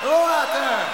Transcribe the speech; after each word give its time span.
Hello 0.00 0.14
out 0.14 0.46
there. 0.52 0.86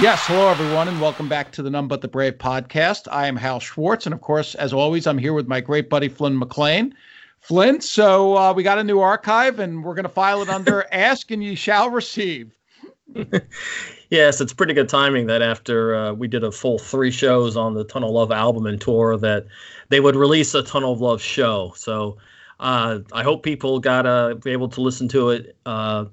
Yes, 0.00 0.26
hello 0.26 0.48
everyone, 0.48 0.88
and 0.88 0.98
welcome 0.98 1.28
back 1.28 1.52
to 1.52 1.62
the 1.62 1.68
None 1.68 1.86
But 1.86 2.00
the 2.00 2.08
Brave 2.08 2.38
podcast. 2.38 3.06
I 3.12 3.26
am 3.26 3.36
Hal 3.36 3.60
Schwartz, 3.60 4.06
and 4.06 4.14
of 4.14 4.22
course, 4.22 4.54
as 4.54 4.72
always, 4.72 5.06
I'm 5.06 5.18
here 5.18 5.34
with 5.34 5.46
my 5.46 5.60
great 5.60 5.90
buddy 5.90 6.08
Flynn 6.08 6.38
McLean. 6.38 6.94
Flynn, 7.40 7.82
so 7.82 8.34
uh, 8.34 8.54
we 8.54 8.62
got 8.62 8.78
a 8.78 8.84
new 8.84 9.00
archive, 9.00 9.58
and 9.58 9.84
we're 9.84 9.92
going 9.92 10.06
to 10.06 10.08
file 10.08 10.40
it 10.40 10.48
under 10.48 10.86
"Ask 10.92 11.30
and 11.30 11.44
Ye 11.44 11.54
Shall 11.54 11.90
Receive." 11.90 12.56
yes, 14.08 14.40
it's 14.40 14.54
pretty 14.54 14.72
good 14.72 14.88
timing 14.88 15.26
that 15.26 15.42
after 15.42 15.94
uh, 15.94 16.12
we 16.14 16.28
did 16.28 16.44
a 16.44 16.50
full 16.50 16.78
three 16.78 17.10
shows 17.10 17.58
on 17.58 17.74
the 17.74 17.84
Tunnel 17.84 18.08
of 18.08 18.14
Love 18.14 18.32
album 18.32 18.64
and 18.64 18.80
tour, 18.80 19.18
that 19.18 19.44
they 19.90 20.00
would 20.00 20.16
release 20.16 20.54
a 20.54 20.62
Tunnel 20.62 20.94
of 20.94 21.02
Love 21.02 21.20
show. 21.20 21.74
So 21.76 22.16
uh, 22.58 23.00
I 23.12 23.22
hope 23.22 23.42
people 23.42 23.80
got 23.80 24.02
to 24.02 24.36
be 24.42 24.52
able 24.52 24.70
to 24.70 24.80
listen 24.80 25.08
to 25.08 25.28
it 25.28 25.56
uh, 25.66 26.06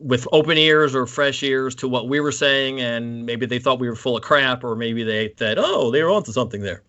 with 0.00 0.26
open 0.32 0.58
ears 0.58 0.94
or 0.94 1.06
fresh 1.06 1.42
ears 1.42 1.74
to 1.76 1.88
what 1.88 2.08
we 2.08 2.20
were 2.20 2.32
saying, 2.32 2.80
and 2.80 3.24
maybe 3.26 3.46
they 3.46 3.58
thought 3.58 3.78
we 3.78 3.88
were 3.88 3.96
full 3.96 4.16
of 4.16 4.22
crap, 4.22 4.64
or 4.64 4.74
maybe 4.74 5.04
they 5.04 5.32
said, 5.38 5.58
"Oh, 5.58 5.90
they 5.90 6.02
were 6.02 6.10
onto 6.10 6.32
something 6.32 6.62
there." 6.62 6.82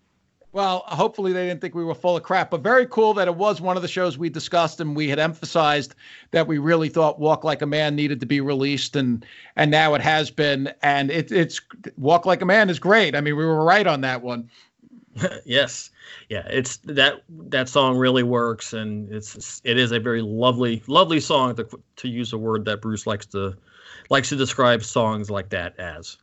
Well, 0.52 0.84
hopefully 0.86 1.32
they 1.32 1.46
didn't 1.48 1.62
think 1.62 1.74
we 1.74 1.82
were 1.82 1.94
full 1.94 2.14
of 2.14 2.22
crap, 2.24 2.50
but 2.50 2.60
very 2.60 2.84
cool 2.86 3.14
that 3.14 3.26
it 3.26 3.36
was 3.36 3.62
one 3.62 3.76
of 3.76 3.82
the 3.82 3.88
shows 3.88 4.18
we 4.18 4.28
discussed 4.28 4.80
and 4.80 4.94
we 4.94 5.08
had 5.08 5.18
emphasized 5.18 5.94
that 6.30 6.46
we 6.46 6.58
really 6.58 6.90
thought 6.90 7.18
Walk 7.18 7.42
Like 7.42 7.62
a 7.62 7.66
Man 7.66 7.96
needed 7.96 8.20
to 8.20 8.26
be 8.26 8.42
released 8.42 8.94
and 8.94 9.24
and 9.56 9.70
now 9.70 9.94
it 9.94 10.02
has 10.02 10.30
been 10.30 10.70
and 10.82 11.10
it, 11.10 11.32
it's 11.32 11.58
Walk 11.96 12.26
Like 12.26 12.42
a 12.42 12.46
Man 12.46 12.68
is 12.68 12.78
great. 12.78 13.16
I 13.16 13.22
mean, 13.22 13.34
we 13.34 13.46
were 13.46 13.64
right 13.64 13.86
on 13.86 14.02
that 14.02 14.20
one. 14.20 14.50
yes. 15.44 15.90
Yeah, 16.28 16.46
it's 16.48 16.78
that 16.84 17.22
that 17.28 17.68
song 17.68 17.96
really 17.96 18.22
works 18.22 18.72
and 18.72 19.12
it's 19.12 19.60
it 19.64 19.78
is 19.78 19.92
a 19.92 20.00
very 20.00 20.22
lovely 20.22 20.82
lovely 20.86 21.20
song 21.20 21.54
to 21.56 21.68
to 21.96 22.08
use 22.08 22.32
a 22.32 22.38
word 22.38 22.64
that 22.64 22.80
Bruce 22.80 23.06
likes 23.06 23.26
to 23.26 23.54
likes 24.10 24.30
to 24.30 24.36
describe 24.36 24.82
songs 24.82 25.30
like 25.30 25.50
that 25.50 25.78
as. 25.78 26.16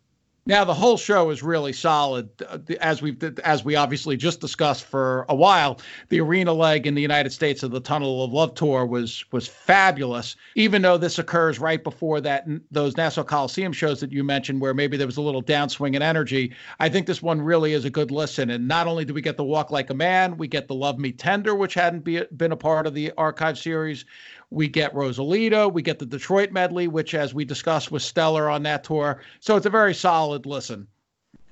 Now 0.46 0.64
the 0.64 0.74
whole 0.74 0.98
show 0.98 1.30
is 1.30 1.44
really 1.44 1.74
solid, 1.74 2.30
uh, 2.48 2.58
as 2.82 3.02
we've 3.02 3.22
as 3.40 3.64
we 3.64 3.76
obviously 3.76 4.18
just 4.18 4.42
discussed 4.42 4.84
for 4.84 5.26
a 5.30 5.36
while. 5.36 5.80
The 6.10 6.22
arena 6.22 6.54
leg 6.54 6.88
in 6.88 6.96
the 6.96 7.02
United 7.02 7.32
States 7.32 7.62
of 7.62 7.72
the 7.72 7.80
Tunnel 7.80 8.24
of 8.24 8.34
Love 8.34 8.56
tour 8.56 8.86
was 8.86 9.24
was 9.32 9.48
fabulous. 9.48 10.36
Even 10.56 10.82
though 10.82 10.98
this 10.98 11.20
occurs 11.20 11.60
right 11.60 11.84
before 11.84 12.20
that 12.22 12.48
those 12.72 12.98
Nassau 12.98 13.24
Coliseum 13.24 13.74
shows 13.74 14.00
that 14.00 14.12
you 14.12 14.24
mentioned, 14.24 14.62
where 14.62 14.74
maybe 14.74 14.98
there 14.98 15.08
was 15.08 15.18
a 15.18 15.22
little 15.22 15.44
downswing 15.44 15.96
in 15.96 16.02
energy, 16.02 16.54
I 16.80 16.90
think 16.90 17.06
this 17.06 17.22
one 17.22 17.42
really 17.42 17.74
is 17.74 17.86
a 17.86 17.90
good 17.90 18.10
listen. 18.10 18.50
And 18.50 18.68
not 18.68 18.88
only 18.88 19.06
do 19.06 19.14
we 19.14 19.22
get 19.22 19.38
the 19.38 19.44
Walk 19.44 19.70
Like 19.70 19.90
a 19.90 19.94
Man, 19.94 20.38
we 20.38 20.48
get 20.48 20.68
the 20.68 20.76
Love 20.76 20.98
Me 20.98 21.12
Tender, 21.12 21.54
which 21.54 21.74
hadn't 21.74 22.04
be, 22.04 22.24
been 22.36 22.52
a 22.52 22.58
part 22.58 22.88
of 22.88 22.94
the 22.94 23.12
archive 23.18 23.58
series. 23.58 24.06
We 24.52 24.68
get 24.68 24.94
Rosalita. 24.94 25.72
We 25.72 25.82
get 25.82 26.00
the 26.00 26.06
Detroit 26.06 26.52
medley, 26.52 26.88
which, 26.88 27.14
as 27.14 27.34
we 27.34 27.46
discussed, 27.46 27.92
was 27.92 28.04
stellar 28.04 28.50
on 28.50 28.64
that 28.64 28.84
tour. 28.84 29.22
So 29.40 29.56
it's 29.56 29.66
a 29.66 29.70
very 29.70 29.94
solid 29.94 30.46
listen. 30.46 30.88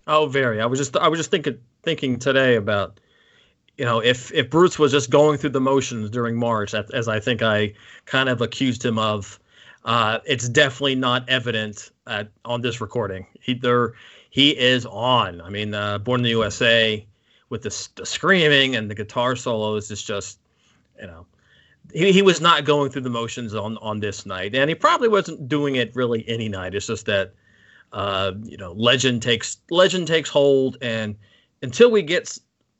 Oh, 0.07 0.27
very. 0.27 0.61
I 0.61 0.65
was 0.65 0.79
just 0.79 0.95
I 0.97 1.07
was 1.07 1.19
just 1.19 1.29
thinking 1.29 1.59
thinking 1.83 2.17
today 2.17 2.55
about 2.55 2.99
you 3.77 3.85
know 3.85 3.99
if 3.99 4.31
if 4.33 4.49
Bruce 4.49 4.79
was 4.79 4.91
just 4.91 5.09
going 5.09 5.37
through 5.37 5.51
the 5.51 5.61
motions 5.61 6.09
during 6.09 6.37
March, 6.37 6.73
as 6.73 7.07
I 7.07 7.19
think 7.19 7.41
I 7.41 7.73
kind 8.05 8.29
of 8.29 8.41
accused 8.41 8.83
him 8.83 8.97
of. 8.97 9.39
Uh, 9.85 10.19
it's 10.25 10.49
definitely 10.49 10.95
not 10.95 11.29
evident 11.29 11.91
at, 12.07 12.29
on 12.43 12.59
this 12.59 12.81
recording. 12.81 13.25
He 13.39 13.53
there 13.53 13.93
he 14.29 14.49
is 14.49 14.85
on. 14.85 15.39
I 15.39 15.49
mean, 15.49 15.73
uh, 15.73 15.97
Born 15.99 16.19
in 16.19 16.23
the 16.23 16.31
USA 16.31 17.05
with 17.49 17.61
the, 17.61 17.87
the 17.95 18.05
screaming 18.05 18.75
and 18.75 18.89
the 18.91 18.95
guitar 18.95 19.35
solos 19.35 19.89
is 19.89 20.03
just 20.03 20.39
you 20.99 21.07
know 21.07 21.25
he, 21.93 22.11
he 22.11 22.21
was 22.21 22.41
not 22.41 22.65
going 22.65 22.91
through 22.91 23.01
the 23.01 23.09
motions 23.09 23.53
on 23.53 23.77
on 23.77 23.99
this 23.99 24.25
night, 24.25 24.55
and 24.55 24.69
he 24.69 24.75
probably 24.75 25.07
wasn't 25.07 25.47
doing 25.47 25.75
it 25.75 25.95
really 25.95 26.27
any 26.27 26.49
night. 26.49 26.75
It's 26.75 26.87
just 26.87 27.05
that 27.05 27.33
uh, 27.93 28.33
you 28.43 28.57
know, 28.57 28.73
legend 28.73 29.21
takes 29.21 29.57
legend 29.69 30.07
takes 30.07 30.29
hold, 30.29 30.77
and 30.81 31.15
until 31.61 31.89
we 31.91 32.01
get 32.01 32.37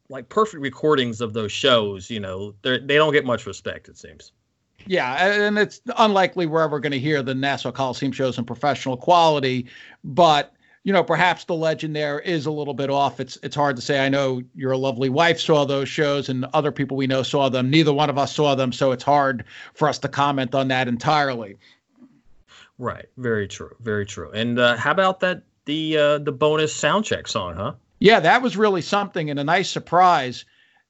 like 0.10 0.30
perfect 0.30 0.62
recordings 0.62 1.22
of 1.22 1.34
those 1.34 1.52
shows, 1.52 2.10
you 2.10 2.20
know, 2.20 2.54
they 2.62 2.80
they 2.80 2.96
don't 2.96 3.14
get 3.14 3.26
much 3.26 3.46
respect. 3.46 3.88
It 3.88 3.98
seems. 3.98 4.32
Yeah, 4.86 5.16
and 5.28 5.58
it's 5.58 5.82
unlikely 5.98 6.46
we're 6.46 6.62
ever 6.62 6.80
going 6.80 6.94
to 6.94 7.00
hear 7.00 7.22
the 7.22 7.36
Nassau 7.36 7.72
Coliseum 7.72 8.14
shows 8.14 8.38
in 8.38 8.46
professional 8.46 8.96
quality, 8.96 9.68
but 10.04 10.54
you 10.88 10.94
know, 10.94 11.04
perhaps 11.04 11.44
the 11.44 11.54
legend 11.54 11.94
there 11.98 12.18
is 12.22 12.46
a 12.46 12.52
little 12.52 12.74
bit 12.74 12.90
off. 12.90 13.20
It's 13.20 13.38
it's 13.44 13.58
hard 13.58 13.76
to 13.76 13.82
say. 13.82 14.00
I 14.00 14.08
know 14.08 14.42
your 14.56 14.78
lovely 14.78 15.10
wife 15.10 15.38
saw 15.38 15.66
those 15.66 15.90
shows, 15.90 16.30
and 16.30 16.46
other 16.54 16.72
people 16.72 16.96
we 16.96 17.08
know 17.08 17.24
saw 17.24 17.50
them. 17.50 17.70
Neither 17.70 17.92
one 17.92 18.10
of 18.10 18.18
us 18.18 18.34
saw 18.34 18.56
them, 18.56 18.72
so 18.72 18.94
it's 18.94 19.04
hard 19.04 19.44
for 19.74 19.90
us 19.90 20.00
to 20.00 20.08
comment 20.08 20.56
on 20.56 20.70
that 20.70 20.88
entirely. 20.88 21.58
Right. 22.78 23.08
Very 23.18 23.50
true. 23.50 23.76
Very 23.82 24.06
true. 24.06 24.32
And 24.32 24.58
uh, 24.60 24.78
how 24.78 24.92
about 24.92 25.20
that 25.20 25.44
the 25.66 25.98
uh, 25.98 26.18
the 26.20 26.32
bonus 26.32 26.74
sound 26.74 27.04
check 27.04 27.28
song, 27.28 27.56
huh? 27.56 27.74
Yeah, 28.00 28.22
that 28.22 28.42
was 28.42 28.56
really 28.56 28.82
something 28.82 29.30
and 29.30 29.42
a 29.42 29.44
nice 29.44 29.70
surprise. 29.70 30.46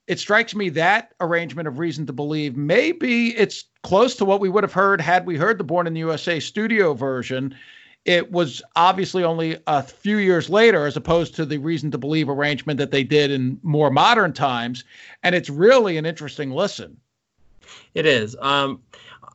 It 0.06 0.20
strikes 0.20 0.54
me 0.54 0.70
that 0.70 1.16
arrangement 1.20 1.68
of 1.68 1.80
Reason 1.80 2.06
to 2.06 2.14
Believe 2.14 2.56
maybe 2.56 3.36
it's 3.36 3.64
close 3.82 4.16
to 4.18 4.26
what 4.26 4.42
we 4.42 4.50
would 4.50 4.64
have 4.64 4.74
heard 4.74 5.02
had 5.02 5.26
we 5.26 5.38
heard 5.38 5.58
the 5.58 5.64
Born 5.64 5.88
in 5.88 5.96
the 5.96 6.02
USA 6.02 6.40
studio 6.40 6.94
version 6.94 7.56
it 8.08 8.32
was 8.32 8.62
obviously 8.78 9.24
only 9.26 9.58
a 9.68 9.84
few 9.84 10.18
years 10.18 10.50
later 10.50 10.86
as 10.86 10.96
opposed 10.96 11.36
to 11.36 11.46
the 11.46 11.58
reason 11.58 11.92
to 11.92 11.98
believe 11.98 12.30
arrangement 12.30 12.80
that 12.80 12.90
they 12.90 13.04
did 13.04 13.30
in 13.30 13.60
more 13.64 13.92
modern 13.92 14.32
times. 14.32 14.86
And 15.24 15.36
it's 15.36 15.50
really 15.50 15.98
an 15.98 16.06
interesting 16.06 16.52
listen. 16.52 16.98
It 17.94 18.06
is. 18.06 18.36
Um, 18.40 18.82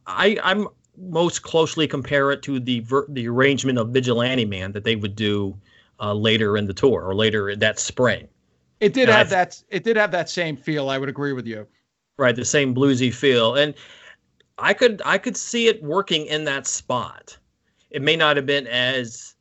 I, 0.06 0.38
i'm 0.42 0.66
most 0.96 1.42
closely 1.42 1.86
compare 1.86 2.32
it 2.32 2.42
to 2.42 2.58
the 2.58 2.80
ver- 2.80 3.06
the 3.08 3.28
arrangement 3.28 3.78
of 3.78 3.90
vigilante 3.90 4.44
man 4.44 4.72
that 4.72 4.84
they 4.84 4.96
would 4.96 5.14
do 5.14 5.56
uh, 6.00 6.12
later 6.12 6.56
in 6.56 6.66
the 6.66 6.74
tour 6.74 7.02
or 7.02 7.14
later 7.14 7.54
that 7.54 7.78
spring. 7.78 8.26
It 8.80 8.94
did 8.94 9.08
and 9.08 9.12
have 9.12 9.26
I've, 9.26 9.30
that 9.30 9.62
it 9.68 9.84
did 9.84 9.96
have 9.96 10.10
that 10.12 10.28
same 10.28 10.56
feel 10.56 10.88
i 10.88 10.98
would 10.98 11.08
agree 11.10 11.34
with 11.34 11.46
you. 11.46 11.66
Right 12.18 12.34
the 12.34 12.44
same 12.44 12.74
bluesy 12.74 13.12
feel. 13.12 13.54
And 13.54 13.74
i 14.58 14.72
could 14.72 15.02
i 15.04 15.18
could 15.18 15.36
see 15.36 15.68
it 15.68 15.82
working 15.82 16.24
in 16.26 16.44
that 16.44 16.66
spot 16.66 17.36
it 17.92 18.02
may 18.02 18.16
not 18.16 18.36
have 18.36 18.46
been 18.46 18.66
as 18.66 19.34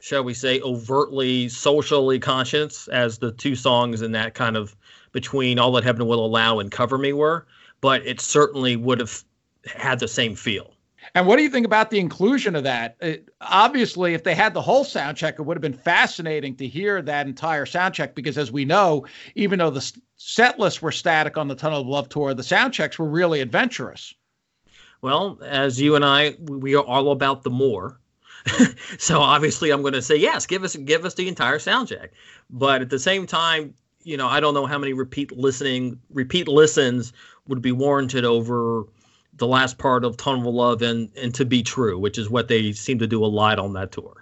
shall 0.00 0.24
we 0.24 0.34
say 0.34 0.60
overtly 0.62 1.48
socially 1.48 2.18
conscious 2.18 2.88
as 2.88 3.18
the 3.18 3.30
two 3.32 3.54
songs 3.54 4.02
in 4.02 4.12
that 4.12 4.34
kind 4.34 4.56
of 4.56 4.74
between 5.12 5.58
all 5.58 5.70
that 5.72 5.84
heaven 5.84 6.06
will 6.06 6.24
allow 6.24 6.58
and 6.58 6.72
cover 6.72 6.98
me 6.98 7.12
were 7.12 7.46
but 7.80 8.04
it 8.06 8.20
certainly 8.20 8.74
would 8.74 8.98
have 8.98 9.22
had 9.66 10.00
the 10.00 10.08
same 10.08 10.34
feel 10.34 10.74
and 11.14 11.26
what 11.26 11.36
do 11.36 11.42
you 11.42 11.50
think 11.50 11.66
about 11.66 11.90
the 11.90 11.98
inclusion 11.98 12.54
of 12.54 12.64
that? 12.64 12.96
It, 13.00 13.28
obviously, 13.40 14.14
if 14.14 14.24
they 14.24 14.34
had 14.34 14.54
the 14.54 14.62
whole 14.62 14.84
sound 14.84 15.16
check, 15.16 15.38
it 15.38 15.42
would 15.42 15.56
have 15.56 15.62
been 15.62 15.72
fascinating 15.72 16.56
to 16.56 16.66
hear 16.66 17.02
that 17.02 17.26
entire 17.26 17.66
sound 17.66 17.94
check 17.94 18.14
because, 18.14 18.38
as 18.38 18.52
we 18.52 18.64
know, 18.64 19.04
even 19.34 19.58
though 19.58 19.70
the 19.70 19.92
set 20.16 20.58
lists 20.58 20.80
were 20.80 20.92
static 20.92 21.36
on 21.36 21.48
the 21.48 21.54
Tunnel 21.54 21.82
of 21.82 21.86
Love 21.86 22.08
tour, 22.08 22.34
the 22.34 22.42
sound 22.42 22.72
checks 22.72 22.98
were 22.98 23.08
really 23.08 23.40
adventurous. 23.40 24.14
Well, 25.02 25.38
as 25.44 25.80
you 25.80 25.96
and 25.96 26.04
I, 26.04 26.36
we 26.40 26.76
are 26.76 26.84
all 26.84 27.10
about 27.10 27.42
the 27.42 27.50
more. 27.50 28.00
so 28.98 29.20
obviously, 29.20 29.70
I'm 29.70 29.82
going 29.82 29.94
to 29.94 30.02
say 30.02 30.16
yes. 30.16 30.46
Give 30.46 30.62
us 30.62 30.76
give 30.76 31.04
us 31.04 31.14
the 31.14 31.28
entire 31.28 31.58
sound 31.58 31.88
check. 31.88 32.12
But 32.50 32.82
at 32.82 32.90
the 32.90 32.98
same 32.98 33.26
time, 33.26 33.74
you 34.04 34.16
know, 34.16 34.28
I 34.28 34.40
don't 34.40 34.54
know 34.54 34.66
how 34.66 34.78
many 34.78 34.92
repeat 34.92 35.36
listening 35.36 35.98
repeat 36.10 36.48
listens 36.48 37.12
would 37.48 37.60
be 37.60 37.72
warranted 37.72 38.24
over 38.24 38.84
the 39.34 39.46
last 39.46 39.78
part 39.78 40.04
of 40.04 40.16
Tunnel 40.16 40.48
of 40.48 40.54
Love 40.54 40.82
and 40.82 41.10
and 41.16 41.34
to 41.34 41.44
be 41.44 41.62
true, 41.62 41.98
which 41.98 42.16
is 42.16 42.30
what 42.30 42.48
they 42.48 42.72
seem 42.72 42.98
to 43.00 43.06
do 43.06 43.24
a 43.24 43.26
lot 43.26 43.58
on 43.58 43.72
that 43.74 43.90
tour. 43.92 44.21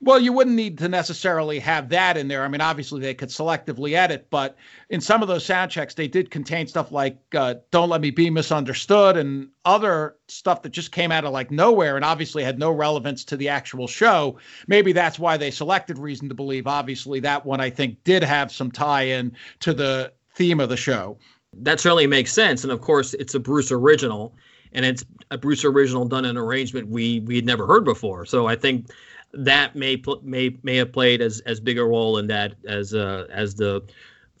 Well, 0.00 0.18
you 0.18 0.32
wouldn't 0.32 0.56
need 0.56 0.78
to 0.78 0.88
necessarily 0.88 1.58
have 1.60 1.90
that 1.90 2.16
in 2.16 2.26
there. 2.26 2.42
I 2.42 2.48
mean, 2.48 2.60
obviously 2.60 3.00
they 3.00 3.14
could 3.14 3.28
selectively 3.28 3.92
edit, 3.92 4.26
but 4.30 4.56
in 4.88 5.00
some 5.00 5.22
of 5.22 5.28
those 5.28 5.44
sound 5.44 5.70
checks, 5.70 5.94
they 5.94 6.08
did 6.08 6.30
contain 6.30 6.66
stuff 6.66 6.90
like 6.90 7.18
uh, 7.34 7.54
"Don't 7.70 7.88
Let 7.88 8.00
Me 8.00 8.10
Be 8.10 8.30
Misunderstood" 8.30 9.16
and 9.16 9.48
other 9.64 10.16
stuff 10.26 10.62
that 10.62 10.70
just 10.70 10.90
came 10.90 11.12
out 11.12 11.24
of 11.24 11.32
like 11.32 11.50
nowhere 11.50 11.94
and 11.96 12.04
obviously 12.04 12.42
had 12.42 12.58
no 12.58 12.72
relevance 12.72 13.24
to 13.26 13.36
the 13.36 13.48
actual 13.48 13.86
show. 13.86 14.38
Maybe 14.66 14.92
that's 14.92 15.18
why 15.18 15.36
they 15.36 15.50
selected 15.50 15.98
"Reason 15.98 16.28
to 16.28 16.34
Believe." 16.34 16.66
Obviously, 16.66 17.20
that 17.20 17.46
one 17.46 17.60
I 17.60 17.70
think 17.70 18.02
did 18.02 18.24
have 18.24 18.50
some 18.50 18.72
tie-in 18.72 19.32
to 19.60 19.72
the 19.72 20.12
theme 20.34 20.58
of 20.58 20.68
the 20.68 20.76
show. 20.76 21.18
That 21.52 21.78
certainly 21.78 22.06
makes 22.06 22.32
sense, 22.32 22.64
and 22.64 22.72
of 22.72 22.80
course, 22.80 23.14
it's 23.14 23.34
a 23.34 23.40
Bruce 23.40 23.70
original, 23.70 24.34
and 24.72 24.84
it's 24.84 25.04
a 25.30 25.38
Bruce 25.38 25.64
original 25.64 26.06
done 26.06 26.24
in 26.24 26.32
an 26.32 26.36
arrangement 26.38 26.88
we 26.88 27.20
we 27.20 27.36
had 27.36 27.44
never 27.44 27.66
heard 27.66 27.84
before. 27.84 28.24
So 28.24 28.48
I 28.48 28.56
think 28.56 28.86
that 29.32 29.76
may 29.76 30.02
may 30.22 30.56
may 30.62 30.76
have 30.76 30.92
played 30.92 31.20
as 31.20 31.40
as 31.40 31.60
big 31.60 31.78
a 31.78 31.84
role 31.84 32.18
in 32.18 32.26
that 32.28 32.54
as 32.66 32.94
uh, 32.94 33.26
as 33.30 33.54
the 33.54 33.82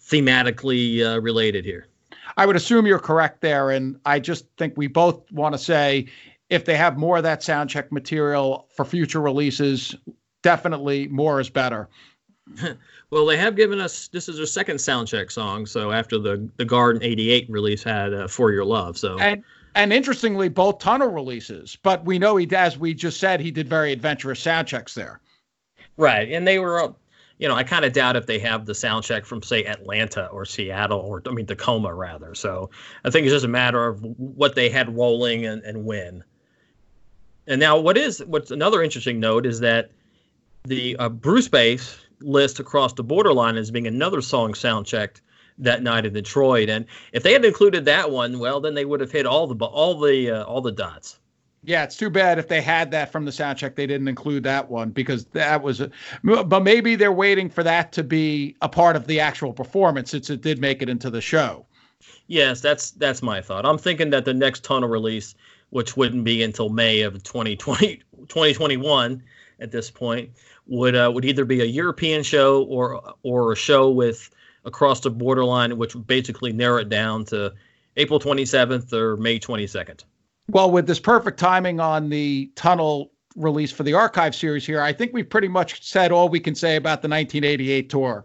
thematically 0.00 1.04
uh, 1.04 1.20
related 1.20 1.64
here. 1.64 1.86
I 2.36 2.46
would 2.46 2.56
assume 2.56 2.86
you're 2.86 2.98
correct 2.98 3.40
there, 3.40 3.70
and 3.70 3.98
I 4.04 4.18
just 4.18 4.46
think 4.56 4.76
we 4.76 4.86
both 4.86 5.30
want 5.32 5.54
to 5.54 5.58
say 5.58 6.06
if 6.48 6.64
they 6.64 6.76
have 6.76 6.96
more 6.96 7.18
of 7.18 7.22
that 7.22 7.42
sound 7.42 7.70
check 7.70 7.92
material 7.92 8.68
for 8.74 8.84
future 8.84 9.20
releases, 9.20 9.94
definitely 10.42 11.06
more 11.08 11.40
is 11.40 11.50
better. 11.50 11.88
well, 13.10 13.26
they 13.26 13.36
have 13.36 13.56
given 13.56 13.78
us 13.78 14.08
this 14.08 14.28
is 14.28 14.36
their 14.36 14.46
second 14.46 14.80
sound 14.80 15.06
check 15.08 15.30
song. 15.30 15.66
So 15.66 15.92
after 15.92 16.18
the 16.18 16.48
the 16.56 16.64
Garden 16.64 17.02
'88 17.02 17.48
release 17.48 17.82
had 17.82 18.12
uh, 18.12 18.28
"For 18.28 18.52
Your 18.52 18.64
Love," 18.64 18.98
so 18.98 19.18
and 19.18 19.44
And 19.74 19.92
interestingly, 19.92 20.48
both 20.48 20.78
tunnel 20.78 21.08
releases, 21.08 21.76
but 21.76 22.04
we 22.04 22.18
know 22.18 22.36
he, 22.36 22.48
as 22.54 22.76
we 22.76 22.94
just 22.94 23.20
said, 23.20 23.40
he 23.40 23.50
did 23.50 23.68
very 23.68 23.92
adventurous 23.92 24.40
sound 24.40 24.66
checks 24.66 24.94
there. 24.94 25.20
Right, 25.96 26.30
and 26.30 26.46
they 26.46 26.58
were, 26.58 26.94
you 27.38 27.46
know, 27.46 27.54
I 27.54 27.62
kind 27.62 27.84
of 27.84 27.92
doubt 27.92 28.16
if 28.16 28.26
they 28.26 28.38
have 28.40 28.66
the 28.66 28.74
sound 28.74 29.04
check 29.04 29.24
from 29.24 29.42
say 29.42 29.64
Atlanta 29.64 30.26
or 30.26 30.44
Seattle 30.44 30.98
or 30.98 31.22
I 31.26 31.30
mean 31.30 31.46
Tacoma 31.46 31.94
rather. 31.94 32.34
So 32.34 32.70
I 33.04 33.10
think 33.10 33.26
it's 33.26 33.34
just 33.34 33.44
a 33.44 33.48
matter 33.48 33.86
of 33.86 34.02
what 34.02 34.54
they 34.54 34.70
had 34.70 34.94
rolling 34.94 35.46
and, 35.46 35.62
and 35.62 35.84
when. 35.84 36.24
And 37.46 37.60
now, 37.60 37.78
what 37.78 37.96
is 37.96 38.20
what's 38.26 38.50
another 38.50 38.82
interesting 38.82 39.20
note 39.20 39.46
is 39.46 39.60
that 39.60 39.90
the 40.64 40.96
uh, 40.96 41.08
Brucebase 41.08 41.98
list 42.20 42.60
across 42.60 42.92
the 42.92 43.02
borderline 43.02 43.56
as 43.56 43.70
being 43.70 43.86
another 43.86 44.20
song 44.20 44.54
sound 44.54 44.86
checked 44.86 45.22
that 45.58 45.82
night 45.82 46.06
in 46.06 46.12
Detroit. 46.12 46.68
And 46.68 46.86
if 47.12 47.22
they 47.22 47.32
had 47.32 47.44
included 47.44 47.84
that 47.84 48.10
one, 48.10 48.38
well, 48.38 48.60
then 48.60 48.74
they 48.74 48.84
would 48.84 49.00
have 49.00 49.12
hit 49.12 49.26
all 49.26 49.46
the 49.46 49.64
all 49.64 49.98
the 49.98 50.30
uh, 50.30 50.44
all 50.44 50.60
the 50.60 50.72
dots. 50.72 51.18
Yeah, 51.62 51.84
it's 51.84 51.96
too 51.96 52.08
bad 52.08 52.38
if 52.38 52.48
they 52.48 52.62
had 52.62 52.90
that 52.92 53.12
from 53.12 53.26
the 53.26 53.32
sound 53.32 53.58
check, 53.58 53.76
they 53.76 53.86
didn't 53.86 54.08
include 54.08 54.44
that 54.44 54.70
one 54.70 54.90
because 54.90 55.26
that 55.26 55.62
was. 55.62 55.82
A, 55.82 55.90
but 56.22 56.62
maybe 56.62 56.96
they're 56.96 57.12
waiting 57.12 57.50
for 57.50 57.62
that 57.62 57.92
to 57.92 58.02
be 58.02 58.56
a 58.62 58.68
part 58.68 58.96
of 58.96 59.06
the 59.06 59.20
actual 59.20 59.52
performance 59.52 60.10
since 60.10 60.30
it 60.30 60.40
did 60.40 60.58
make 60.58 60.80
it 60.80 60.88
into 60.88 61.10
the 61.10 61.20
show. 61.20 61.66
Yes, 62.28 62.62
that's 62.62 62.92
that's 62.92 63.22
my 63.22 63.42
thought. 63.42 63.66
I'm 63.66 63.76
thinking 63.76 64.10
that 64.10 64.24
the 64.24 64.32
next 64.32 64.64
tunnel 64.64 64.88
release, 64.88 65.34
which 65.68 65.98
wouldn't 65.98 66.24
be 66.24 66.42
until 66.42 66.70
May 66.70 67.02
of 67.02 67.22
2020, 67.22 67.96
2021 68.28 69.22
at 69.60 69.70
this 69.70 69.90
point, 69.90 70.30
would 70.66 70.96
uh, 70.96 71.10
would 71.12 71.26
either 71.26 71.44
be 71.44 71.60
a 71.60 71.66
European 71.66 72.22
show 72.22 72.62
or 72.64 73.02
or 73.22 73.52
a 73.52 73.56
show 73.56 73.90
with 73.90 74.30
across 74.64 75.00
the 75.00 75.10
borderline, 75.10 75.76
which 75.76 75.94
would 75.94 76.06
basically 76.06 76.52
narrow 76.52 76.78
it 76.78 76.88
down 76.88 77.24
to 77.26 77.52
April 77.96 78.20
27th 78.20 78.92
or 78.92 79.16
May 79.16 79.38
22nd. 79.38 80.04
Well, 80.48 80.70
with 80.70 80.86
this 80.86 81.00
perfect 81.00 81.38
timing 81.38 81.80
on 81.80 82.08
the 82.08 82.50
tunnel 82.56 83.12
release 83.36 83.70
for 83.70 83.84
the 83.84 83.94
archive 83.94 84.34
series 84.34 84.66
here, 84.66 84.80
I 84.80 84.92
think 84.92 85.12
we've 85.12 85.28
pretty 85.28 85.48
much 85.48 85.82
said 85.82 86.12
all 86.12 86.28
we 86.28 86.40
can 86.40 86.54
say 86.54 86.76
about 86.76 87.02
the 87.02 87.08
1988 87.08 87.88
tour. 87.88 88.24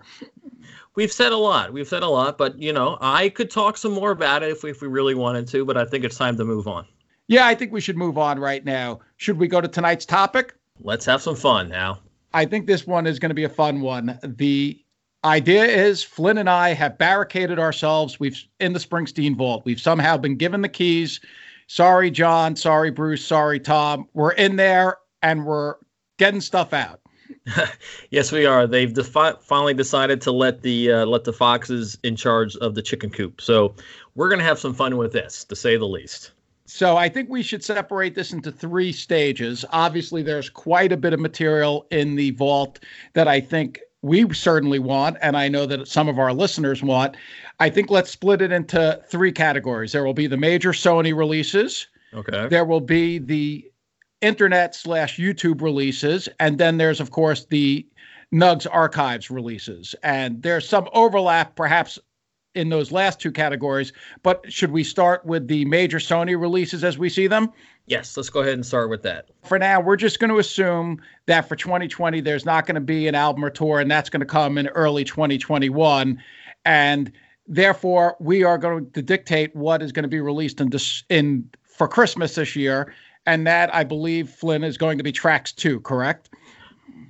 We've 0.95 1.11
said 1.11 1.33
a 1.33 1.37
lot. 1.37 1.73
We've 1.73 1.87
said 1.87 2.03
a 2.03 2.07
lot, 2.07 2.37
but 2.37 2.57
you 2.57 2.71
know, 2.71 2.97
I 3.01 3.29
could 3.29 3.51
talk 3.51 3.77
some 3.77 3.91
more 3.91 4.11
about 4.11 4.43
it 4.43 4.51
if 4.51 4.63
we, 4.63 4.71
if 4.71 4.81
we 4.81 4.87
really 4.87 5.13
wanted 5.13 5.47
to, 5.49 5.65
but 5.65 5.77
I 5.77 5.85
think 5.85 6.05
it's 6.05 6.17
time 6.17 6.37
to 6.37 6.45
move 6.45 6.67
on. 6.67 6.85
Yeah, 7.27 7.47
I 7.47 7.55
think 7.55 7.71
we 7.71 7.81
should 7.81 7.97
move 7.97 8.17
on 8.17 8.39
right 8.39 8.63
now. 8.63 8.99
Should 9.17 9.37
we 9.37 9.47
go 9.47 9.59
to 9.59 9.67
tonight's 9.67 10.05
topic? 10.05 10.55
Let's 10.79 11.05
have 11.05 11.21
some 11.21 11.35
fun 11.35 11.69
now. 11.69 11.99
I 12.33 12.45
think 12.45 12.67
this 12.67 12.85
one 12.85 13.07
is 13.07 13.19
going 13.19 13.29
to 13.29 13.35
be 13.35 13.45
a 13.45 13.49
fun 13.49 13.81
one. 13.81 14.19
The 14.23 14.79
idea 15.25 15.65
is 15.65 16.03
Flynn 16.03 16.37
and 16.37 16.49
I 16.49 16.73
have 16.73 16.97
barricaded 16.97 17.59
ourselves. 17.59 18.19
We've 18.19 18.41
in 18.59 18.73
the 18.73 18.79
Springsteen 18.79 19.35
vault. 19.35 19.65
We've 19.65 19.81
somehow 19.81 20.17
been 20.17 20.37
given 20.37 20.61
the 20.61 20.69
keys. 20.69 21.19
Sorry, 21.67 22.11
John. 22.11 22.55
Sorry, 22.55 22.91
Bruce. 22.91 23.25
Sorry, 23.25 23.59
Tom. 23.59 24.07
We're 24.13 24.33
in 24.33 24.55
there 24.55 24.97
and 25.21 25.45
we're 25.45 25.75
getting 26.17 26.41
stuff 26.41 26.73
out. 26.73 27.01
yes, 28.09 28.31
we 28.31 28.45
are. 28.45 28.67
They've 28.67 28.93
defi- 28.93 29.39
finally 29.41 29.73
decided 29.73 30.21
to 30.21 30.31
let 30.31 30.61
the 30.61 30.91
uh, 30.91 31.05
let 31.05 31.23
the 31.23 31.33
foxes 31.33 31.97
in 32.03 32.15
charge 32.15 32.55
of 32.57 32.75
the 32.75 32.81
chicken 32.81 33.09
coop. 33.09 33.41
So 33.41 33.75
we're 34.15 34.29
gonna 34.29 34.43
have 34.43 34.59
some 34.59 34.73
fun 34.73 34.97
with 34.97 35.11
this, 35.11 35.43
to 35.45 35.55
say 35.55 35.77
the 35.77 35.85
least. 35.85 36.31
So 36.67 36.97
I 36.97 37.09
think 37.09 37.29
we 37.29 37.43
should 37.43 37.63
separate 37.63 38.15
this 38.15 38.33
into 38.33 38.51
three 38.51 38.91
stages. 38.91 39.63
Obviously, 39.71 40.23
there's 40.23 40.49
quite 40.49 40.91
a 40.91 40.97
bit 40.97 41.13
of 41.13 41.19
material 41.19 41.85
in 41.91 42.15
the 42.15 42.31
vault 42.31 42.79
that 43.13 43.27
I 43.27 43.39
think 43.39 43.79
we 44.05 44.31
certainly 44.33 44.77
want, 44.77 45.17
and 45.19 45.35
I 45.35 45.47
know 45.47 45.65
that 45.65 45.87
some 45.87 46.07
of 46.07 46.19
our 46.19 46.31
listeners 46.31 46.83
want. 46.83 47.17
I 47.59 47.71
think 47.71 47.89
let's 47.89 48.11
split 48.11 48.39
it 48.39 48.51
into 48.51 49.01
three 49.09 49.31
categories. 49.31 49.93
There 49.93 50.05
will 50.05 50.13
be 50.13 50.27
the 50.27 50.37
major 50.37 50.73
Sony 50.73 51.15
releases. 51.17 51.87
Okay. 52.13 52.47
There 52.47 52.65
will 52.65 52.81
be 52.81 53.17
the 53.17 53.69
internet 54.21 54.75
slash 54.75 55.17
YouTube 55.17 55.61
releases, 55.61 56.29
and 56.39 56.59
then 56.59 56.77
there's 56.77 56.99
of 56.99 57.09
course 57.09 57.45
the 57.45 57.87
Nugs 58.31 58.67
archives 58.71 59.31
releases. 59.31 59.95
And 60.03 60.41
there's 60.41 60.67
some 60.67 60.87
overlap, 60.93 61.55
perhaps, 61.55 61.97
in 62.55 62.69
those 62.69 62.91
last 62.91 63.19
two 63.19 63.31
categories. 63.31 63.93
But 64.23 64.51
should 64.51 64.71
we 64.71 64.83
start 64.83 65.25
with 65.25 65.47
the 65.47 65.65
major 65.65 65.99
Sony 65.99 66.39
releases 66.39 66.83
as 66.83 66.97
we 66.97 67.09
see 67.09 67.27
them? 67.27 67.51
Yes, 67.87 68.17
let's 68.17 68.29
go 68.29 68.39
ahead 68.39 68.53
and 68.53 68.65
start 68.65 68.89
with 68.89 69.03
that. 69.03 69.29
For 69.43 69.59
now, 69.59 69.79
we're 69.79 69.95
just 69.95 70.19
going 70.19 70.31
to 70.31 70.39
assume 70.39 70.99
that 71.27 71.47
for 71.47 71.55
2020, 71.55 72.19
there's 72.21 72.45
not 72.45 72.65
going 72.65 72.75
to 72.75 72.81
be 72.81 73.07
an 73.07 73.13
album 73.13 73.45
or 73.45 73.51
tour, 73.51 73.79
and 73.79 73.91
that's 73.91 74.09
going 74.09 74.21
to 74.21 74.25
come 74.25 74.57
in 74.57 74.67
early 74.69 75.03
2021. 75.03 76.19
And 76.65 77.11
therefore, 77.47 78.15
we 78.19 78.43
are 78.43 78.57
going 78.57 78.89
to 78.91 79.01
dictate 79.03 79.55
what 79.55 79.83
is 79.83 79.91
going 79.91 80.03
to 80.03 80.09
be 80.09 80.19
released 80.19 80.59
in, 80.61 80.71
in 81.09 81.47
for 81.63 81.87
Christmas 81.87 82.35
this 82.35 82.55
year. 82.55 82.93
And 83.27 83.45
that, 83.45 83.73
I 83.73 83.83
believe, 83.83 84.29
Flynn 84.29 84.63
is 84.63 84.77
going 84.77 84.97
to 84.97 85.03
be 85.03 85.11
tracks 85.11 85.51
two, 85.51 85.79
correct? 85.81 86.29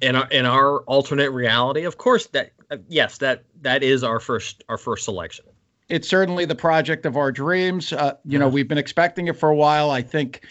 In 0.01 0.15
our, 0.15 0.27
in 0.30 0.45
our 0.45 0.80
alternate 0.81 1.31
reality, 1.31 1.86
of 1.86 1.97
course, 1.97 2.27
that 2.27 2.51
yes, 2.88 3.18
that 3.20 3.44
that 3.62 3.84
is 3.84 4.04
our 4.04 4.20
first 4.20 4.64
our 4.70 4.78
first 4.78 5.06
selection 5.06 5.46
it's 5.90 6.08
certainly 6.08 6.46
the 6.46 6.56
project 6.56 7.06
of 7.06 7.16
our 7.16 7.32
dreams. 7.32 7.94
Uh, 7.94 8.16
you 8.26 8.40
know, 8.40 8.48
we've 8.48 8.68
been 8.68 8.78
expecting 8.78 9.28
it 9.28 9.38
for 9.38 9.50
a 9.50 9.56
while. 9.56 9.92
I 9.92 10.02
think 10.02 10.46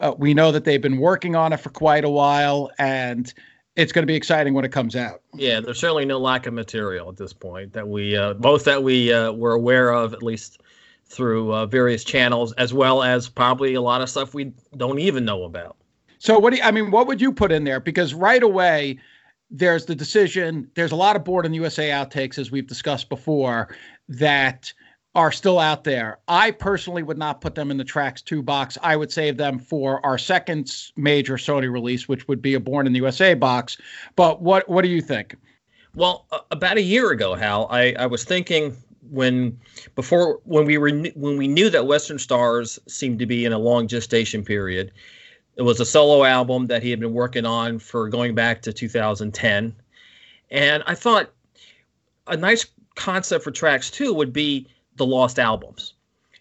uh, 0.00 0.14
we 0.16 0.34
know 0.34 0.52
that 0.52 0.64
they've 0.64 0.80
been 0.80 0.98
working 0.98 1.34
on 1.34 1.52
it 1.52 1.58
for 1.58 1.70
quite 1.70 2.04
a 2.04 2.08
while, 2.08 2.70
and 2.78 3.32
it's 3.74 3.92
going 3.92 4.02
to 4.02 4.06
be 4.06 4.14
exciting 4.14 4.54
when 4.54 4.64
it 4.64 4.72
comes 4.72 4.94
out. 4.94 5.22
Yeah, 5.34 5.60
there's 5.60 5.80
certainly 5.80 6.04
no 6.04 6.18
lack 6.18 6.46
of 6.46 6.54
material 6.54 7.08
at 7.08 7.16
this 7.16 7.32
point 7.32 7.72
that 7.72 7.88
we 7.88 8.16
uh, 8.16 8.34
both 8.34 8.64
that 8.64 8.82
we 8.82 9.12
uh, 9.12 9.32
were 9.32 9.52
aware 9.52 9.90
of, 9.90 10.12
at 10.12 10.22
least 10.22 10.60
through 11.08 11.54
uh, 11.54 11.66
various 11.66 12.04
channels, 12.04 12.52
as 12.52 12.72
well 12.74 13.02
as 13.02 13.28
probably 13.28 13.74
a 13.74 13.80
lot 13.80 14.02
of 14.02 14.10
stuff 14.10 14.34
we 14.34 14.52
don't 14.76 14.98
even 14.98 15.24
know 15.24 15.44
about. 15.44 15.76
So, 16.18 16.38
what 16.38 16.50
do 16.50 16.56
you, 16.56 16.62
I 16.62 16.70
mean? 16.70 16.90
What 16.90 17.06
would 17.06 17.20
you 17.20 17.32
put 17.32 17.50
in 17.50 17.64
there? 17.64 17.80
Because 17.80 18.14
right 18.14 18.42
away. 18.42 18.98
There's 19.50 19.86
the 19.86 19.94
decision. 19.94 20.70
There's 20.74 20.92
a 20.92 20.96
lot 20.96 21.16
of 21.16 21.24
Born 21.24 21.46
in 21.46 21.52
the 21.52 21.56
USA 21.56 21.90
outtakes, 21.90 22.38
as 22.38 22.50
we've 22.50 22.66
discussed 22.66 23.08
before, 23.08 23.74
that 24.08 24.72
are 25.14 25.32
still 25.32 25.58
out 25.58 25.84
there. 25.84 26.18
I 26.28 26.50
personally 26.50 27.02
would 27.02 27.16
not 27.16 27.40
put 27.40 27.54
them 27.54 27.70
in 27.70 27.78
the 27.78 27.84
tracks 27.84 28.20
two 28.20 28.42
box. 28.42 28.76
I 28.82 28.96
would 28.96 29.10
save 29.10 29.38
them 29.38 29.58
for 29.58 30.04
our 30.04 30.18
second 30.18 30.70
major 30.96 31.36
Sony 31.36 31.72
release, 31.72 32.06
which 32.06 32.28
would 32.28 32.42
be 32.42 32.54
a 32.54 32.60
Born 32.60 32.86
in 32.86 32.92
the 32.92 32.98
USA 32.98 33.32
box. 33.34 33.78
But 34.14 34.42
what 34.42 34.68
what 34.68 34.82
do 34.82 34.88
you 34.88 35.00
think? 35.00 35.36
Well, 35.94 36.26
about 36.50 36.76
a 36.76 36.82
year 36.82 37.10
ago, 37.10 37.34
Hal, 37.34 37.66
I, 37.70 37.94
I 37.98 38.04
was 38.04 38.24
thinking 38.24 38.76
when 39.10 39.58
before 39.94 40.40
when 40.44 40.66
we 40.66 40.76
were 40.76 40.90
when 41.14 41.38
we 41.38 41.48
knew 41.48 41.70
that 41.70 41.86
Western 41.86 42.18
Stars 42.18 42.78
seemed 42.86 43.18
to 43.20 43.26
be 43.26 43.46
in 43.46 43.52
a 43.52 43.58
long 43.58 43.88
gestation 43.88 44.44
period. 44.44 44.92
It 45.56 45.62
was 45.62 45.80
a 45.80 45.86
solo 45.86 46.24
album 46.24 46.66
that 46.66 46.82
he 46.82 46.90
had 46.90 47.00
been 47.00 47.14
working 47.14 47.46
on 47.46 47.78
for 47.78 48.08
going 48.08 48.34
back 48.34 48.62
to 48.62 48.72
2010, 48.72 49.74
and 50.50 50.82
I 50.86 50.94
thought 50.94 51.32
a 52.26 52.36
nice 52.36 52.66
concept 52.94 53.44
for 53.44 53.50
tracks 53.50 53.90
two 53.90 54.12
would 54.12 54.32
be 54.32 54.68
the 54.96 55.06
lost 55.06 55.38
albums. 55.38 55.94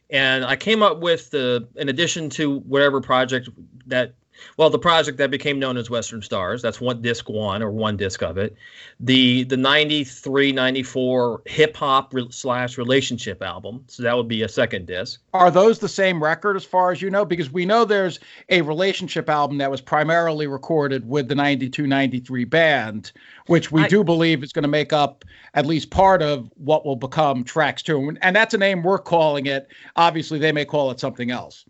And 0.10 0.46
I 0.46 0.56
came 0.56 0.84
up 0.84 1.00
with 1.00 1.32
the, 1.32 1.68
in 1.76 1.90
addition 1.90 2.30
to 2.32 2.60
whatever 2.60 3.02
project 3.02 3.50
that, 3.88 4.14
well, 4.58 4.70
the 4.70 4.80
project 4.80 5.18
that 5.18 5.32
became 5.32 5.60
known 5.60 5.78
as 5.78 5.90
Western 5.90 6.22
Stars, 6.22 6.62
that's 6.62 6.80
one 6.80 7.02
disc 7.02 7.30
one 7.30 7.62
or 7.62 7.72
one 7.72 7.98
disc 7.98 8.22
of 8.24 8.38
it, 8.38 8.56
the 9.00 9.44
the 9.44 9.58
93, 9.58 10.52
94 10.52 11.42
hip 11.46 11.76
hop 11.76 12.14
re- 12.14 12.28
slash 12.30 12.78
relationship 12.78 13.42
album. 13.42 13.84
So 13.88 14.04
that 14.04 14.16
would 14.16 14.28
be 14.28 14.44
a 14.44 14.50
second 14.50 14.88
disc. 14.88 15.22
Are 15.34 15.52
those 15.52 15.80
the 15.80 15.90
same 15.90 16.24
record 16.24 16.56
as 16.56 16.66
far 16.66 16.92
as 16.92 17.02
you 17.02 17.10
know? 17.10 17.26
Because 17.26 17.52
we 17.52 17.66
know 17.66 17.86
there's 17.86 18.20
a 18.50 18.62
relationship 18.62 19.30
album 19.30 19.58
that 19.58 19.70
was 19.70 19.82
primarily 19.82 20.48
recorded 20.48 21.08
with 21.08 21.28
the 21.28 21.36
92, 21.36 21.88
93 21.88 22.46
band, 22.46 23.12
which 23.48 23.72
we 23.72 23.84
I, 23.84 23.88
do 23.88 24.04
believe 24.04 24.44
is 24.44 24.54
going 24.54 24.64
to 24.64 24.70
make 24.70 24.94
up 24.94 25.26
at 25.54 25.66
least 25.66 25.90
part 25.90 26.22
of 26.22 26.50
what 26.56 26.86
will 26.86 26.96
become 26.96 27.44
tracks 27.44 27.82
two. 27.82 28.16
And 28.22 28.36
that's 28.36 28.54
a 28.54 28.58
name 28.58 28.84
we're 28.84 29.00
calling 29.00 29.46
it. 29.46 29.68
Obviously, 29.96 30.40
they 30.40 30.52
may 30.52 30.66
call 30.66 30.92
it 30.92 31.00
something 31.00 31.32
else. 31.32 31.66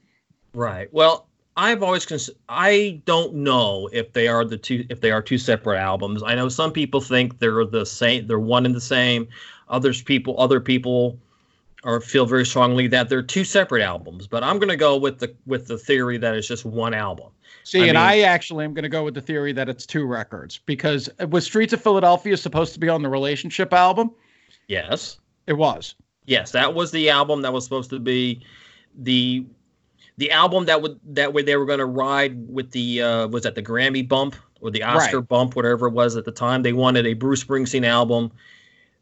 Right. 0.53 0.87
Well, 0.93 1.27
I've 1.57 1.83
always 1.83 2.05
cons- 2.05 2.29
I 2.49 3.01
don't 3.05 3.33
know 3.35 3.89
if 3.93 4.11
they 4.13 4.27
are 4.27 4.43
the 4.43 4.57
two 4.57 4.85
if 4.89 5.01
they 5.01 5.11
are 5.11 5.21
two 5.21 5.37
separate 5.37 5.79
albums. 5.79 6.21
I 6.23 6.35
know 6.35 6.49
some 6.49 6.71
people 6.71 6.99
think 6.99 7.39
they're 7.39 7.65
the 7.65 7.85
same, 7.85 8.27
they're 8.27 8.39
one 8.39 8.65
and 8.65 8.75
the 8.75 8.81
same. 8.81 9.27
Others 9.69 10.01
people 10.01 10.35
other 10.39 10.59
people 10.59 11.17
or 11.85 12.01
feel 12.01 12.25
very 12.25 12.45
strongly 12.45 12.87
that 12.87 13.09
they're 13.09 13.21
two 13.21 13.43
separate 13.45 13.83
albums. 13.83 14.27
But 14.27 14.43
I'm 14.43 14.57
going 14.57 14.69
to 14.69 14.75
go 14.75 14.97
with 14.97 15.19
the 15.19 15.33
with 15.45 15.67
the 15.67 15.77
theory 15.77 16.17
that 16.17 16.35
it's 16.35 16.47
just 16.47 16.65
one 16.65 16.93
album. 16.93 17.29
See, 17.63 17.79
I 17.79 17.85
and 17.85 17.97
mean, 17.97 18.03
I 18.03 18.19
actually 18.21 18.65
am 18.65 18.73
going 18.73 18.83
to 18.83 18.89
go 18.89 19.03
with 19.03 19.13
the 19.13 19.21
theory 19.21 19.53
that 19.53 19.69
it's 19.69 19.85
two 19.85 20.05
records 20.05 20.59
because 20.65 21.09
uh, 21.19 21.27
was 21.27 21.45
Streets 21.45 21.73
of 21.73 21.81
Philadelphia 21.81 22.35
supposed 22.35 22.73
to 22.73 22.79
be 22.79 22.89
on 22.89 23.01
the 23.01 23.09
relationship 23.09 23.71
album? 23.71 24.11
Yes, 24.67 25.19
it 25.47 25.53
was. 25.53 25.95
Yes, 26.25 26.51
that 26.51 26.73
was 26.73 26.91
the 26.91 27.09
album 27.09 27.41
that 27.43 27.53
was 27.53 27.63
supposed 27.63 27.91
to 27.91 27.99
be 27.99 28.43
the 28.97 29.45
the 30.17 30.31
album 30.31 30.65
that 30.65 30.81
would 30.81 30.99
that 31.05 31.33
way 31.33 31.41
they 31.41 31.55
were 31.55 31.65
going 31.65 31.79
to 31.79 31.85
ride 31.85 32.47
with 32.47 32.71
the 32.71 33.01
uh, 33.01 33.27
was 33.27 33.43
that 33.43 33.55
the 33.55 33.63
Grammy 33.63 34.07
bump 34.07 34.35
or 34.61 34.71
the 34.71 34.83
Oscar 34.83 35.19
right. 35.19 35.27
bump, 35.27 35.55
whatever 35.55 35.87
it 35.87 35.91
was 35.91 36.15
at 36.15 36.25
the 36.25 36.31
time. 36.31 36.63
They 36.63 36.73
wanted 36.73 37.05
a 37.05 37.13
Bruce 37.13 37.43
Springsteen 37.43 37.85
album 37.85 38.31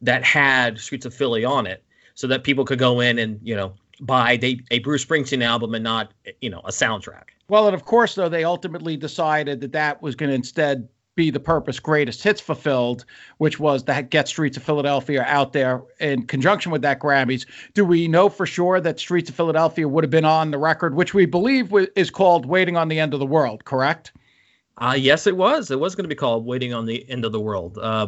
that 0.02 0.24
had 0.24 0.80
Streets 0.80 1.06
of 1.06 1.14
Philly 1.14 1.46
on 1.46 1.68
it, 1.68 1.84
so 2.16 2.28
that 2.28 2.44
people 2.44 2.66
could 2.66 2.80
go 2.80 3.00
in 3.00 3.20
and 3.20 3.40
you 3.44 3.56
know 3.56 3.74
buy 4.02 4.38
the, 4.38 4.60
a 4.72 4.80
Bruce 4.80 5.06
Springsteen 5.06 5.44
album 5.44 5.76
and 5.76 5.84
not 5.84 6.12
you 6.42 6.50
know 6.50 6.62
a 6.66 6.72
soundtrack. 6.72 7.26
Well, 7.48 7.68
and 7.68 7.76
of 7.76 7.86
course, 7.86 8.16
though 8.16 8.30
they 8.30 8.44
ultimately 8.44 8.98
decided 8.98 9.62
that 9.62 9.72
that 9.74 10.02
was 10.02 10.16
going 10.16 10.30
to 10.30 10.36
instead 10.36 10.88
be 11.16 11.30
the 11.30 11.40
purpose 11.40 11.80
greatest 11.80 12.24
hits 12.24 12.42
fulfilled, 12.42 13.06
which 13.38 13.60
was 13.60 13.84
to 13.84 14.02
get 14.04 14.28
Streets 14.28 14.58
of 14.58 14.64
Philadelphia 14.64 15.24
out 15.28 15.54
there 15.54 15.82
in 16.00 16.26
conjunction 16.26 16.72
with 16.72 16.82
that 16.82 17.00
Grammys. 17.00 17.46
Do 17.74 17.86
we 17.86 18.08
know 18.08 18.30
for 18.30 18.46
sure 18.46 18.80
that 18.82 19.00
Streets 19.00 19.30
of 19.30 19.36
Philadelphia 19.36 19.88
would 19.88 20.04
have 20.04 20.12
been 20.12 20.26
on 20.26 20.52
the 20.52 20.58
record, 20.58 20.96
which 20.96 21.14
we 21.14 21.26
believe 21.26 21.72
is 21.96 22.10
called 22.10 22.46
Waiting 22.46 22.78
on 22.78 22.88
the 22.88 23.00
End 23.00 23.14
of 23.14 23.20
the 23.20 23.26
World, 23.26 23.66
correct? 23.66 24.12
Uh, 24.80 24.96
yes, 24.98 25.28
it 25.28 25.38
was. 25.38 25.70
It 25.70 25.80
was 25.80 25.94
going 25.94 26.06
to 26.06 26.10
be 26.10 26.16
called 26.16 26.46
Waiting 26.46 26.74
on 26.74 26.86
the 26.86 27.08
End 27.10 27.26
of 27.26 27.32
the 27.32 27.40
World. 27.40 27.78
Uh, 27.78 28.08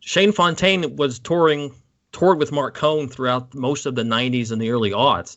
Shane 0.00 0.32
Fontayne 0.32 0.96
was 0.96 1.18
touring 1.18 1.74
toured 2.12 2.38
with 2.38 2.52
Marc 2.52 2.74
Cohn 2.74 3.08
throughout 3.08 3.52
most 3.54 3.86
of 3.86 3.96
the 3.96 4.02
90s 4.02 4.52
and 4.52 4.62
the 4.62 4.70
early 4.70 4.92
aughts. 4.92 5.36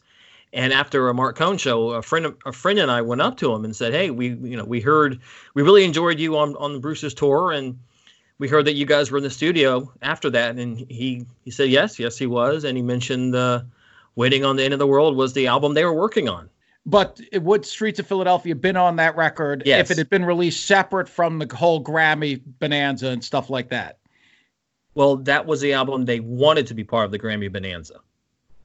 And 0.54 0.72
after 0.72 1.10
a 1.10 1.14
Marc 1.14 1.36
Cohn 1.36 1.58
show, 1.58 1.90
a 1.90 2.02
friend 2.02 2.34
a 2.46 2.52
friend 2.52 2.80
and 2.80 2.90
I 2.90 3.02
went 3.02 3.22
up 3.22 3.38
to 3.38 3.54
him 3.54 3.66
and 3.66 3.76
said, 3.76 3.94
"Hey, 3.94 4.12
we 4.12 4.30
you 4.30 4.56
know 4.56 4.64
we 4.64 4.80
heard 4.80 5.20
we 5.54 5.64
really 5.64 5.84
enjoyed 5.84 6.20
you 6.20 6.38
on 6.38 6.56
on 6.56 6.80
Bruce's 6.80 7.14
tour, 7.14 7.52
and 7.52 7.78
we 8.40 8.48
heard 8.48 8.66
that 8.66 8.74
you 8.76 8.86
guys 8.86 9.12
were 9.12 9.18
in 9.18 9.24
the 9.24 9.30
studio 9.30 9.92
after 10.02 10.30
that." 10.30 10.56
And 10.56 10.80
he 10.90 11.26
he 11.44 11.52
said, 11.52 11.70
"Yes, 11.70 12.00
yes, 12.00 12.18
he 12.18 12.28
was." 12.28 12.64
And 12.64 12.78
he 12.78 12.84
mentioned 12.84 13.36
uh, 13.36 13.62
"Waiting 14.16 14.46
on 14.46 14.56
the 14.56 14.64
End 14.64 14.74
of 14.74 14.80
the 14.80 14.88
World" 14.88 15.18
was 15.18 15.34
the 15.34 15.48
album 15.48 15.74
they 15.74 15.84
were 15.84 15.94
working 15.94 16.30
on. 16.30 16.50
But 16.86 17.20
it 17.34 17.44
would 17.44 17.66
Streets 17.66 18.00
of 18.00 18.08
Philadelphia 18.08 18.56
been 18.56 18.78
on 18.78 18.96
that 18.96 19.18
record 19.18 19.64
yes. 19.66 19.82
if 19.82 19.92
it 19.92 19.98
had 19.98 20.10
been 20.10 20.24
released 20.24 20.66
separate 20.66 21.10
from 21.10 21.38
the 21.38 21.54
whole 21.54 21.84
Grammy 21.84 22.42
bonanza 22.60 23.10
and 23.10 23.22
stuff 23.22 23.50
like 23.50 23.70
that? 23.70 23.98
Well, 24.96 25.18
that 25.18 25.46
was 25.46 25.60
the 25.60 25.74
album 25.74 26.06
they 26.06 26.22
wanted 26.22 26.66
to 26.68 26.74
be 26.74 26.86
part 26.86 27.04
of 27.04 27.12
the 27.12 27.20
Grammy 27.20 27.52
bonanza. 27.52 28.00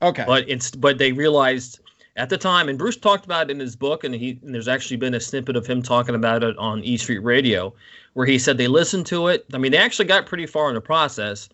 Okay. 0.02 0.24
But 0.26 0.48
it's 0.48 0.72
but 0.72 0.98
they 0.98 1.12
realized 1.12 1.78
at 2.16 2.28
the 2.28 2.36
time, 2.36 2.68
and 2.68 2.78
Bruce 2.78 2.96
talked 2.96 3.24
about 3.24 3.48
it 3.48 3.52
in 3.52 3.60
his 3.60 3.76
book, 3.76 4.04
and 4.04 4.14
he 4.14 4.38
and 4.42 4.54
there's 4.54 4.68
actually 4.68 4.96
been 4.96 5.14
a 5.14 5.20
snippet 5.20 5.56
of 5.56 5.66
him 5.66 5.82
talking 5.82 6.14
about 6.14 6.42
it 6.42 6.56
on 6.58 6.82
E 6.84 6.96
Street 6.96 7.20
Radio, 7.20 7.72
where 8.14 8.26
he 8.26 8.38
said 8.38 8.58
they 8.58 8.68
listened 8.68 9.06
to 9.06 9.28
it. 9.28 9.46
I 9.54 9.58
mean, 9.58 9.72
they 9.72 9.78
actually 9.78 10.06
got 10.06 10.26
pretty 10.26 10.46
far 10.46 10.68
in 10.68 10.74
the 10.74 10.80
process, 10.80 11.48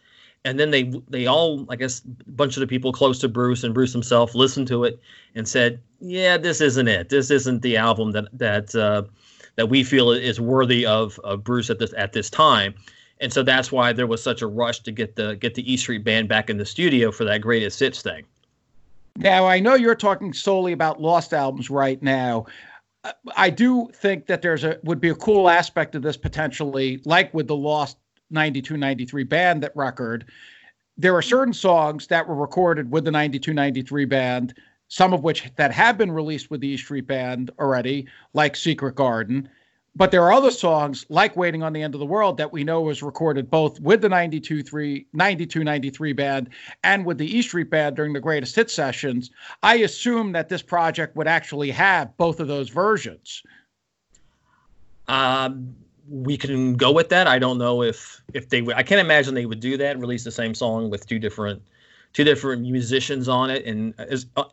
and 0.45 0.59
then 0.59 0.71
they 0.71 0.85
they 1.09 1.26
all, 1.26 1.67
I 1.69 1.76
guess, 1.76 2.02
a 2.26 2.31
bunch 2.31 2.57
of 2.57 2.61
the 2.61 2.67
people 2.67 2.93
close 2.93 3.19
to 3.21 3.28
Bruce 3.28 3.62
and 3.62 3.75
Bruce 3.75 3.93
himself 3.93 4.35
listened 4.35 4.67
to 4.69 4.85
it 4.85 4.99
and 5.35 5.47
said, 5.47 5.81
"Yeah, 6.00 6.38
this 6.38 6.61
isn't 6.61 6.88
it. 6.88 7.11
This 7.11 7.31
isn't 7.31 7.62
the 7.62 7.76
album 7.76 8.12
that 8.12 8.26
that 8.33 8.75
uh, 8.75 9.02
that 9.57 9.69
we 9.69 9.85
feel 9.85 10.11
is 10.11 10.40
worthy 10.40 10.87
of, 10.87 11.21
of 11.21 11.45
Bruce 11.45 11.71
at 11.71 11.78
this 11.78 11.93
at 11.97 12.14
this 12.14 12.31
time." 12.31 12.75
And 13.21 13.33
so 13.33 13.43
that's 13.43 13.73
why 13.73 13.93
there 13.93 14.07
was 14.07 14.23
such 14.23 14.43
a 14.43 14.47
rush 14.47 14.81
to 14.81 14.93
get 14.93 15.17
the 15.17 15.37
get 15.37 15.55
the 15.55 15.73
E 15.73 15.76
Street 15.76 16.02
Band 16.02 16.28
back 16.28 16.50
in 16.50 16.57
the 16.57 16.67
studio 16.67 17.12
for 17.12 17.25
that 17.25 17.43
greatest 17.43 17.78
hits 17.78 18.02
thing. 18.02 18.25
Now, 19.19 19.47
I 19.47 19.59
know 19.59 19.75
you're 19.75 19.97
talking 19.97 20.33
solely 20.33 20.71
about 20.73 21.01
lost 21.01 21.35
albums 21.35 21.71
right 21.71 22.01
now. 22.01 22.47
I 23.37 23.51
do 23.51 23.89
think 23.93 24.27
that 24.27 24.43
there's 24.43 24.63
a 24.63 24.79
would 24.85 25.01
be 25.01 25.09
a 25.09 25.15
cool 25.15 25.51
aspect 25.51 25.97
of 25.97 26.03
this 26.03 26.17
potentially, 26.17 27.01
like 27.05 27.35
with 27.35 27.49
the 27.49 27.57
lost 27.57 27.97
92 28.31 28.77
93 28.77 29.25
band 29.25 29.63
that 29.65 29.73
record. 29.75 30.27
There 30.97 31.17
are 31.17 31.23
certain 31.23 31.53
songs 31.53 32.07
that 32.09 32.29
were 32.29 32.37
recorded 32.37 32.93
with 32.93 33.05
the 33.05 33.11
92 33.11 33.53
93 33.53 34.05
band, 34.05 34.55
some 34.87 35.13
of 35.13 35.25
which 35.25 35.51
that 35.57 35.73
have 35.73 35.99
been 35.99 36.13
released 36.13 36.49
with 36.49 36.61
the 36.61 36.69
E 36.69 36.77
Street 36.77 37.09
Band 37.09 37.51
already, 37.59 38.07
like 38.35 38.55
Secret 38.55 38.95
Garden. 38.95 39.49
But 39.99 40.12
there 40.12 40.23
are 40.23 40.33
other 40.33 40.52
songs 40.52 41.05
like 41.09 41.37
Waiting 41.37 41.64
on 41.64 41.73
the 41.73 41.83
End 41.83 41.93
of 41.93 41.99
the 41.99 42.07
World 42.07 42.37
that 42.37 42.52
we 42.52 42.62
know 42.62 42.83
was 42.83 43.02
recorded 43.02 43.50
both 43.50 43.81
with 43.81 44.00
the 44.00 44.09
92 44.09 44.62
3, 44.62 45.07
92 45.12 45.64
93 45.64 46.12
band 46.12 46.50
and 46.85 47.05
with 47.05 47.19
the 47.19 47.37
E 47.37 47.43
Street 47.43 47.69
Band 47.69 47.97
during 47.97 48.12
the 48.12 48.21
greatest 48.21 48.55
hit 48.55 48.71
sessions. 48.71 49.33
I 49.64 49.78
assume 49.78 50.31
that 50.33 50.49
this 50.49 50.62
project 50.62 51.17
would 51.17 51.26
actually 51.26 51.73
have 51.73 52.17
both 52.17 52.38
of 52.38 52.47
those 52.47 52.69
versions. 52.69 53.43
Um, 55.09 55.75
we 56.09 56.37
can 56.37 56.75
go 56.75 56.93
with 56.93 57.09
that. 57.09 57.26
I 57.26 57.40
don't 57.40 57.59
know 57.59 57.83
if 57.83 58.23
if 58.33 58.50
they 58.50 58.62
would. 58.62 58.76
I 58.76 58.85
can't 58.85 59.00
imagine 59.00 59.35
they 59.35 59.47
would 59.47 59.59
do 59.59 59.76
that 59.78 59.99
release 59.99 60.23
the 60.23 60.31
same 60.31 60.55
song 60.55 60.90
with 60.90 61.09
two 61.09 61.19
different 61.19 61.61
two 62.12 62.25
different 62.25 62.62
musicians 62.62 63.29
on 63.29 63.50
it, 63.50 63.65
and 63.65 63.95
as, 63.99 64.27
uh, 64.37 64.45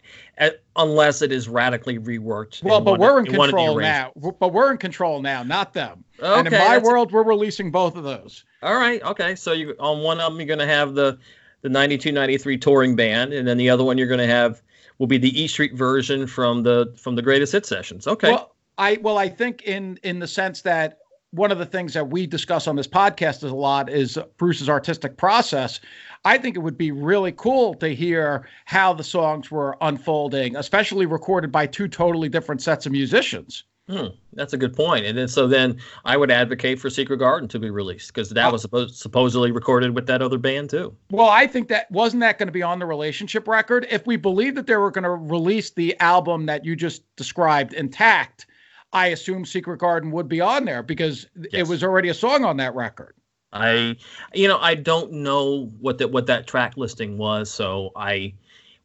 unless 0.76 1.22
it 1.22 1.32
is 1.32 1.48
radically 1.48 1.98
reworked. 1.98 2.64
Well, 2.64 2.82
but 2.82 3.00
we're 3.00 3.20
in, 3.20 3.28
in 3.28 3.34
control 3.34 3.80
now. 3.80 4.12
But 4.16 4.54
we're 4.54 4.72
in 4.72 4.78
control 4.78 5.22
now, 5.22 5.44
not 5.44 5.74
them. 5.74 6.04
Okay, 6.20 6.40
and 6.40 6.48
in 6.48 6.54
my 6.54 6.78
world, 6.78 7.12
we're 7.12 7.24
releasing 7.24 7.72
both 7.72 7.96
of 7.96 8.04
those. 8.04 8.44
All 8.62 8.76
right. 8.76 9.02
Okay. 9.04 9.36
So 9.36 9.54
you 9.54 9.76
on 9.80 10.02
one 10.02 10.20
of 10.20 10.32
them, 10.32 10.40
you're 10.40 10.48
going 10.48 10.60
to 10.60 10.68
have 10.68 10.96
the 10.96 11.18
the 11.62 11.70
92 11.70 12.12
93 12.12 12.58
touring 12.58 12.96
band, 12.96 13.34
and 13.34 13.48
then 13.48 13.58
the 13.58 13.70
other 13.70 13.84
one 13.84 13.98
you're 13.98 14.08
going 14.08 14.20
to 14.20 14.28
have 14.28 14.62
will 14.98 15.08
be 15.08 15.18
the 15.18 15.42
E 15.42 15.48
Street 15.48 15.74
version 15.74 16.28
from 16.28 16.64
the 16.64 16.94
from 16.98 17.16
the 17.16 17.22
greatest 17.22 17.54
hit 17.54 17.66
sessions. 17.66 18.08
Okay. 18.08 18.32
Well, 18.32 18.56
I 18.78 18.98
well, 19.02 19.18
I 19.18 19.30
think 19.30 19.64
in 19.64 20.00
in 20.04 20.20
the 20.20 20.28
sense 20.28 20.62
that 20.62 21.00
one 21.32 21.52
of 21.52 21.58
the 21.58 21.66
things 21.66 21.94
that 21.94 22.10
we 22.10 22.26
discuss 22.26 22.68
on 22.68 22.76
this 22.76 22.88
podcast 22.88 23.44
is 23.44 23.52
a 23.52 23.56
lot 23.56 23.90
is 23.90 24.18
Bruce's 24.38 24.70
artistic 24.70 25.18
process. 25.18 25.80
I 26.26 26.40
think 26.40 26.56
it 26.56 26.60
would 26.60 26.78
be 26.78 26.92
really 26.92 27.32
cool 27.32 27.76
to 27.76 27.90
hear 27.90 28.48
how 28.66 28.94
the 28.94 29.04
songs 29.04 29.52
were 29.52 29.78
unfolding, 29.80 30.56
especially 30.56 31.06
recorded 31.06 31.52
by 31.52 31.68
two 31.68 31.88
totally 31.88 32.30
different 32.30 32.64
sets 32.64 32.88
of 32.88 32.92
musicians. 32.92 33.64
Hmm, 33.88 34.08
that's 34.34 34.54
a 34.54 34.58
good 34.58 34.76
point. 34.76 35.06
And 35.06 35.16
then 35.16 35.28
so 35.28 35.48
then 35.48 35.78
I 36.04 36.18
would 36.18 36.32
advocate 36.32 36.80
for 36.80 36.90
Secret 36.90 37.18
Garden 37.18 37.48
to 37.50 37.60
be 37.60 37.70
released 37.70 38.12
because 38.12 38.32
that 38.32 38.52
was 38.52 38.64
supposed 38.64 38.96
supposedly 38.96 39.52
recorded 39.52 39.94
with 39.94 40.08
that 40.08 40.24
other 40.24 40.40
band 40.40 40.72
too. 40.72 40.96
Well, 41.12 41.30
I 41.30 41.46
think 41.46 41.68
that 41.68 41.90
wasn't 41.92 42.22
that 42.22 42.40
going 42.40 42.48
to 42.48 42.54
be 42.54 42.64
on 42.64 42.80
the 42.80 42.88
relationship 42.88 43.48
record. 43.48 43.86
If 43.92 44.08
we 44.08 44.16
believe 44.16 44.56
that 44.56 44.66
they 44.66 44.76
were 44.76 44.90
going 44.90 45.04
to 45.04 45.12
release 45.12 45.70
the 45.70 45.96
album 46.00 46.48
that 46.48 46.66
you 46.66 46.76
just 46.76 47.04
described 47.16 47.74
intact, 47.74 48.48
I 48.92 49.08
assume 49.08 49.46
Secret 49.46 49.78
Garden 49.78 50.10
would 50.12 50.28
be 50.28 50.42
on 50.42 50.66
there 50.66 50.82
because 50.82 51.28
yes. 51.36 51.50
it 51.54 51.68
was 51.68 51.84
already 51.84 52.10
a 52.10 52.16
song 52.16 52.44
on 52.44 52.58
that 52.58 52.74
record. 52.74 53.14
I, 53.56 53.96
you 54.34 54.50
know, 54.50 54.60
I 54.60 54.76
don't 54.76 55.12
know 55.14 55.72
what 55.80 55.98
that 56.00 56.12
what 56.12 56.28
that 56.28 56.46
track 56.46 56.76
listing 56.76 57.18
was, 57.18 57.50
so 57.50 57.92
I, 57.96 58.34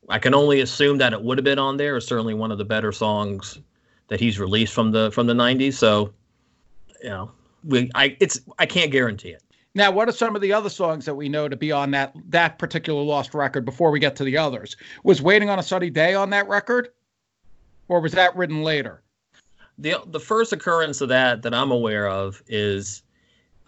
I 0.08 0.20
can 0.20 0.32
only 0.32 0.60
assume 0.60 0.98
that 0.98 1.12
it 1.12 1.20
would 1.20 1.38
have 1.38 1.44
been 1.44 1.58
on 1.58 1.76
there. 1.76 1.96
It's 1.96 2.06
certainly 2.06 2.34
one 2.34 2.52
of 2.52 2.58
the 2.58 2.64
better 2.64 2.92
songs 2.92 3.58
that 4.06 4.20
he's 4.20 4.38
released 4.38 4.72
from 4.72 4.92
the 4.92 5.10
from 5.10 5.26
the 5.26 5.34
'90s. 5.34 5.74
So, 5.74 6.12
you 7.02 7.10
know, 7.10 7.32
we 7.64 7.90
I 7.96 8.16
it's 8.20 8.40
I 8.60 8.66
can't 8.66 8.92
guarantee 8.92 9.30
it. 9.30 9.42
Now, 9.74 9.90
what 9.90 10.08
are 10.08 10.12
some 10.12 10.36
of 10.36 10.42
the 10.42 10.52
other 10.52 10.68
songs 10.68 11.04
that 11.04 11.14
we 11.14 11.28
know 11.28 11.48
to 11.48 11.56
be 11.56 11.72
on 11.72 11.90
that 11.90 12.14
that 12.28 12.60
particular 12.60 13.02
lost 13.02 13.34
record 13.34 13.64
before 13.64 13.90
we 13.90 13.98
get 13.98 14.14
to 14.16 14.24
the 14.24 14.36
others? 14.36 14.76
Was 15.02 15.20
"Waiting 15.20 15.50
on 15.50 15.58
a 15.58 15.64
Sunny 15.64 15.90
Day" 15.90 16.14
on 16.14 16.30
that 16.30 16.46
record, 16.48 16.90
or 17.88 18.00
was 18.00 18.12
that 18.12 18.36
written 18.36 18.62
later? 18.62 19.02
The 19.78 19.96
the 20.06 20.20
first 20.20 20.52
occurrence 20.52 21.00
of 21.00 21.08
that 21.08 21.42
that 21.42 21.54
I'm 21.54 21.72
aware 21.72 22.08
of 22.08 22.40
is 22.46 23.02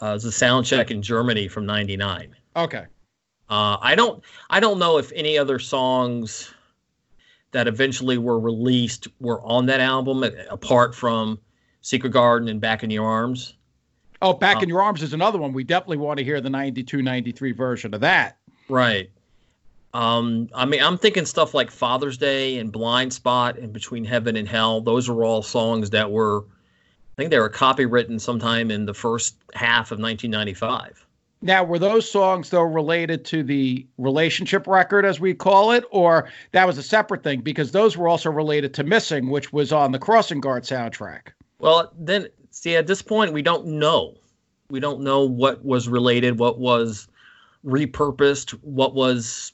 uh, 0.03 0.19
the 0.19 0.33
sound 0.33 0.67
check 0.67 0.91
in 0.91 1.01
Germany 1.01 1.47
from 1.47 1.65
'99. 1.65 2.35
Okay. 2.57 2.85
Uh, 3.49 3.77
I 3.81 3.95
don't 3.95 4.23
I 4.51 4.59
don't 4.59 4.79
know 4.79 4.99
if 4.99 5.13
any 5.15 5.39
other 5.39 5.59
songs 5.59 6.53
that 7.53 7.69
eventually 7.69 8.19
were 8.19 8.41
released 8.41 9.07
were 9.21 9.41
on 9.43 9.67
that 9.67 9.81
album 9.81 10.25
apart 10.51 10.95
from 10.95 11.39
Secret 11.83 12.11
Garden 12.11 12.49
and 12.49 12.61
Back 12.61 12.83
in 12.83 12.91
Your 12.91 13.07
Arms. 13.07 13.55
Oh, 14.21 14.33
Back 14.33 14.57
um, 14.57 14.65
in 14.65 14.69
Your 14.69 14.83
Arms 14.83 15.03
is 15.03 15.13
another 15.13 15.39
one. 15.39 15.53
We 15.53 15.63
definitely 15.63 15.99
want 15.99 16.19
to 16.19 16.25
hear 16.25 16.41
the 16.41 16.51
92 16.51 17.01
93 17.01 17.53
version 17.53 17.95
of 17.95 18.01
that. 18.01 18.39
Right. 18.69 19.09
Um, 19.95 20.49
I 20.55 20.65
mean, 20.65 20.83
I'm 20.83 20.99
thinking 20.99 21.27
stuff 21.27 21.55
like 21.55 21.71
Father's 21.71 22.19
Day 22.19 22.59
and 22.59 22.73
Blind 22.73 23.13
Spot 23.13 23.57
and 23.57 23.73
Between 23.73 24.05
Heaven 24.05 24.37
and 24.37 24.49
Hell. 24.49 24.81
Those 24.81 25.09
are 25.09 25.23
all 25.23 25.43
songs 25.43 25.91
that 25.91 26.11
were 26.11 26.45
think 27.23 27.31
they 27.31 27.39
were 27.39 27.49
copywritten 27.49 28.21
sometime 28.21 28.71
in 28.71 28.85
the 28.85 28.95
first 28.95 29.37
half 29.55 29.93
of 29.93 30.01
1995. 30.01 31.07
Now, 31.41 31.63
were 31.63 31.79
those 31.79 32.11
songs 32.11 32.51
though 32.51 32.63
related 32.63 33.25
to 33.27 33.43
the 33.43 33.87
relationship 33.99 34.67
record, 34.67 35.05
as 35.05 35.21
we 35.21 35.35
call 35.35 35.73
it, 35.73 35.85
or 35.91 36.29
that 36.53 36.67
was 36.67 36.79
a 36.79 36.83
separate 36.83 37.23
thing? 37.23 37.41
Because 37.41 37.73
those 37.73 37.97
were 37.97 38.09
also 38.09 38.31
related 38.31 38.75
to 38.75 38.85
"Missing," 38.85 39.29
which 39.29 39.53
was 39.53 39.73
on 39.73 39.93
the 39.93 39.99
Crossing 39.99 40.41
Guard 40.41 40.65
soundtrack. 40.65 41.29
Well, 41.59 41.93
then, 41.97 42.29
see, 42.51 42.77
at 42.77 42.87
this 42.87 43.03
point, 43.03 43.33
we 43.33 43.43
don't 43.43 43.67
know. 43.67 44.15
We 44.71 44.81
don't 44.81 45.01
know 45.01 45.25
what 45.25 45.65
was 45.65 45.89
related, 45.89 46.39
what 46.39 46.59
was 46.59 47.09
repurposed, 47.65 48.51
what 48.63 48.95
was 48.95 49.53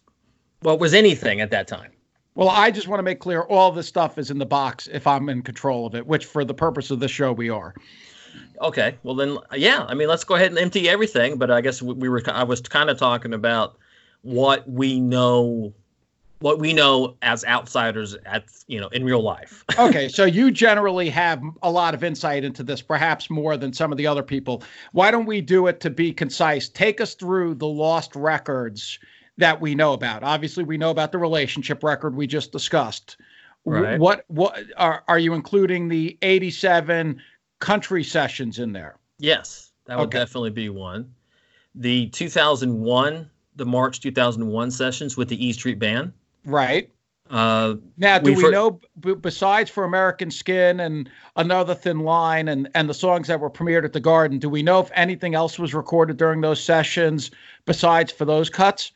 what 0.61 0.81
was 0.81 0.95
anything 0.95 1.41
at 1.41 1.51
that 1.51 1.69
time. 1.69 1.93
Well, 2.39 2.51
I 2.51 2.71
just 2.71 2.87
want 2.87 3.01
to 3.01 3.03
make 3.03 3.19
clear 3.19 3.43
all 3.43 3.73
this 3.73 3.89
stuff 3.89 4.17
is 4.17 4.31
in 4.31 4.39
the 4.39 4.47
box 4.47 4.89
if 4.93 5.09
I'm 5.09 5.29
in 5.29 5.43
control 5.43 5.87
of 5.87 5.97
it, 5.97 6.07
which 6.07 6.25
for 6.25 6.45
the 6.45 6.55
purpose 6.55 6.93
of 6.93 7.01
the 7.01 7.09
show 7.09 7.33
we 7.33 7.51
are. 7.51 7.75
Okay, 8.63 8.97
well 9.03 9.17
then, 9.17 9.39
yeah. 9.57 9.85
I 9.89 9.95
mean, 9.95 10.07
let's 10.07 10.23
go 10.23 10.37
ahead 10.37 10.51
and 10.51 10.59
empty 10.59 10.89
everything. 10.89 11.37
But 11.37 11.51
I 11.51 11.61
guess 11.61 11.83
we 11.83 12.09
were. 12.09 12.23
I 12.29 12.45
was 12.45 12.61
kind 12.61 12.91
of 12.91 12.97
talking 12.97 13.35
about 13.35 13.77
what 14.23 14.71
we 14.71 15.01
know, 15.01 15.75
what 16.39 16.61
we 16.61 16.73
know 16.73 17.17
as 17.23 17.45
outsiders 17.45 18.15
at 18.25 18.45
you 18.69 18.81
know 18.81 18.87
in 18.89 19.03
real 19.03 19.21
life. 19.21 19.65
okay, 19.77 20.09
so 20.09 20.25
you 20.25 20.53
generally 20.53 21.11
have 21.11 21.43
a 21.65 21.73
lot 21.73 21.93
of 21.93 22.05
insight 22.05 22.45
into 22.45 22.63
this, 22.63 22.81
perhaps 22.81 23.29
more 23.29 23.57
than 23.57 23.73
some 23.73 23.91
of 23.91 23.99
the 23.99 24.07
other 24.07 24.23
people. 24.23 24.63
Why 24.93 25.11
don't 25.11 25.27
we 25.27 25.41
do 25.41 25.67
it 25.67 25.81
to 25.81 25.91
be 25.91 26.13
concise? 26.13 26.69
Take 26.69 27.01
us 27.01 27.15
through 27.15 27.55
the 27.55 27.67
lost 27.67 28.15
records 28.15 29.01
that 29.39 29.61
we 29.61 29.75
know 29.75 29.93
about. 29.95 30.23
Obviously, 30.23 30.65
we 30.65 30.77
know 30.77 30.91
about 30.91 31.13
the 31.13 31.19
relationship 31.19 31.83
record 31.83 32.15
we 32.15 32.27
just 32.27 32.53
discussed. 32.53 33.17
Right. 33.65 33.99
What 33.99 34.25
what 34.29 34.59
are 34.77 35.03
are 35.09 35.19
you 35.19 35.35
including 35.35 35.89
the 35.89 36.17
87 36.23 37.21
country 37.61 38.05
sessions 38.05 38.59
in 38.59 38.73
there? 38.73 38.97
Yes, 39.19 39.73
that 39.87 39.99
would 39.99 40.09
Okay. 40.09 40.19
definitely 40.19 40.51
be 40.51 40.69
one. 40.69 41.13
The 41.75 42.07
2001, 42.09 43.29
the 43.57 43.67
March 43.67 44.01
2001 44.01 44.71
sessions 44.71 45.17
with 45.17 45.29
the 45.29 45.45
E 45.47 45.53
Street 45.53 45.79
Band. 45.79 46.13
Right. 46.45 46.91
Uh, 47.31 47.75
Now, 47.99 48.19
do 48.19 48.31
We've 48.31 48.41
heard- 48.41 48.53
know 48.53 48.81
b- 49.01 49.15
besides 49.15 49.69
for 49.69 49.85
American 49.85 50.31
Skin 50.31 50.81
and 50.81 51.11
Another 51.37 51.75
Thin 51.75 52.01
Line 52.01 52.49
and 52.49 52.71
and 52.75 52.89
the 52.89 52.95
songs 52.95 53.29
that 53.29 53.39
were 53.39 53.51
premiered 53.51 53.85
at 53.85 53.93
the 53.93 54.01
Garden, 54.01 54.39
do 54.39 54.49
we 54.49 54.63
know 54.63 54.81
if 54.81 54.91
anything 54.95 55.35
else 55.35 55.59
was 55.59 55.75
recorded 55.75 56.17
during 56.17 56.41
those 56.41 56.63
sessions 56.63 57.31
besides 57.67 58.11
for 58.11 58.25
those 58.25 58.49
cuts? 58.49 58.93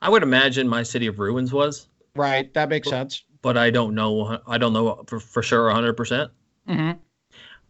I 0.00 0.08
would 0.08 0.22
imagine 0.22 0.68
My 0.68 0.82
City 0.82 1.06
of 1.06 1.18
Ruins 1.18 1.52
was, 1.52 1.88
Right, 2.14 2.52
that 2.54 2.68
makes 2.68 2.88
sense. 2.88 3.24
but 3.40 3.56
I 3.56 3.70
don't 3.70 3.94
know. 3.94 4.38
I 4.46 4.58
don't 4.58 4.72
know 4.72 5.02
for, 5.06 5.18
for 5.20 5.42
sure 5.42 5.64
100. 5.66 5.94
percent 5.94 6.30
hmm 6.66 6.92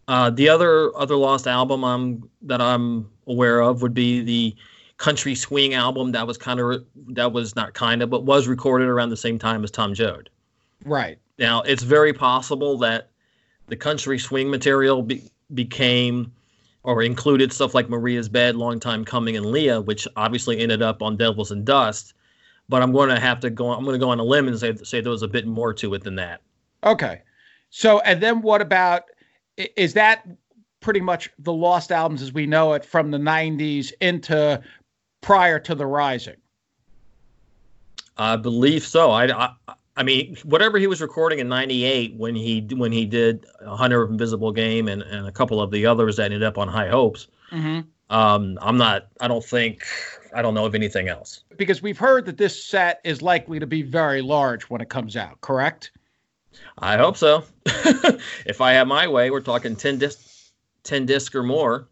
Uh, 0.07 0.29
the 0.29 0.49
other 0.49 0.95
other 0.97 1.15
lost 1.15 1.47
album 1.47 1.83
I'm 1.83 2.29
that 2.41 2.61
I'm 2.61 3.09
aware 3.27 3.61
of 3.61 3.81
would 3.81 3.93
be 3.93 4.21
the 4.21 4.55
country 4.97 5.33
swing 5.35 5.73
album 5.73 6.11
that 6.11 6.27
was 6.27 6.37
kind 6.37 6.59
of 6.59 6.85
that 7.09 7.31
was 7.31 7.55
not 7.55 7.73
kind 7.73 8.01
of 8.01 8.09
but 8.09 8.23
was 8.23 8.47
recorded 8.47 8.87
around 8.87 9.09
the 9.09 9.17
same 9.17 9.39
time 9.39 9.63
as 9.63 9.71
Tom 9.71 9.93
Joad. 9.93 10.29
Right. 10.85 11.17
Now 11.39 11.61
it's 11.61 11.83
very 11.83 12.13
possible 12.13 12.77
that 12.79 13.09
the 13.67 13.75
country 13.77 14.19
swing 14.19 14.49
material 14.51 15.01
be, 15.01 15.23
became 15.53 16.31
or 16.83 17.01
included 17.01 17.51
stuff 17.53 17.73
like 17.73 17.89
Maria's 17.89 18.29
Bed, 18.29 18.55
Long 18.55 18.79
Time 18.79 19.05
Coming, 19.05 19.37
and 19.37 19.45
Leah, 19.45 19.81
which 19.81 20.07
obviously 20.15 20.59
ended 20.59 20.81
up 20.81 21.01
on 21.01 21.17
Devils 21.17 21.51
and 21.51 21.65
Dust. 21.65 22.13
But 22.69 22.81
I'm 22.81 22.91
going 22.91 23.09
to 23.09 23.19
have 23.19 23.39
to 23.41 23.49
go. 23.49 23.71
I'm 23.71 23.83
going 23.83 23.95
to 23.95 23.99
go 23.99 24.09
on 24.09 24.19
a 24.19 24.23
limb 24.23 24.47
and 24.47 24.57
say 24.57 24.75
say 24.75 25.01
there 25.01 25.11
was 25.11 25.23
a 25.23 25.27
bit 25.27 25.45
more 25.45 25.73
to 25.73 25.93
it 25.93 26.03
than 26.03 26.15
that. 26.15 26.41
Okay. 26.83 27.21
So, 27.69 27.99
and 28.01 28.21
then 28.21 28.41
what 28.41 28.61
about 28.61 29.03
is 29.57 29.93
that 29.93 30.27
pretty 30.79 31.01
much 31.01 31.29
the 31.39 31.53
lost 31.53 31.91
albums 31.91 32.21
as 32.21 32.33
we 32.33 32.45
know 32.45 32.73
it 32.73 32.85
from 32.85 33.11
the 33.11 33.17
90s 33.17 33.91
into 34.01 34.61
prior 35.21 35.59
to 35.59 35.75
the 35.75 35.85
Rising? 35.85 36.35
I 38.17 38.35
believe 38.35 38.85
so. 38.85 39.11
I, 39.11 39.25
I, 39.25 39.73
I 39.95 40.03
mean, 40.03 40.35
whatever 40.43 40.79
he 40.79 40.87
was 40.87 41.01
recording 41.01 41.39
in 41.39 41.47
'98 41.47 42.15
when 42.15 42.35
he 42.35 42.67
when 42.71 42.91
he 42.91 43.05
did 43.05 43.45
Hunter 43.65 44.01
of 44.01 44.09
Invisible 44.09 44.51
Game 44.51 44.87
and, 44.87 45.03
and 45.03 45.27
a 45.27 45.31
couple 45.31 45.61
of 45.61 45.71
the 45.71 45.85
others 45.85 46.17
that 46.17 46.25
ended 46.25 46.43
up 46.43 46.57
on 46.57 46.67
High 46.67 46.89
Hopes. 46.89 47.27
Mm-hmm. 47.51 47.81
Um, 48.09 48.57
I'm 48.61 48.77
not. 48.77 49.07
I 49.21 49.27
don't 49.27 49.43
think. 49.43 49.85
I 50.35 50.41
don't 50.41 50.55
know 50.55 50.65
of 50.65 50.73
anything 50.73 51.09
else. 51.09 51.43
Because 51.57 51.81
we've 51.81 51.97
heard 51.97 52.25
that 52.25 52.37
this 52.37 52.63
set 52.63 53.01
is 53.03 53.21
likely 53.21 53.59
to 53.59 53.67
be 53.67 53.83
very 53.83 54.21
large 54.21 54.63
when 54.63 54.81
it 54.81 54.89
comes 54.89 55.15
out, 55.15 55.39
correct? 55.41 55.91
I 56.79 56.97
hope 56.97 57.17
so. 57.17 57.43
if 58.45 58.61
I 58.61 58.73
have 58.73 58.87
my 58.87 59.07
way, 59.07 59.29
we're 59.29 59.41
talking 59.41 59.75
ten 59.75 59.99
disc, 59.99 60.19
ten 60.83 61.05
disc 61.05 61.35
or 61.35 61.43
more. 61.43 61.87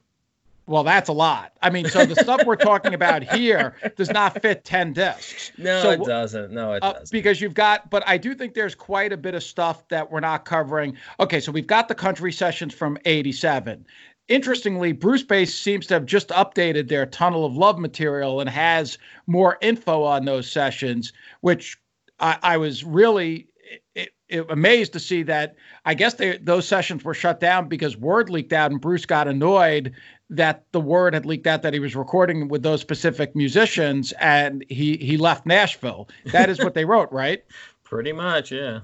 Well, 0.71 0.83
that's 0.83 1.09
a 1.09 1.13
lot. 1.13 1.51
I 1.61 1.69
mean, 1.69 1.89
so 1.89 2.05
the 2.05 2.15
stuff 2.15 2.43
we're 2.45 2.55
talking 2.55 2.93
about 2.93 3.23
here 3.23 3.75
does 3.97 4.09
not 4.09 4.41
fit 4.41 4.63
10 4.63 4.93
discs. 4.93 5.51
No, 5.57 5.81
So 5.81 5.91
it 5.91 6.03
doesn't. 6.05 6.51
No, 6.51 6.73
it 6.73 6.81
Uh, 6.83 6.93
doesn't. 6.93 7.11
because 7.11 7.41
you've 7.41 7.53
got, 7.53 7.89
but 7.89 8.03
I 8.07 8.17
do 8.17 8.33
think 8.33 8.53
there's 8.53 8.73
quite 8.73 9.11
a 9.11 9.17
bit 9.17 9.35
of 9.35 9.43
stuff 9.43 9.85
that 9.89 10.09
we're 10.09 10.21
not 10.21 10.45
covering. 10.45 10.95
Okay, 11.19 11.39
so 11.41 11.51
we've 11.51 11.67
got 11.67 11.87
the 11.89 11.95
country 11.95 12.31
sessions 12.31 12.73
from 12.73 12.97
87. 13.05 13.85
Interestingly, 14.29 14.93
Brucebase 14.93 15.53
seems 15.53 15.87
to 15.87 15.95
have 15.95 16.05
just 16.05 16.29
updated 16.29 16.87
their 16.87 17.05
Tunnel 17.05 17.43
of 17.45 17.53
Love 17.57 17.77
material 17.77 18.39
and 18.39 18.49
has 18.49 18.97
more 19.27 19.57
info 19.61 20.03
on 20.03 20.23
those 20.23 20.49
sessions, 20.49 21.11
which 21.41 21.77
I, 22.19 22.37
I 22.41 22.57
was 22.57 22.83
really 22.85 23.49
i 23.97 24.07
i 24.31 24.41
amazed 24.49 24.93
to 24.93 24.99
see 24.99 25.23
that. 25.23 25.55
I 25.83 25.93
guess 25.93 26.13
they, 26.13 26.37
those 26.37 26.65
sessions 26.65 27.03
were 27.03 27.13
shut 27.13 27.41
down 27.41 27.67
because 27.67 27.97
word 27.97 28.29
leaked 28.29 28.53
out 28.53 28.71
and 28.71 28.79
Bruce 28.79 29.05
got 29.05 29.27
annoyed 29.27 29.93
that 30.31 30.63
the 30.71 30.79
word 30.79 31.13
had 31.13 31.25
leaked 31.25 31.45
out 31.45 31.61
that 31.61 31.73
he 31.73 31.79
was 31.79 31.95
recording 31.95 32.47
with 32.47 32.63
those 32.63 32.81
specific 32.81 33.35
musicians 33.35 34.13
and 34.13 34.65
he 34.69 34.97
he 34.97 35.17
left 35.17 35.45
Nashville. 35.45 36.07
That 36.31 36.49
is 36.49 36.57
what 36.59 36.73
they 36.73 36.85
wrote, 36.85 37.11
right? 37.11 37.43
Pretty 37.83 38.13
much, 38.13 38.51
yeah. 38.51 38.79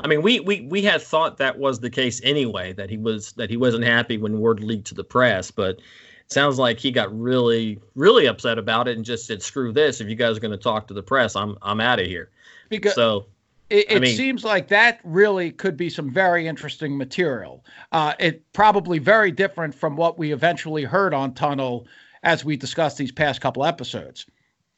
I 0.00 0.08
mean, 0.08 0.22
we, 0.22 0.40
we 0.40 0.62
we 0.62 0.82
had 0.82 1.00
thought 1.00 1.38
that 1.38 1.58
was 1.58 1.78
the 1.78 1.90
case 1.90 2.20
anyway. 2.24 2.72
That 2.72 2.90
he 2.90 2.98
was 2.98 3.32
that 3.34 3.48
he 3.48 3.56
wasn't 3.56 3.84
happy 3.84 4.18
when 4.18 4.40
word 4.40 4.60
leaked 4.60 4.88
to 4.88 4.94
the 4.94 5.04
press, 5.04 5.52
but 5.52 5.80
sounds 6.26 6.58
like 6.58 6.80
he 6.80 6.90
got 6.90 7.16
really 7.16 7.78
really 7.94 8.26
upset 8.26 8.58
about 8.58 8.88
it 8.88 8.96
and 8.96 9.04
just 9.04 9.26
said, 9.26 9.42
"Screw 9.42 9.72
this! 9.72 10.00
If 10.00 10.08
you 10.08 10.16
guys 10.16 10.36
are 10.36 10.40
going 10.40 10.50
to 10.50 10.56
talk 10.56 10.88
to 10.88 10.94
the 10.94 11.02
press, 11.02 11.36
I'm 11.36 11.56
I'm 11.62 11.80
out 11.80 12.00
of 12.00 12.06
here." 12.06 12.30
Because 12.68 12.94
So 12.96 13.26
it, 13.72 13.96
I 13.96 13.98
mean- 14.00 14.16
seems 14.16 14.44
like 14.44 14.68
that 14.68 15.00
really 15.04 15.50
could 15.50 15.76
be 15.76 15.88
some 15.88 16.10
very 16.10 16.46
interesting 16.46 16.96
material. 16.96 17.64
Uh, 17.90 18.14
it 18.20 18.42
probably 18.52 18.98
very 18.98 19.32
different 19.32 19.74
from 19.74 19.96
what 19.96 20.18
we 20.18 20.32
eventually 20.32 20.84
heard 20.84 21.14
on 21.14 21.32
Tunnel 21.34 21.86
as 22.22 22.44
we 22.44 22.56
discussed 22.56 22.98
these 22.98 23.10
past 23.10 23.40
couple 23.40 23.64
episodes. 23.64 24.26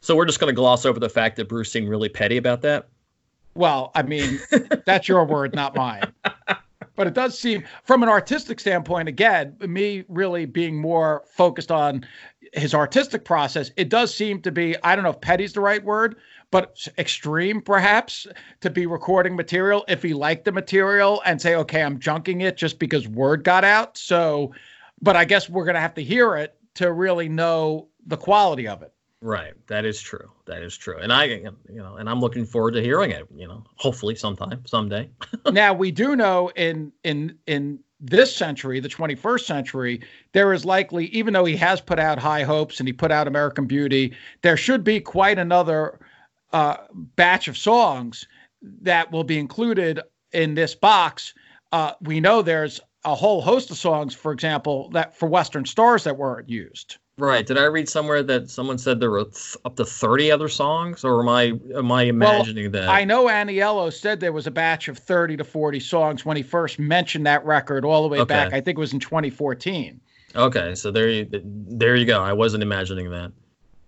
so 0.00 0.14
we're 0.16 0.24
just 0.26 0.38
going 0.40 0.50
to 0.50 0.54
gloss 0.56 0.86
over 0.86 1.00
the 1.00 1.08
fact 1.08 1.36
that 1.36 1.48
Bruce 1.48 1.70
seemed 1.72 1.88
really 1.88 2.08
petty 2.08 2.36
about 2.36 2.62
that. 2.62 2.88
Well, 3.54 3.90
I 3.94 4.02
mean, 4.02 4.40
that's 4.86 5.08
your 5.08 5.24
word, 5.24 5.54
not 5.54 5.74
mine. 5.76 6.12
But 6.96 7.06
it 7.08 7.14
does 7.14 7.36
seem, 7.38 7.64
from 7.82 8.02
an 8.02 8.08
artistic 8.08 8.60
standpoint, 8.60 9.08
again, 9.08 9.56
me 9.60 10.04
really 10.08 10.46
being 10.46 10.76
more 10.80 11.24
focused 11.36 11.72
on 11.72 12.06
his 12.54 12.74
artistic 12.74 13.24
process, 13.24 13.70
it 13.76 13.88
does 13.88 14.14
seem 14.14 14.40
to 14.42 14.52
be, 14.52 14.76
I 14.82 14.94
don't 14.94 15.04
know 15.04 15.10
if 15.10 15.20
petty's 15.20 15.52
the 15.52 15.60
right 15.60 15.82
word, 15.82 16.16
but 16.50 16.86
extreme 16.98 17.60
perhaps 17.60 18.26
to 18.60 18.70
be 18.70 18.86
recording 18.86 19.34
material 19.34 19.84
if 19.88 20.02
he 20.02 20.14
liked 20.14 20.44
the 20.44 20.52
material 20.52 21.20
and 21.26 21.40
say, 21.40 21.56
okay, 21.56 21.82
I'm 21.82 21.98
junking 21.98 22.42
it 22.42 22.56
just 22.56 22.78
because 22.78 23.08
word 23.08 23.42
got 23.44 23.64
out. 23.64 23.98
So, 23.98 24.54
but 25.02 25.16
I 25.16 25.24
guess 25.24 25.48
we're 25.48 25.64
going 25.64 25.74
to 25.74 25.80
have 25.80 25.94
to 25.94 26.02
hear 26.02 26.36
it 26.36 26.54
to 26.74 26.92
really 26.92 27.28
know 27.28 27.88
the 28.06 28.16
quality 28.16 28.68
of 28.68 28.82
it. 28.82 28.92
Right. 29.20 29.54
That 29.68 29.84
is 29.84 30.00
true. 30.00 30.30
That 30.44 30.62
is 30.62 30.76
true. 30.76 30.98
And 30.98 31.12
I, 31.12 31.24
you 31.24 31.52
know, 31.68 31.96
and 31.96 32.10
I'm 32.10 32.20
looking 32.20 32.44
forward 32.44 32.72
to 32.72 32.82
hearing 32.82 33.10
it. 33.10 33.26
You 33.34 33.48
know, 33.48 33.64
hopefully 33.76 34.14
sometime, 34.14 34.62
someday. 34.66 35.08
now 35.50 35.72
we 35.72 35.90
do 35.90 36.14
know 36.14 36.50
in 36.54 36.92
in 37.04 37.38
in 37.46 37.78
this 38.04 38.34
century, 38.34 38.80
the 38.80 38.88
21st 38.88 39.40
century, 39.40 40.00
there 40.32 40.52
is 40.52 40.64
likely, 40.64 41.06
even 41.06 41.32
though 41.32 41.44
he 41.44 41.56
has 41.56 41.80
put 41.80 41.98
out 41.98 42.18
High 42.18 42.42
Hopes 42.42 42.78
and 42.78 42.88
he 42.88 42.92
put 42.92 43.10
out 43.10 43.26
American 43.26 43.66
Beauty, 43.66 44.14
there 44.42 44.56
should 44.56 44.84
be 44.84 45.00
quite 45.00 45.38
another 45.38 45.98
uh, 46.52 46.76
batch 47.16 47.48
of 47.48 47.56
songs 47.56 48.26
that 48.82 49.10
will 49.10 49.24
be 49.24 49.38
included 49.38 50.00
in 50.32 50.54
this 50.54 50.74
box. 50.74 51.34
Uh, 51.72 51.92
we 52.02 52.20
know 52.20 52.42
there's 52.42 52.80
a 53.04 53.14
whole 53.14 53.40
host 53.40 53.70
of 53.70 53.76
songs, 53.76 54.14
for 54.14 54.32
example, 54.32 54.90
that 54.90 55.16
for 55.16 55.28
Western 55.28 55.64
Stars 55.64 56.04
that 56.04 56.16
weren't 56.16 56.48
used. 56.48 56.98
Right. 57.16 57.46
Did 57.46 57.58
I 57.58 57.64
read 57.66 57.88
somewhere 57.88 58.24
that 58.24 58.50
someone 58.50 58.76
said 58.76 58.98
there 58.98 59.10
were 59.10 59.24
th- 59.24 59.56
up 59.64 59.76
to 59.76 59.84
30 59.84 60.32
other 60.32 60.48
songs, 60.48 61.04
or 61.04 61.20
am 61.20 61.28
I 61.28 61.52
am 61.76 61.92
I 61.92 62.04
imagining 62.04 62.72
that? 62.72 62.88
I 62.88 63.04
know 63.04 63.26
Aniello 63.26 63.92
said 63.92 64.18
there 64.18 64.32
was 64.32 64.48
a 64.48 64.50
batch 64.50 64.88
of 64.88 64.98
30 64.98 65.36
to 65.36 65.44
40 65.44 65.78
songs 65.78 66.24
when 66.24 66.36
he 66.36 66.42
first 66.42 66.80
mentioned 66.80 67.24
that 67.26 67.44
record 67.44 67.84
all 67.84 68.02
the 68.02 68.08
way 68.08 68.18
Okay. 68.18 68.34
back. 68.34 68.52
I 68.52 68.60
think 68.60 68.78
it 68.78 68.80
was 68.80 68.92
in 68.92 68.98
2014. 68.98 70.00
Okay, 70.34 70.74
so 70.74 70.90
there 70.90 71.08
you 71.08 71.28
there 71.32 71.94
you 71.94 72.04
go. 72.04 72.20
I 72.20 72.32
wasn't 72.32 72.64
imagining 72.64 73.08
that. 73.10 73.30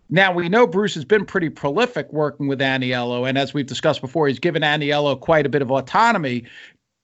Now 0.09 0.33
we 0.33 0.49
know 0.49 0.65
Bruce 0.69 0.95
has 0.95 1.05
been 1.05 1.25
pretty 1.25 1.49
prolific 1.49 2.13
working 2.13 2.47
with 2.47 2.61
Aniello, 2.61 3.29
and 3.29 3.37
as 3.37 3.53
we've 3.53 3.67
discussed 3.67 4.01
before, 4.01 4.29
he's 4.29 4.39
given 4.39 4.63
Aniello 4.63 5.19
quite 5.19 5.47
a 5.47 5.49
bit 5.49 5.63
of 5.63 5.73
autonomy. 5.73 6.45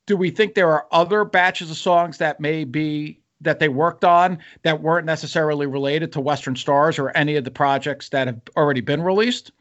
Do 0.06 0.16
we 0.16 0.30
think 0.30 0.54
there 0.54 0.70
are 0.70 0.86
other 0.92 1.24
batches 1.24 1.68
of 1.68 1.76
songs 1.76 2.18
that 2.18 2.38
may 2.38 2.62
be 2.62 3.18
that 3.42 3.58
they 3.58 3.68
worked 3.68 4.04
on 4.04 4.38
that 4.62 4.80
weren't 4.80 5.06
necessarily 5.06 5.66
related 5.66 6.12
to 6.12 6.20
Western 6.20 6.56
Stars 6.56 6.98
or 6.98 7.10
any 7.10 7.36
of 7.36 7.44
the 7.44 7.50
projects 7.50 8.08
that 8.10 8.26
have 8.26 8.40
already 8.56 8.80
been 8.80 9.02
released? 9.02 9.52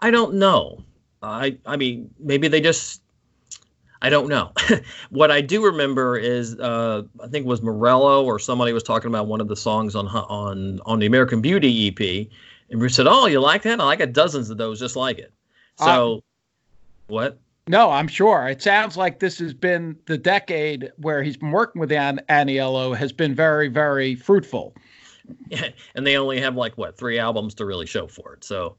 I 0.00 0.10
don't 0.10 0.34
know. 0.34 0.82
I 1.22 1.58
I 1.66 1.76
mean 1.76 2.10
maybe 2.18 2.48
they 2.48 2.60
just 2.60 3.00
I 4.02 4.10
don't 4.10 4.28
know. 4.28 4.52
what 5.10 5.30
I 5.30 5.40
do 5.40 5.64
remember 5.64 6.18
is 6.18 6.58
uh, 6.60 7.04
I 7.22 7.28
think 7.28 7.46
it 7.46 7.48
was 7.48 7.62
Morello 7.62 8.22
or 8.22 8.38
somebody 8.38 8.74
was 8.74 8.82
talking 8.82 9.08
about 9.08 9.26
one 9.26 9.40
of 9.40 9.48
the 9.48 9.56
songs 9.56 9.94
on 9.94 10.06
on 10.08 10.80
on 10.84 10.98
the 10.98 11.06
American 11.06 11.40
Beauty 11.40 11.88
EP, 11.88 12.28
and 12.70 12.78
Bruce 12.78 12.96
said, 12.96 13.06
"Oh, 13.08 13.26
you 13.26 13.40
like 13.40 13.62
that? 13.62 13.80
I 13.80 13.96
got 13.96 14.12
dozens 14.12 14.50
of 14.50 14.58
those 14.58 14.78
just 14.78 14.94
like 14.94 15.18
it." 15.18 15.32
So, 15.78 16.22
what? 17.06 17.38
No, 17.66 17.90
I'm 17.90 18.08
sure. 18.08 18.46
It 18.46 18.60
sounds 18.60 18.96
like 18.96 19.20
this 19.20 19.38
has 19.38 19.54
been 19.54 19.96
the 20.06 20.18
decade 20.18 20.92
where 20.98 21.22
he's 21.22 21.36
been 21.36 21.50
working 21.50 21.80
with 21.80 21.92
An- 21.92 22.20
Aniello 22.28 22.94
has 22.94 23.12
been 23.12 23.34
very, 23.34 23.68
very 23.68 24.14
fruitful. 24.14 24.74
and 25.94 26.06
they 26.06 26.18
only 26.18 26.38
have 26.40 26.56
like 26.56 26.76
what 26.76 26.98
three 26.98 27.18
albums 27.18 27.54
to 27.54 27.64
really 27.64 27.86
show 27.86 28.06
for 28.06 28.34
it. 28.34 28.44
So 28.44 28.76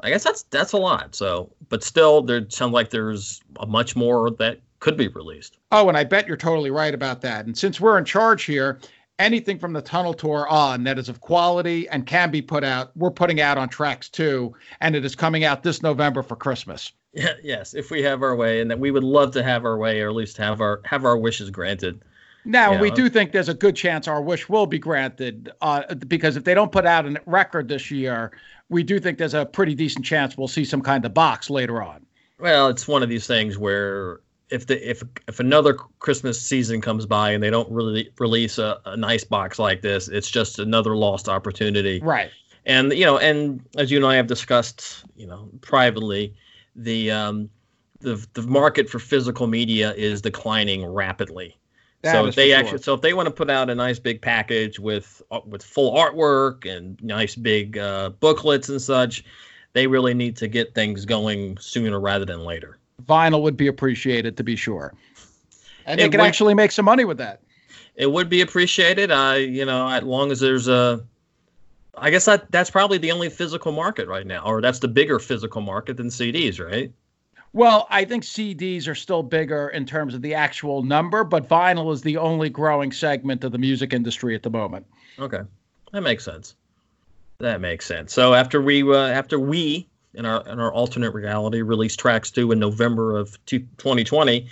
I 0.00 0.10
guess 0.10 0.24
that's 0.24 0.42
that's 0.44 0.72
a 0.72 0.78
lot. 0.78 1.14
So, 1.14 1.50
but 1.70 1.82
still, 1.82 2.20
there 2.20 2.44
sounds 2.50 2.72
like 2.72 2.90
there's 2.90 3.40
a 3.58 3.66
much 3.66 3.96
more 3.96 4.30
that 4.32 4.60
could 4.80 4.98
be 4.98 5.08
released. 5.08 5.56
Oh, 5.72 5.88
and 5.88 5.96
I 5.96 6.04
bet 6.04 6.26
you're 6.26 6.36
totally 6.36 6.70
right 6.70 6.92
about 6.92 7.22
that. 7.22 7.46
And 7.46 7.56
since 7.56 7.80
we're 7.80 7.96
in 7.96 8.04
charge 8.04 8.44
here, 8.44 8.78
anything 9.18 9.58
from 9.58 9.72
the 9.72 9.82
tunnel 9.82 10.14
tour 10.14 10.46
on 10.48 10.84
that 10.84 10.98
is 10.98 11.08
of 11.08 11.20
quality 11.20 11.88
and 11.88 12.06
can 12.06 12.30
be 12.30 12.42
put 12.42 12.64
out, 12.64 12.90
we're 12.96 13.10
putting 13.10 13.40
out 13.40 13.58
on 13.58 13.68
tracks 13.68 14.08
too, 14.08 14.54
and 14.80 14.94
it 14.94 15.04
is 15.04 15.14
coming 15.14 15.44
out 15.44 15.62
this 15.62 15.82
November 15.82 16.22
for 16.22 16.36
Christmas. 16.36 16.92
Yeah, 17.12 17.32
yes, 17.42 17.72
if 17.74 17.90
we 17.90 18.02
have 18.02 18.22
our 18.22 18.36
way, 18.36 18.60
and 18.60 18.70
that 18.70 18.78
we 18.78 18.90
would 18.90 19.04
love 19.04 19.32
to 19.32 19.42
have 19.42 19.64
our 19.64 19.78
way, 19.78 20.00
or 20.02 20.10
at 20.10 20.14
least 20.14 20.36
have 20.36 20.60
our 20.60 20.82
have 20.84 21.04
our 21.04 21.16
wishes 21.16 21.48
granted. 21.50 22.02
Now, 22.44 22.78
we 22.78 22.92
do 22.92 23.08
think 23.08 23.32
there's 23.32 23.48
a 23.48 23.54
good 23.54 23.74
chance 23.74 24.06
our 24.06 24.22
wish 24.22 24.48
will 24.48 24.66
be 24.66 24.78
granted 24.78 25.50
uh, 25.62 25.94
because 25.94 26.36
if 26.36 26.44
they 26.44 26.54
don't 26.54 26.70
put 26.70 26.86
out 26.86 27.04
a 27.04 27.20
record 27.26 27.66
this 27.66 27.90
year, 27.90 28.30
we 28.68 28.84
do 28.84 29.00
think 29.00 29.18
there's 29.18 29.34
a 29.34 29.44
pretty 29.46 29.74
decent 29.74 30.04
chance 30.04 30.36
we'll 30.36 30.46
see 30.46 30.64
some 30.64 30.80
kind 30.80 31.04
of 31.04 31.12
box 31.12 31.50
later 31.50 31.82
on. 31.82 32.06
Well, 32.38 32.68
it's 32.68 32.86
one 32.86 33.02
of 33.02 33.08
these 33.08 33.26
things 33.26 33.58
where 33.58 34.20
if 34.50 34.66
the 34.66 34.88
if 34.90 35.02
if 35.26 35.40
another 35.40 35.74
Christmas 35.74 36.40
season 36.40 36.80
comes 36.80 37.06
by 37.06 37.30
and 37.30 37.42
they 37.42 37.50
don't 37.50 37.70
really 37.70 38.10
release 38.18 38.58
a, 38.58 38.80
a 38.84 38.96
nice 38.96 39.24
box 39.24 39.58
like 39.58 39.82
this, 39.82 40.08
it's 40.08 40.30
just 40.30 40.58
another 40.58 40.96
lost 40.96 41.28
opportunity. 41.28 42.00
Right. 42.00 42.30
And 42.64 42.92
you 42.92 43.04
know, 43.04 43.18
and 43.18 43.64
as 43.76 43.90
you 43.90 43.98
and 43.98 44.06
I 44.06 44.16
have 44.16 44.26
discussed, 44.26 45.04
you 45.16 45.26
know, 45.26 45.48
privately, 45.60 46.34
the 46.74 47.10
um, 47.10 47.50
the 48.00 48.24
the 48.34 48.42
market 48.42 48.88
for 48.88 48.98
physical 48.98 49.46
media 49.46 49.92
is 49.94 50.22
declining 50.22 50.84
rapidly. 50.84 51.56
That 52.02 52.12
so 52.12 52.26
if 52.26 52.34
they 52.34 52.52
actually, 52.52 52.82
so 52.82 52.94
if 52.94 53.00
they 53.00 53.14
want 53.14 53.26
to 53.26 53.32
put 53.32 53.50
out 53.50 53.70
a 53.70 53.74
nice 53.74 53.98
big 53.98 54.20
package 54.20 54.78
with 54.78 55.22
uh, 55.30 55.40
with 55.44 55.62
full 55.62 55.94
artwork 55.94 56.70
and 56.70 57.02
nice 57.02 57.34
big 57.34 57.78
uh, 57.78 58.10
booklets 58.10 58.68
and 58.68 58.80
such, 58.80 59.24
they 59.72 59.86
really 59.86 60.14
need 60.14 60.36
to 60.36 60.46
get 60.46 60.74
things 60.74 61.04
going 61.04 61.58
sooner 61.58 61.98
rather 61.98 62.24
than 62.24 62.44
later. 62.44 62.78
Vinyl 63.04 63.42
would 63.42 63.56
be 63.56 63.66
appreciated 63.66 64.36
to 64.36 64.44
be 64.44 64.56
sure, 64.56 64.94
and 65.84 66.00
it 66.00 66.04
they 66.04 66.08
could 66.08 66.20
would, 66.20 66.26
actually 66.26 66.54
make 66.54 66.72
some 66.72 66.84
money 66.84 67.04
with 67.04 67.18
that. 67.18 67.40
It 67.94 68.10
would 68.10 68.28
be 68.28 68.40
appreciated. 68.40 69.10
I, 69.10 69.36
you 69.36 69.64
know, 69.64 69.88
as 69.88 70.02
long 70.02 70.30
as 70.30 70.40
there's 70.40 70.68
a, 70.68 71.04
I 71.96 72.10
guess 72.10 72.24
that 72.26 72.50
that's 72.50 72.70
probably 72.70 72.98
the 72.98 73.12
only 73.12 73.30
physical 73.30 73.72
market 73.72 74.08
right 74.08 74.26
now, 74.26 74.44
or 74.44 74.60
that's 74.60 74.78
the 74.78 74.88
bigger 74.88 75.18
physical 75.18 75.60
market 75.60 75.96
than 75.96 76.08
CDs, 76.08 76.64
right? 76.64 76.92
Well, 77.52 77.86
I 77.88 78.04
think 78.04 78.22
CDs 78.24 78.86
are 78.86 78.94
still 78.94 79.22
bigger 79.22 79.68
in 79.68 79.86
terms 79.86 80.12
of 80.14 80.20
the 80.20 80.34
actual 80.34 80.82
number, 80.82 81.24
but 81.24 81.48
vinyl 81.48 81.90
is 81.90 82.02
the 82.02 82.18
only 82.18 82.50
growing 82.50 82.92
segment 82.92 83.44
of 83.44 83.52
the 83.52 83.58
music 83.58 83.94
industry 83.94 84.34
at 84.34 84.42
the 84.42 84.50
moment. 84.50 84.86
Okay, 85.18 85.40
that 85.92 86.02
makes 86.02 86.22
sense. 86.24 86.54
That 87.38 87.60
makes 87.60 87.86
sense. 87.86 88.12
So 88.12 88.34
after 88.34 88.60
we 88.60 88.82
uh, 88.82 89.06
after 89.06 89.38
we 89.38 89.86
in 90.16 90.26
our 90.26 90.46
in 90.48 90.58
our 90.58 90.72
alternate 90.72 91.12
reality 91.12 91.62
release 91.62 91.96
tracks 91.96 92.30
two 92.30 92.52
in 92.52 92.58
November 92.58 93.16
of 93.16 93.38
2020, 93.46 94.48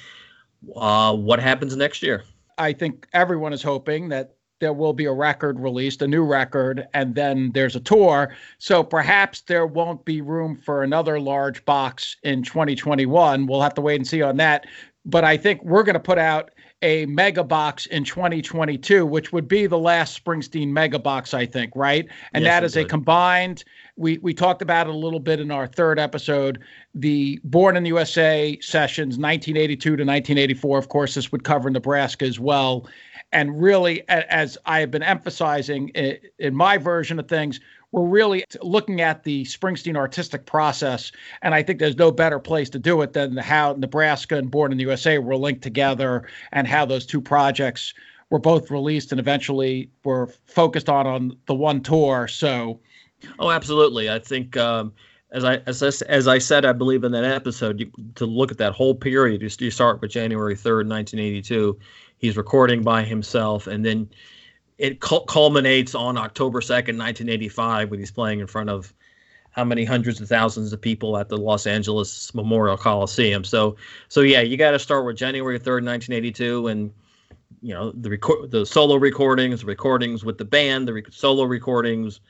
uh, 0.77 1.15
what 1.15 1.41
happens 1.41 1.77
next 1.77 2.03
year? 2.03 2.25
I 2.59 2.73
think 2.73 3.09
everyone 3.13 3.53
is 3.53 3.63
hoping 3.63 4.09
that 4.11 4.35
there 4.61 4.73
will 4.73 4.93
be 4.93 5.05
a 5.05 5.13
record 5.13 5.59
released, 5.59 6.01
a 6.03 6.09
new 6.09 6.25
record, 6.25 6.87
and 6.95 7.15
then 7.15 7.51
there's 7.53 7.77
a 7.77 7.81
tour. 7.81 8.35
So 8.59 8.83
perhaps 8.83 9.43
there 9.43 9.67
won't 9.67 10.05
be 10.05 10.21
room 10.21 10.57
for 10.57 10.83
another 10.83 11.21
large 11.21 11.65
box 11.65 12.17
in 12.23 12.43
2021. 12.43 13.47
We'll 13.47 13.61
have 13.61 13.75
to 13.75 13.81
wait 13.81 13.97
and 13.97 14.07
see 14.07 14.23
on 14.23 14.37
that. 14.39 14.67
But 15.05 15.25
I 15.25 15.37
think 15.37 15.63
we're 15.65 15.83
going 15.83 15.95
to 15.95 16.01
put 16.01 16.19
out 16.19 16.51
a 16.83 17.07
mega 17.07 17.43
box 17.43 17.87
in 17.87 18.05
2022, 18.05 19.05
which 19.07 19.33
would 19.33 19.49
be 19.49 19.67
the 19.67 19.79
last 19.79 20.23
Springsteen 20.23 20.69
mega 20.69 20.99
box, 20.99 21.35
I 21.35 21.47
think, 21.47 21.73
right? 21.75 22.07
And 22.33 22.45
yes, 22.45 22.51
that 22.53 22.65
is 22.65 22.77
would. 22.77 22.87
a 22.87 22.89
combined. 22.89 23.65
We 23.97 24.19
we 24.19 24.35
talked 24.35 24.63
about 24.63 24.89
it 24.89 24.95
a 24.95 24.97
little 24.97 25.21
bit 25.21 25.41
in 25.41 25.51
our 25.51 25.67
third 25.67 25.99
episode. 25.99 26.61
The 26.95 27.41
Born 27.45 27.77
in 27.77 27.85
the 27.85 27.91
USA 27.91 28.59
sessions, 28.61 29.19
1982 29.19 29.79
to 29.79 29.93
1984. 29.93 30.79
Of 30.79 30.89
course, 30.89 31.15
this 31.15 31.31
would 31.31 31.45
cover 31.45 31.71
Nebraska 31.71 32.25
as 32.25 32.41
well 32.41 32.89
and 33.35 33.61
really, 33.61 34.09
as 34.09 34.57
I 34.65 34.79
have 34.79 34.93
been 34.93 35.03
emphasizing 35.03 35.91
eh, 35.97 36.17
in 36.39 36.55
my 36.55 36.79
version 36.79 37.19
of 37.19 37.27
things, 37.27 37.59
we're 37.91 38.07
really 38.07 38.45
looking 38.63 39.01
at 39.01 39.25
the 39.25 39.45
Springsteen 39.45 39.97
artistic 39.97 40.47
process. 40.47 41.11
And 41.43 41.53
I 41.53 41.63
think 41.63 41.81
there's 41.81 41.97
no 41.97 42.13
better 42.13 42.39
place 42.39 42.71
to 42.71 42.79
do 42.79 43.03
it 43.03 43.13
than 43.13 43.37
how 43.37 43.75
Nebraska 43.77 44.37
and 44.37 44.51
Born 44.51 44.71
in 44.71 44.79
the 44.79 44.85
USA 44.85 45.19
were 45.19 45.37
linked 45.37 45.63
together 45.63 46.29
and 46.53 46.69
how 46.69 46.87
those 46.87 47.05
two 47.05 47.21
projects 47.21 47.93
were 48.31 48.39
both 48.39 48.71
released 48.71 49.11
and 49.11 49.21
eventually 49.21 49.91
were 50.05 50.29
focused 50.47 50.89
on 50.89 51.07
on 51.07 51.37
the 51.47 51.55
one 51.55 51.83
tour. 51.83 52.29
So, 52.29 52.81
oh, 53.39 53.51
absolutely. 53.51 54.11
I 54.11 54.19
think. 54.19 54.57
Um, 54.57 54.93
as 55.31 55.43
I, 55.43 55.57
as 55.67 55.83
as 55.83 56.29
I 56.29 56.39
said, 56.39 56.65
I 56.65 56.71
believe 56.71 57.03
in 57.03 57.11
that 57.11 57.25
episode, 57.25 57.81
you, 57.81 57.91
to 58.15 58.25
look 58.25 58.53
at 58.53 58.59
that 58.59 58.73
whole 58.73 58.95
period, 58.95 59.43
you, 59.43 59.49
you 59.59 59.71
start 59.73 60.01
with 60.01 60.13
January 60.13 60.55
third, 60.55 60.87
nineteen 60.87 61.19
eighty 61.19 61.43
two, 61.43 61.77
He's 62.25 62.39
recording 62.39 62.83
by 62.83 63.03
himself, 63.03 63.67
and 63.67 63.85
then 63.85 64.09
it 64.79 65.01
culminates 65.01 65.95
on 65.95 66.17
October 66.17 66.61
2nd, 66.61 66.97
1985, 66.97 67.91
when 67.91 68.01
he's 68.01 68.11
playing 68.11 68.41
in 68.41 68.47
front 68.47 68.71
of 68.71 68.95
how 69.51 69.63
many 69.63 69.85
hundreds 69.85 70.21
of 70.23 70.29
thousands 70.29 70.73
of 70.73 70.81
people 70.81 71.17
at 71.17 71.29
the 71.29 71.37
Los 71.37 71.67
Angeles 71.67 72.35
Memorial 72.35 72.77
Coliseum. 72.77 73.45
So, 73.45 73.77
so 74.09 74.23
yeah, 74.23 74.41
you 74.41 74.57
got 74.57 74.71
to 74.71 74.79
start 74.79 75.05
with 75.05 75.17
January 75.17 75.59
3rd, 75.59 75.85
1982, 75.85 76.69
and 76.69 76.93
you 77.61 77.75
know 77.75 77.93
the 77.93 78.11
record, 78.11 78.51
the 78.51 78.65
solo 78.65 78.97
recordings, 78.97 79.61
the 79.61 79.67
recordings 79.67 80.25
with 80.25 80.39
the 80.39 80.45
band, 80.47 80.89
the 80.89 81.03
solo 81.11 81.45
recordings 81.45 82.21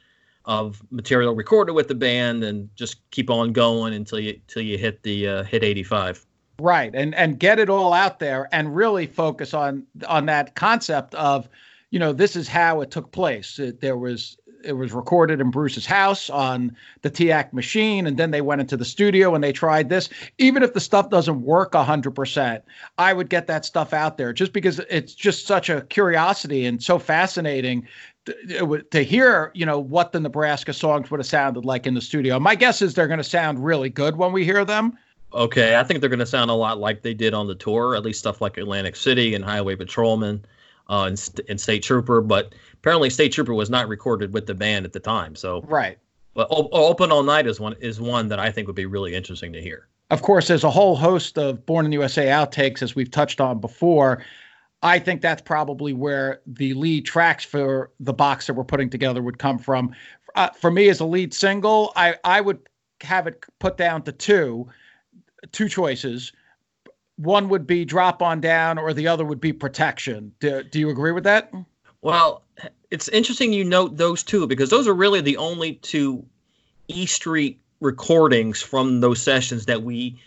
of 0.46 0.83
material 0.90 1.35
recorded 1.35 1.72
with 1.72 1.88
the 1.88 1.94
band, 1.94 2.44
and 2.44 2.68
just 2.76 3.09
keep 3.11 3.30
on 3.30 3.52
going 3.52 3.94
until 3.94 4.18
you 4.18 4.30
until 4.30 4.62
you 4.62 4.78
hit 4.78 5.02
the 5.02 5.28
uh, 5.28 5.44
hit 5.44 5.64
85. 5.64 6.24
Right. 6.61 6.94
And 6.94 7.14
and 7.14 7.38
get 7.38 7.59
it 7.59 7.68
all 7.68 7.92
out 7.92 8.20
there 8.20 8.48
and 8.52 8.74
really 8.74 9.07
focus 9.07 9.54
on 9.54 9.87
on 10.07 10.26
that 10.26 10.54
concept 10.54 11.14
of, 11.14 11.48
you 11.90 11.98
know, 11.98 12.12
this 12.12 12.37
is 12.37 12.46
how 12.46 12.80
it 12.80 12.90
took 12.90 13.11
place. 13.11 13.59
It, 13.59 13.80
there 13.80 13.96
was 13.96 14.37
it 14.64 14.72
was 14.72 14.92
recorded 14.92 15.40
in 15.40 15.50
Bruce's 15.50 15.87
house 15.87 16.30
on 16.30 16.74
the 17.02 17.11
TEAC 17.11 17.52
machine, 17.52 18.07
and 18.07 18.16
then 18.16 18.30
they 18.30 18.40
went 18.40 18.61
into 18.61 18.76
the 18.76 18.85
studio 18.85 19.35
and 19.35 19.44
they 19.44 19.52
tried 19.52 19.88
this. 19.88 20.09
Even 20.38 20.62
if 20.62 20.72
the 20.72 20.80
stuff 20.80 21.11
doesn't 21.11 21.42
work 21.42 21.72
100%, 21.72 22.62
I 22.98 23.12
would 23.12 23.28
get 23.28 23.46
that 23.46 23.64
stuff 23.64 23.92
out 23.92 24.16
there 24.16 24.33
just 24.33 24.52
because 24.52 24.80
it's 24.90 25.14
just 25.14 25.46
such 25.46 25.68
a 25.68 25.83
curiosity 25.83 26.64
and 26.64 26.83
so 26.83 26.98
fascinating 26.98 27.87
to, 28.26 28.84
to 28.90 29.04
hear, 29.04 29.50
you 29.54 29.66
know, 29.66 29.78
what 29.78 30.12
the 30.12 30.20
Nebraska 30.20 30.72
songs 30.72 31.10
would 31.10 31.20
have 31.20 31.26
sounded 31.26 31.64
like 31.64 31.87
in 31.87 31.94
the 31.94 32.00
studio. 32.00 32.38
My 32.38 32.54
guess 32.54 32.82
is 32.82 32.94
they're 32.94 33.06
going 33.06 33.18
to 33.18 33.24
sound 33.24 33.64
really 33.64 33.90
good 33.90 34.16
when 34.16 34.32
we 34.32 34.44
hear 34.44 34.64
them. 34.64 34.96
Okay, 35.32 35.76
I 35.76 35.82
think 35.82 36.00
they're 36.00 36.08
going 36.08 36.20
to 36.20 36.26
sound 36.26 36.50
a 36.50 36.54
lot 36.54 36.78
like 36.78 37.02
they 37.02 37.14
did 37.14 37.34
on 37.34 37.46
the 37.46 37.54
tour, 37.54 37.96
at 37.96 38.04
least 38.04 38.20
stuff 38.20 38.40
like 38.40 38.56
Atlantic 38.56 38.94
City 38.94 39.34
and 39.34 39.44
Highway 39.44 39.74
Patrolman 39.74 40.44
uh, 40.88 41.04
and, 41.04 41.18
St- 41.18 41.46
and 41.48 41.60
State 41.60 41.82
Trooper. 41.82 42.20
But 42.20 42.54
apparently, 42.74 43.10
State 43.10 43.32
Trooper 43.32 43.52
was 43.52 43.68
not 43.68 43.88
recorded 43.88 44.32
with 44.32 44.46
the 44.46 44.54
band 44.54 44.84
at 44.84 44.92
the 44.92 45.00
time. 45.00 45.34
So 45.34 45.62
right. 45.62 45.98
But 46.34 46.48
o- 46.50 46.68
Open 46.70 47.10
All 47.10 47.24
Night 47.24 47.46
is 47.46 47.58
one 47.58 47.74
is 47.80 48.00
one 48.00 48.28
that 48.28 48.38
I 48.38 48.50
think 48.50 48.68
would 48.68 48.76
be 48.76 48.87
really 48.87 49.14
interesting 49.14 49.52
to 49.52 49.60
hear. 49.60 49.88
Of 50.10 50.22
course, 50.22 50.46
there's 50.46 50.64
a 50.64 50.70
whole 50.70 50.94
host 50.94 51.38
of 51.38 51.64
Born 51.66 51.84
in 51.84 51.90
the 51.90 51.96
USA 51.96 52.26
outtakes, 52.26 52.82
as 52.82 52.94
we've 52.94 53.10
touched 53.10 53.40
on 53.40 53.58
before. 53.58 54.22
I 54.85 54.99
think 54.99 55.23
that's 55.23 55.40
probably 55.40 55.94
where 55.94 56.42
the 56.47 56.75
lead 56.75 57.07
tracks 57.07 57.42
for 57.42 57.90
the 57.99 58.12
box 58.12 58.47
that 58.47 58.55
we're 58.55 58.64
putting 58.64 58.90
together 58.90 59.23
would 59.23 59.38
come 59.38 59.59
from. 59.59 59.94
Uh, 60.37 60.51
for 60.51 60.70
me, 60.70 60.90
as 60.90 61.01
a 61.01 61.07
lead 61.07 61.33
single, 61.33 61.92
I 61.97 62.16
I 62.23 62.42
would 62.42 62.61
have 63.01 63.27
it 63.27 63.44
put 63.59 63.79
down 63.79 64.03
to 64.03 64.12
two 64.12 64.68
two 65.53 65.68
choices. 65.68 66.33
One 67.16 67.49
would 67.49 67.66
be 67.66 67.85
drop 67.85 68.23
on 68.23 68.40
down, 68.40 68.77
or 68.77 68.92
the 68.92 69.09
other 69.09 69.25
would 69.25 69.40
be 69.40 69.53
protection. 69.53 70.33
Do, 70.40 70.62
do 70.62 70.79
you 70.79 70.90
agree 70.90 71.12
with 71.12 71.25
that? 71.25 71.53
Well, 72.03 72.42
it's 72.90 73.09
interesting 73.09 73.53
you 73.53 73.64
note 73.64 73.97
those 73.97 74.23
two 74.23 74.47
because 74.47 74.68
those 74.68 74.87
are 74.87 74.94
really 74.94 75.23
the 75.23 75.38
only 75.38 75.75
two 75.77 76.27
E 76.88 77.07
Street 77.07 77.59
recordings 77.81 78.61
from 78.61 79.01
those 79.01 79.23
sessions 79.23 79.64
that 79.66 79.83
we 79.83 80.20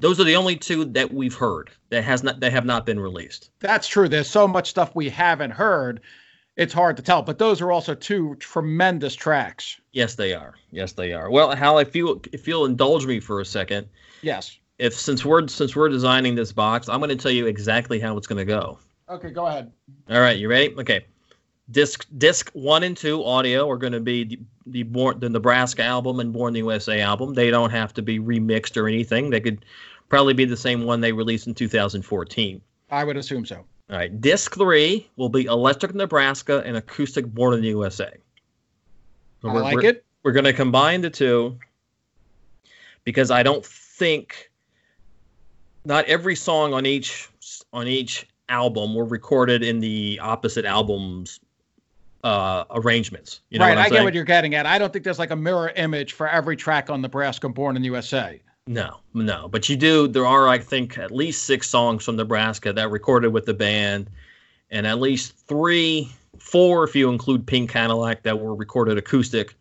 those 0.00 0.18
are 0.20 0.24
the 0.24 0.36
only 0.36 0.56
two 0.56 0.84
that 0.86 1.12
we've 1.12 1.34
heard 1.34 1.70
that 1.90 2.02
has 2.02 2.22
not 2.22 2.40
that 2.40 2.52
have 2.52 2.64
not 2.64 2.86
been 2.86 2.98
released. 2.98 3.50
That's 3.60 3.86
true. 3.86 4.08
There's 4.08 4.28
so 4.28 4.48
much 4.48 4.70
stuff 4.70 4.94
we 4.94 5.08
haven't 5.08 5.52
heard. 5.52 6.00
It's 6.56 6.74
hard 6.74 6.96
to 6.96 7.02
tell, 7.02 7.22
but 7.22 7.38
those 7.38 7.60
are 7.60 7.70
also 7.72 7.94
two 7.94 8.34
tremendous 8.36 9.14
tracks. 9.14 9.80
Yes, 9.92 10.16
they 10.16 10.34
are. 10.34 10.54
Yes, 10.70 10.92
they 10.92 11.12
are. 11.12 11.30
Well, 11.30 11.54
Hal, 11.54 11.78
if 11.78 11.94
you 11.94 12.20
if 12.32 12.48
you'll 12.48 12.66
indulge 12.66 13.06
me 13.06 13.20
for 13.20 13.40
a 13.40 13.44
second, 13.44 13.88
Yes. 14.22 14.58
If 14.78 14.94
since 14.94 15.24
we're 15.24 15.46
since 15.48 15.76
we're 15.76 15.90
designing 15.90 16.34
this 16.34 16.52
box, 16.52 16.88
I'm 16.88 17.00
going 17.00 17.10
to 17.10 17.16
tell 17.16 17.32
you 17.32 17.46
exactly 17.46 18.00
how 18.00 18.16
it's 18.16 18.26
going 18.26 18.38
to 18.38 18.46
go. 18.46 18.78
Okay, 19.10 19.30
go 19.30 19.46
ahead. 19.46 19.70
All 20.08 20.20
right, 20.20 20.38
you 20.38 20.48
ready? 20.48 20.74
Okay. 20.78 21.04
Disc 21.70 22.06
disc 22.18 22.50
one 22.52 22.82
and 22.82 22.96
two 22.96 23.24
audio 23.24 23.68
are 23.70 23.76
going 23.76 23.92
to 23.92 24.00
be 24.00 24.24
the, 24.24 24.38
the 24.66 24.82
born 24.82 25.20
the 25.20 25.28
Nebraska 25.28 25.82
album 25.82 26.20
and 26.20 26.32
Born 26.32 26.52
the 26.52 26.58
USA 26.60 27.00
album. 27.00 27.34
They 27.34 27.50
don't 27.50 27.70
have 27.70 27.94
to 27.94 28.02
be 28.02 28.18
remixed 28.18 28.76
or 28.76 28.88
anything. 28.88 29.30
They 29.30 29.40
could 29.40 29.64
probably 30.08 30.34
be 30.34 30.44
the 30.44 30.56
same 30.56 30.84
one 30.84 31.00
they 31.00 31.12
released 31.12 31.46
in 31.46 31.54
2014. 31.54 32.60
I 32.90 33.04
would 33.04 33.16
assume 33.16 33.46
so. 33.46 33.64
All 33.90 33.96
right. 33.96 34.20
Disc 34.20 34.54
three 34.54 35.08
will 35.16 35.28
be 35.28 35.44
Electric 35.44 35.94
Nebraska 35.94 36.62
and 36.64 36.76
Acoustic 36.76 37.26
Born 37.26 37.54
in 37.54 37.60
the 37.60 37.68
USA. 37.68 38.12
So 39.42 39.48
I 39.48 39.52
like 39.52 39.76
we're, 39.76 39.84
it. 39.84 40.04
We're 40.22 40.32
going 40.32 40.44
to 40.44 40.52
combine 40.52 41.00
the 41.00 41.10
two 41.10 41.58
because 43.04 43.30
I 43.30 43.42
don't 43.42 43.64
think 43.64 44.50
not 45.84 46.04
every 46.06 46.36
song 46.36 46.74
on 46.74 46.86
each 46.86 47.28
on 47.72 47.88
each 47.88 48.26
album 48.48 48.94
were 48.94 49.04
recorded 49.04 49.62
in 49.62 49.80
the 49.80 50.18
opposite 50.20 50.64
albums 50.64 51.40
uh, 52.24 52.64
arrangements. 52.70 53.40
You 53.50 53.58
know 53.58 53.66
right, 53.66 53.78
I 53.78 53.82
saying? 53.84 53.92
get 53.94 54.04
what 54.04 54.14
you're 54.14 54.24
getting 54.24 54.54
at. 54.54 54.66
I 54.66 54.78
don't 54.78 54.92
think 54.92 55.04
there's 55.04 55.18
like 55.18 55.30
a 55.30 55.36
mirror 55.36 55.72
image 55.76 56.12
for 56.12 56.28
every 56.28 56.56
track 56.56 56.90
on 56.90 57.00
Nebraska 57.00 57.48
Born 57.48 57.76
in 57.76 57.82
the 57.82 57.86
USA. 57.86 58.40
No, 58.66 58.98
no, 59.14 59.48
but 59.48 59.68
you 59.68 59.76
do. 59.76 60.06
There 60.06 60.26
are, 60.26 60.46
I 60.46 60.58
think, 60.58 60.98
at 60.98 61.10
least 61.10 61.44
six 61.44 61.68
songs 61.68 62.04
from 62.04 62.16
Nebraska 62.16 62.72
that 62.72 62.90
recorded 62.90 63.32
with 63.32 63.46
the 63.46 63.54
band, 63.54 64.08
and 64.70 64.86
at 64.86 65.00
least 65.00 65.36
three, 65.48 66.12
four, 66.38 66.84
if 66.84 66.94
you 66.94 67.10
include 67.10 67.46
Pink 67.46 67.70
Cadillac, 67.70 68.22
that 68.22 68.38
were 68.38 68.54
recorded 68.54 68.98
acoustic 68.98 69.54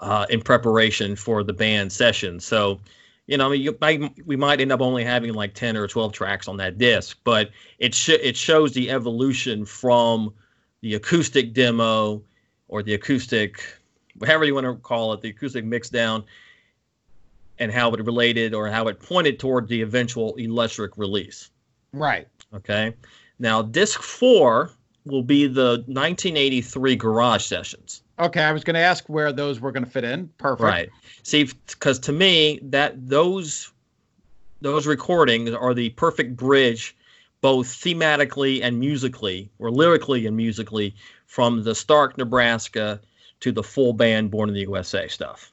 uh, 0.00 0.26
in 0.30 0.40
preparation 0.40 1.16
for 1.16 1.42
the 1.42 1.52
band 1.52 1.90
session. 1.90 2.38
So, 2.38 2.80
you 3.26 3.36
know, 3.38 3.48
I 3.48 3.52
mean, 3.52 3.62
you 3.62 3.76
might, 3.80 4.26
we 4.26 4.36
might 4.36 4.60
end 4.60 4.72
up 4.72 4.82
only 4.82 5.04
having 5.04 5.32
like 5.32 5.54
ten 5.54 5.76
or 5.76 5.88
twelve 5.88 6.12
tracks 6.12 6.46
on 6.46 6.58
that 6.58 6.78
disc, 6.78 7.18
but 7.24 7.50
it 7.78 7.94
sh- 7.94 8.10
it 8.10 8.36
shows 8.36 8.72
the 8.72 8.90
evolution 8.90 9.64
from 9.64 10.32
the 10.80 10.94
acoustic 10.94 11.52
demo 11.52 12.22
or 12.68 12.82
the 12.82 12.94
acoustic, 12.94 13.62
whatever 14.16 14.44
you 14.44 14.54
want 14.54 14.66
to 14.66 14.74
call 14.74 15.12
it, 15.12 15.20
the 15.20 15.30
acoustic 15.30 15.64
mixdown, 15.64 16.24
and 17.58 17.72
how 17.72 17.90
it 17.92 18.04
related 18.04 18.54
or 18.54 18.68
how 18.68 18.88
it 18.88 19.00
pointed 19.00 19.38
toward 19.38 19.68
the 19.68 19.82
eventual 19.82 20.34
electric 20.36 20.96
release. 20.96 21.50
Right. 21.92 22.28
Okay. 22.54 22.94
Now, 23.38 23.62
disc 23.62 24.02
four 24.02 24.70
will 25.04 25.22
be 25.22 25.46
the 25.46 25.82
1983 25.86 26.96
garage 26.96 27.44
sessions. 27.44 28.02
Okay, 28.18 28.42
I 28.42 28.52
was 28.52 28.64
going 28.64 28.74
to 28.74 28.80
ask 28.80 29.08
where 29.08 29.32
those 29.32 29.60
were 29.60 29.72
going 29.72 29.84
to 29.84 29.90
fit 29.90 30.04
in. 30.04 30.28
Perfect. 30.38 30.62
Right. 30.62 30.88
See, 31.22 31.48
because 31.66 31.98
to 32.00 32.12
me, 32.12 32.58
that 32.62 33.08
those 33.08 33.72
those 34.60 34.88
recordings 34.88 35.50
are 35.50 35.72
the 35.72 35.90
perfect 35.90 36.36
bridge 36.36 36.96
both 37.40 37.66
thematically 37.68 38.60
and 38.62 38.78
musically, 38.78 39.50
or 39.58 39.70
lyrically 39.70 40.26
and 40.26 40.36
musically, 40.36 40.94
from 41.26 41.62
the 41.62 41.74
Stark, 41.74 42.18
Nebraska 42.18 43.00
to 43.40 43.52
the 43.52 43.62
full 43.62 43.92
band 43.92 44.30
Born 44.30 44.48
in 44.48 44.54
the 44.54 44.62
USA 44.62 45.08
stuff. 45.08 45.52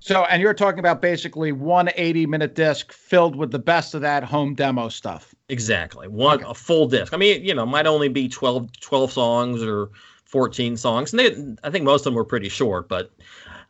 So, 0.00 0.24
and 0.24 0.42
you're 0.42 0.52
talking 0.52 0.80
about 0.80 1.00
basically 1.00 1.52
one 1.52 1.88
80 1.94 2.26
minute 2.26 2.56
disc 2.56 2.92
filled 2.92 3.36
with 3.36 3.52
the 3.52 3.60
best 3.60 3.94
of 3.94 4.00
that 4.00 4.24
home 4.24 4.54
demo 4.54 4.88
stuff. 4.88 5.32
Exactly. 5.48 6.08
One, 6.08 6.38
okay. 6.38 6.50
a 6.50 6.54
full 6.54 6.88
disc. 6.88 7.14
I 7.14 7.16
mean, 7.16 7.44
you 7.44 7.54
know, 7.54 7.64
might 7.64 7.86
only 7.86 8.08
be 8.08 8.28
12, 8.28 8.80
12 8.80 9.12
songs 9.12 9.62
or 9.62 9.90
14 10.24 10.76
songs. 10.76 11.12
And 11.12 11.20
they, 11.20 11.66
I 11.66 11.70
think 11.70 11.84
most 11.84 12.00
of 12.00 12.04
them 12.06 12.14
were 12.14 12.24
pretty 12.24 12.48
short, 12.48 12.88
but 12.88 13.12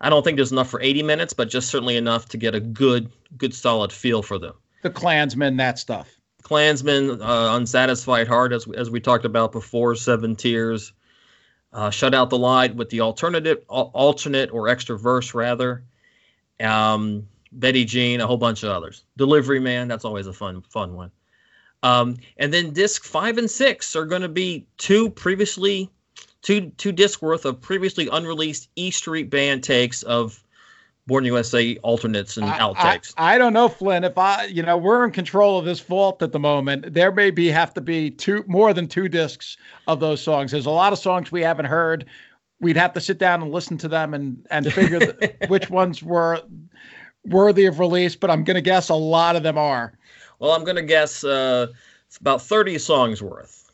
I 0.01 0.09
don't 0.09 0.25
think 0.25 0.37
there's 0.37 0.53
enough 0.53 0.71
for 0.71 0.81
80 0.81 1.03
minutes, 1.03 1.35
but 1.35 1.51
just 1.51 1.69
certainly 1.69 1.97
enough 1.97 2.29
to 2.31 2.39
get 2.39 2.55
a 2.55 2.61
good, 2.61 3.11
good 3.37 3.53
solid 3.53 3.93
feel 3.93 4.23
for 4.23 4.39
them. 4.39 4.55
The 4.83 4.91
Klansmen, 4.91 5.59
that 5.59 5.79
stuff. 5.79 6.09
Klansman, 6.53 7.23
uh, 7.23 7.57
Unsatisfied 7.57 8.29
Heart, 8.29 8.53
as, 8.53 8.69
as 8.77 8.91
we 8.91 9.01
talked 9.01 9.25
about 9.25 9.53
before, 9.53 9.95
Seven 9.95 10.37
Tears, 10.37 10.93
uh, 11.73 11.89
Shut 11.89 12.15
Out 12.15 12.29
the 12.29 12.37
Light 12.37 12.77
with 12.77 12.91
the 12.91 13.01
alternative, 13.01 13.65
alternate 13.69 14.53
or 14.53 14.69
extra 14.69 14.99
verse 14.99 15.33
rather, 15.33 15.83
um, 16.61 17.27
Betty 17.53 17.87
Jean, 17.87 18.21
a 18.21 18.27
whole 18.27 18.37
bunch 18.37 18.65
of 18.65 18.69
others. 18.69 19.05
Delivery 19.17 19.61
Man, 19.61 19.89
that's 19.89 20.05
always 20.05 20.27
a 20.27 20.33
fun 20.35 20.61
fun 20.69 20.95
one. 20.95 21.11
Um, 21.83 22.19
and 22.37 22.53
then 22.53 22.75
disc 22.75 23.03
five 23.03 23.39
and 23.39 23.51
six 23.51 23.97
are 23.97 24.05
going 24.05 24.21
to 24.21 24.29
be 24.29 24.67
two 24.77 25.09
previously 25.09 25.89
two 26.43 26.71
two 26.77 26.93
disc 26.93 27.23
worth 27.23 27.47
of 27.47 27.63
previously 27.63 28.11
unreleased 28.13 28.69
E 28.77 28.91
Street 28.91 29.31
Band 29.31 29.65
takes 29.65 30.03
of 30.03 30.45
Born 31.07 31.25
USA 31.25 31.77
alternates 31.79 32.37
and 32.37 32.47
outtakes. 32.47 33.13
I, 33.17 33.35
I, 33.35 33.39
don't 33.39 33.53
know, 33.53 33.69
Flynn. 33.69 34.05
If 34.05 34.17
I, 34.17 34.45
you 34.45 34.63
know, 34.63 34.77
we're 34.77 35.05
in 35.05 35.11
control 35.11 35.59
of 35.59 35.65
this 35.65 35.81
vault 35.81 36.23
at 36.23 36.31
the 36.31 36.39
moment. 36.39 36.95
There 36.95 37.11
may 37.11 37.31
be 37.31 37.49
have 37.49 37.75
to 37.75 37.81
be 37.81 38.11
two 38.11 38.45
more 38.47 38.73
than 38.73 38.87
two 38.87 39.09
discs 39.09 39.57
of 39.89 39.99
those 39.99 40.23
songs. 40.23 40.53
There's 40.53 40.67
a 40.67 40.71
lot 40.71 40.93
of 40.93 41.01
songs 41.01 41.33
we 41.33 41.43
haven't 41.43 41.65
heard. 41.65 42.07
We'd 42.61 42.77
have 42.77 42.93
to 42.93 43.01
sit 43.01 43.19
down 43.19 43.43
and 43.43 43.51
listen 43.51 43.77
to 43.79 43.89
them 43.89 44.15
and 44.15 44.47
and 44.51 44.73
figure 44.73 45.01
which 45.49 45.71
ones 45.71 46.05
were 46.05 46.41
worthy 47.25 47.67
of 47.67 47.81
release. 47.81 48.15
But 48.15 48.31
I'm 48.31 48.45
going 48.45 48.55
to 48.55 48.61
guess 48.61 48.89
a 48.89 48.95
lot 48.95 49.35
of 49.35 49.43
them 49.43 49.59
are. 49.59 49.99
Well, 50.39 50.53
I'm 50.53 50.63
going 50.63 50.77
to 50.77 50.83
guess 50.83 51.25
uh, 51.25 51.67
it's 52.07 52.19
about 52.19 52.43
30 52.43 52.79
songs 52.79 53.21
worth. 53.21 53.73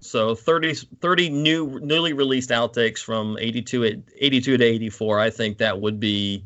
So 0.00 0.34
30, 0.34 0.74
30 0.74 1.30
new 1.30 1.80
newly 1.80 2.12
released 2.12 2.50
outtakes 2.50 2.98
from 2.98 3.38
82, 3.40 4.02
82 4.16 4.56
to 4.58 4.64
84. 4.64 5.18
I 5.18 5.30
think 5.30 5.58
that 5.58 5.80
would 5.80 5.98
be 5.98 6.44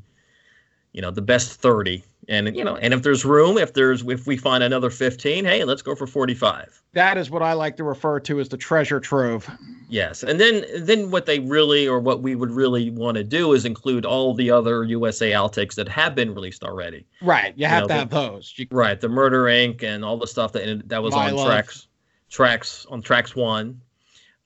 you 0.93 1.03
know 1.03 1.11
the 1.11 1.23
best 1.23 1.61
30 1.61 2.05
and 2.29 2.55
you 2.57 2.65
know 2.65 2.77
and 2.77 2.95
if 2.95 3.03
there's 3.03 3.25
room 3.25 3.59
if 3.59 3.75
there's 3.75 4.03
if 4.09 4.27
we 4.27 4.37
find 4.37 4.63
another 4.63 4.91
15 4.91 5.45
hey 5.45 5.65
let's 5.65 5.83
go 5.83 5.95
for 5.95 6.07
45 6.07 6.83
that 6.93 7.17
is 7.17 7.31
what 7.31 7.43
i 7.43 7.53
like 7.53 7.77
to 7.77 7.85
refer 7.85 8.21
to 8.21 8.39
as 8.41 8.49
the 8.49 8.57
treasure 8.57 9.01
trove. 9.01 9.51
Yes. 9.89 10.23
And 10.23 10.41
then 10.41 10.65
then 10.79 11.11
what 11.11 11.27
they 11.27 11.39
really 11.41 11.87
or 11.87 12.01
what 12.01 12.23
we 12.23 12.35
would 12.35 12.51
really 12.51 12.91
want 12.91 13.17
to 13.17 13.25
do 13.25 13.53
is 13.53 13.65
include 13.65 14.05
all 14.05 14.35
the 14.35 14.51
other 14.51 14.85
usa 14.85 15.33
outtakes 15.33 15.75
that 15.75 15.89
have 15.89 16.15
been 16.15 16.35
released 16.35 16.63
already. 16.63 17.07
Right. 17.21 17.55
You, 17.57 17.63
you 17.63 17.67
have 17.67 17.83
know, 17.83 17.89
to 17.89 17.95
have 17.95 18.11
those. 18.11 18.55
You, 18.57 18.67
right. 18.71 19.01
The 19.01 19.09
murder 19.09 19.45
inc. 19.45 19.83
and 19.83 20.05
all 20.05 20.17
the 20.17 20.27
stuff 20.27 20.53
that 20.53 20.89
that 20.89 21.03
was 21.03 21.15
on 21.15 21.35
love. 21.35 21.47
tracks 21.47 21.89
tracks 22.31 22.87
on 22.91 23.03
tracks 23.03 23.35
one. 23.35 23.81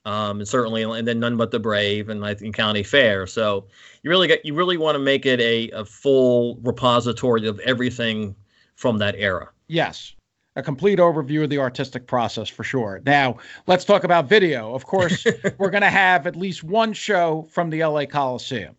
Um, 0.05 0.39
and 0.39 0.47
certainly, 0.47 0.85
and 0.85 1.07
then 1.07 1.19
none 1.19 1.37
but 1.37 1.51
the 1.51 1.59
brave 1.59 2.09
and 2.09 2.25
I 2.25 2.35
think 2.35 2.55
county 2.55 2.85
fair. 2.85 3.27
So 3.27 3.67
you 4.07 4.11
really 4.11 4.29
get 4.29 4.45
you 4.45 4.55
really 4.55 4.77
want 4.77 4.95
to 4.95 5.01
make 5.01 5.27
it 5.27 5.41
a, 5.41 5.69
a 5.71 5.85
full 5.85 6.61
repository 6.63 7.49
of 7.49 7.59
everything 7.61 8.37
from 8.77 8.99
that 8.99 9.17
era. 9.19 9.51
Yes, 9.67 10.15
a 10.55 10.63
complete 10.63 11.01
overview 11.01 11.43
of 11.43 11.51
the 11.51 11.59
artistic 11.59 12.07
process 12.07 12.49
for 12.49 12.63
sure. 12.63 13.03
Now 13.05 13.39
let's 13.67 13.85
talk 13.85 14.05
about 14.05 14.29
video. 14.29 14.77
Of 14.77 14.87
course, 14.87 15.27
we're 15.59 15.71
going 15.71 15.83
to 15.83 15.91
have 15.91 16.29
at 16.29 16.37
least 16.37 16.63
one 16.63 16.93
show 16.93 17.49
from 17.51 17.69
the 17.69 17.85
LA 17.85 18.07
Coliseum. 18.07 18.77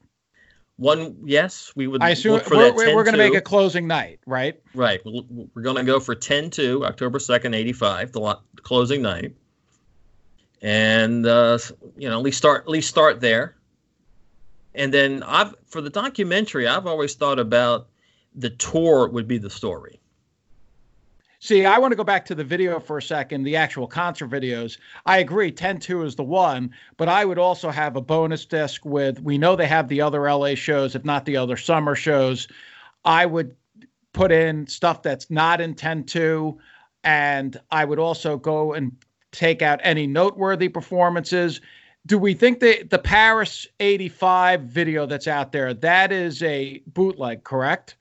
One, 0.77 1.17
yes, 1.25 1.73
we 1.75 1.87
would. 1.87 2.01
I 2.01 2.11
assume 2.11 2.39
we're, 2.49 2.73
we're 2.73 3.03
going 3.03 3.11
to 3.11 3.17
make 3.17 3.35
a 3.35 3.41
closing 3.41 3.85
night, 3.85 4.21
right? 4.25 4.57
Right. 4.73 5.01
We're 5.03 5.61
going 5.61 5.75
to 5.75 5.83
go 5.83 5.99
for 5.99 6.15
10 6.15 6.51
to 6.51 6.85
October 6.85 7.19
2nd, 7.19 7.53
85, 7.53 8.13
the 8.13 8.39
closing 8.61 9.01
night 9.01 9.35
and 10.61 11.25
uh, 11.25 11.57
you 11.97 12.09
know 12.09 12.17
at 12.17 12.23
least 12.23 12.37
start 12.37 12.63
at 12.63 12.69
least 12.69 12.89
start 12.89 13.21
there 13.21 13.56
and 14.77 14.93
then 14.93 15.23
i've 15.23 15.53
for 15.65 15.81
the 15.81 15.89
documentary 15.89 16.67
i've 16.67 16.87
always 16.87 17.15
thought 17.15 17.39
about 17.39 17.87
the 18.35 18.51
tour 18.51 19.09
would 19.09 19.27
be 19.27 19.39
the 19.39 19.49
story. 19.49 19.99
See 21.39 21.65
i 21.65 21.77
want 21.77 21.91
to 21.91 21.95
go 21.95 22.03
back 22.03 22.25
to 22.25 22.35
the 22.35 22.43
video 22.43 22.79
for 22.79 22.97
a 22.97 23.01
second 23.01 23.43
the 23.43 23.55
actual 23.55 23.87
concert 23.87 24.29
videos. 24.29 24.77
I 25.05 25.17
agree 25.17 25.51
10-2 25.51 26.05
is 26.05 26.15
the 26.15 26.23
one 26.23 26.71
but 26.95 27.09
i 27.09 27.25
would 27.25 27.39
also 27.39 27.69
have 27.69 27.95
a 27.95 28.01
bonus 28.01 28.45
disc 28.45 28.85
with 28.85 29.19
we 29.21 29.37
know 29.37 29.55
they 29.55 29.67
have 29.67 29.87
the 29.87 30.01
other 30.01 30.31
la 30.31 30.55
shows 30.55 30.95
if 30.95 31.03
not 31.03 31.25
the 31.25 31.37
other 31.37 31.57
summer 31.57 31.95
shows. 31.95 32.47
I 33.03 33.25
would 33.25 33.55
put 34.13 34.31
in 34.31 34.67
stuff 34.67 35.03
that's 35.03 35.29
not 35.29 35.61
in 35.61 35.75
10-2 35.75 36.57
and 37.03 37.59
i 37.71 37.85
would 37.85 37.99
also 37.99 38.37
go 38.37 38.73
and 38.73 38.91
take 39.31 39.61
out 39.61 39.79
any 39.83 40.07
noteworthy 40.07 40.69
performances. 40.69 41.61
Do 42.07 42.17
we 42.17 42.33
think 42.33 42.61
that 42.61 42.89
the 42.89 42.99
Paris 42.99 43.67
85 43.81 44.61
video 44.61 45.05
that's 45.05 45.27
out 45.27 45.51
there, 45.51 45.73
that 45.73 46.11
is 46.13 46.41
a 46.41 46.81
bootleg, 46.87 47.43
correct? 47.43 47.97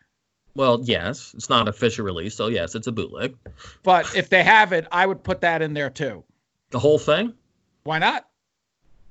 Well, 0.55 0.81
yes, 0.85 1.35
it's 1.35 1.51
not 1.51 1.67
official 1.67 2.05
release, 2.05 2.35
so 2.37 2.47
yes, 2.47 2.77
it's 2.77 2.87
a 2.87 2.93
bootleg. 2.93 3.37
But 3.83 4.15
if 4.17 4.29
they 4.31 4.45
have 4.45 4.73
it, 4.73 4.87
I 4.93 5.07
would 5.07 5.25
put 5.25 5.41
that 5.41 5.61
in 5.61 5.75
there 5.75 5.91
too. 5.91 6.23
The 6.71 6.79
whole 6.79 6.99
thing? 7.01 7.35
Why 7.83 7.99
not? 7.99 8.29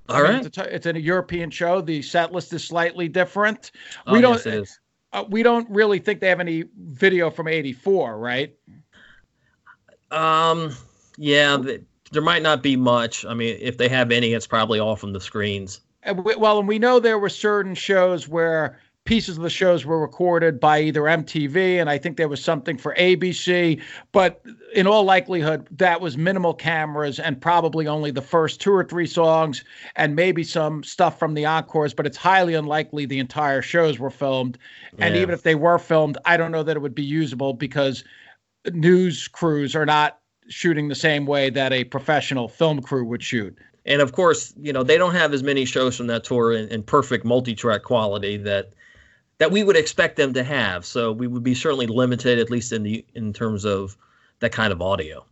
All 0.08 0.16
I 0.16 0.22
mean, 0.22 0.32
right. 0.32 0.46
It's, 0.46 0.58
a, 0.58 0.76
it's, 0.76 0.86
a 0.86 1.00
European 1.00 1.52
show. 1.52 1.82
The 1.82 2.02
set 2.02 2.32
list 2.32 2.54
is 2.54 2.64
slightly 2.64 3.10
different. 3.10 3.72
Oh, 4.08 4.14
we 4.14 4.22
don't. 4.22 4.36
Yes, 4.36 4.46
it 4.46 4.54
is. 4.54 4.80
Uh, 5.12 5.26
we 5.28 5.44
don't 5.44 5.70
really 5.70 6.00
think 6.00 6.20
they 6.20 6.30
have 6.30 6.40
any 6.40 6.64
video 6.78 7.30
from 7.30 7.48
'84, 7.48 8.18
right? 8.18 8.56
Um. 10.10 10.74
Yeah 11.18 11.58
there 12.12 12.22
might 12.22 12.42
not 12.42 12.62
be 12.62 12.76
much. 12.76 13.26
I 13.26 13.34
mean, 13.34 13.58
if 13.60 13.78
they 13.78 13.90
have 13.90 14.12
any, 14.12 14.34
it's 14.34 14.48
probably 14.48 14.80
all 14.80 14.96
from 14.96 15.14
the 15.14 15.22
screens. 15.22 15.82
Well, 16.06 16.60
and 16.60 16.68
we 16.68 16.78
know 16.78 17.00
there 17.00 17.18
were 17.18 17.30
certain 17.30 17.74
shows 17.74 18.28
where 18.28 18.80
pieces 19.06 19.38
of 19.38 19.44
the 19.44 19.50
shows 19.52 19.86
were 19.86 20.02
recorded 20.02 20.60
by 20.60 20.82
either 20.82 21.02
MTV 21.02 21.80
and 21.80 21.90
I 21.90 21.98
think 21.98 22.18
there 22.18 22.28
was 22.28 22.44
something 22.44 22.76
for 22.76 22.96
ABC, 22.96 23.80
but 24.12 24.44
in 24.74 24.88
all 24.88 25.04
likelihood 25.04 25.68
that 25.72 26.02
was 26.02 26.18
minimal 26.18 26.56
cameras 26.56 27.20
and 27.20 27.40
probably 27.40 27.88
only 27.88 28.10
the 28.10 28.22
first 28.22 28.60
two 28.60 28.72
or 28.72 28.84
three 28.84 29.06
songs 29.06 29.64
and 29.96 30.16
maybe 30.16 30.44
some 30.44 30.84
stuff 30.84 31.20
from 31.20 31.36
the 31.36 31.46
encores, 31.46 31.94
but 31.94 32.08
it's 32.08 32.18
highly 32.18 32.56
unlikely 32.56 33.06
the 33.06 33.20
entire 33.20 33.62
shows 33.62 34.00
were 34.00 34.10
filmed. 34.10 34.58
And 34.98 35.16
yeah. 35.16 35.22
even 35.22 35.34
if 35.34 35.44
they 35.44 35.56
were 35.56 35.78
filmed, 35.78 36.18
I 36.26 36.36
don't 36.36 36.52
know 36.52 36.64
that 36.64 36.76
it 36.76 36.80
would 36.80 36.96
be 36.96 37.04
usable 37.04 37.54
because 37.54 38.04
news 38.74 39.28
crews 39.28 39.76
are 39.76 39.86
not 39.86 40.20
shooting 40.48 40.88
the 40.88 40.96
same 40.96 41.26
way 41.26 41.50
that 41.50 41.74
a 41.74 41.84
professional 41.84 42.48
film 42.48 42.82
crew 42.82 43.06
would 43.06 43.24
shoot. 43.24 43.58
And 43.86 44.02
of 44.02 44.14
course, 44.14 44.54
you 44.58 44.74
know, 44.74 44.84
they 44.84 44.98
don't 44.98 45.14
have 45.14 45.34
as 45.34 45.44
many 45.44 45.66
shows 45.66 45.96
from 45.98 46.08
that 46.08 46.24
tour 46.24 46.54
in, 46.54 46.68
in 46.70 46.84
perfect 46.84 47.26
multi-track 47.26 47.84
quality 47.84 48.38
that 48.38 48.72
that 49.38 49.52
we 49.52 49.64
would 49.64 49.76
expect 49.76 50.16
them 50.16 50.34
to 50.34 50.44
have. 50.44 50.86
So 50.86 51.12
we 51.12 51.28
would 51.28 51.44
be 51.44 51.54
certainly 51.54 51.88
limited, 51.88 52.40
at 52.40 52.50
least 52.50 52.72
in 52.72 52.84
the 52.84 53.06
in 53.16 53.34
terms 53.34 53.66
of 53.66 53.98
that 54.40 54.52
kind 54.52 54.72
of 54.72 54.82
audio. 54.82 55.26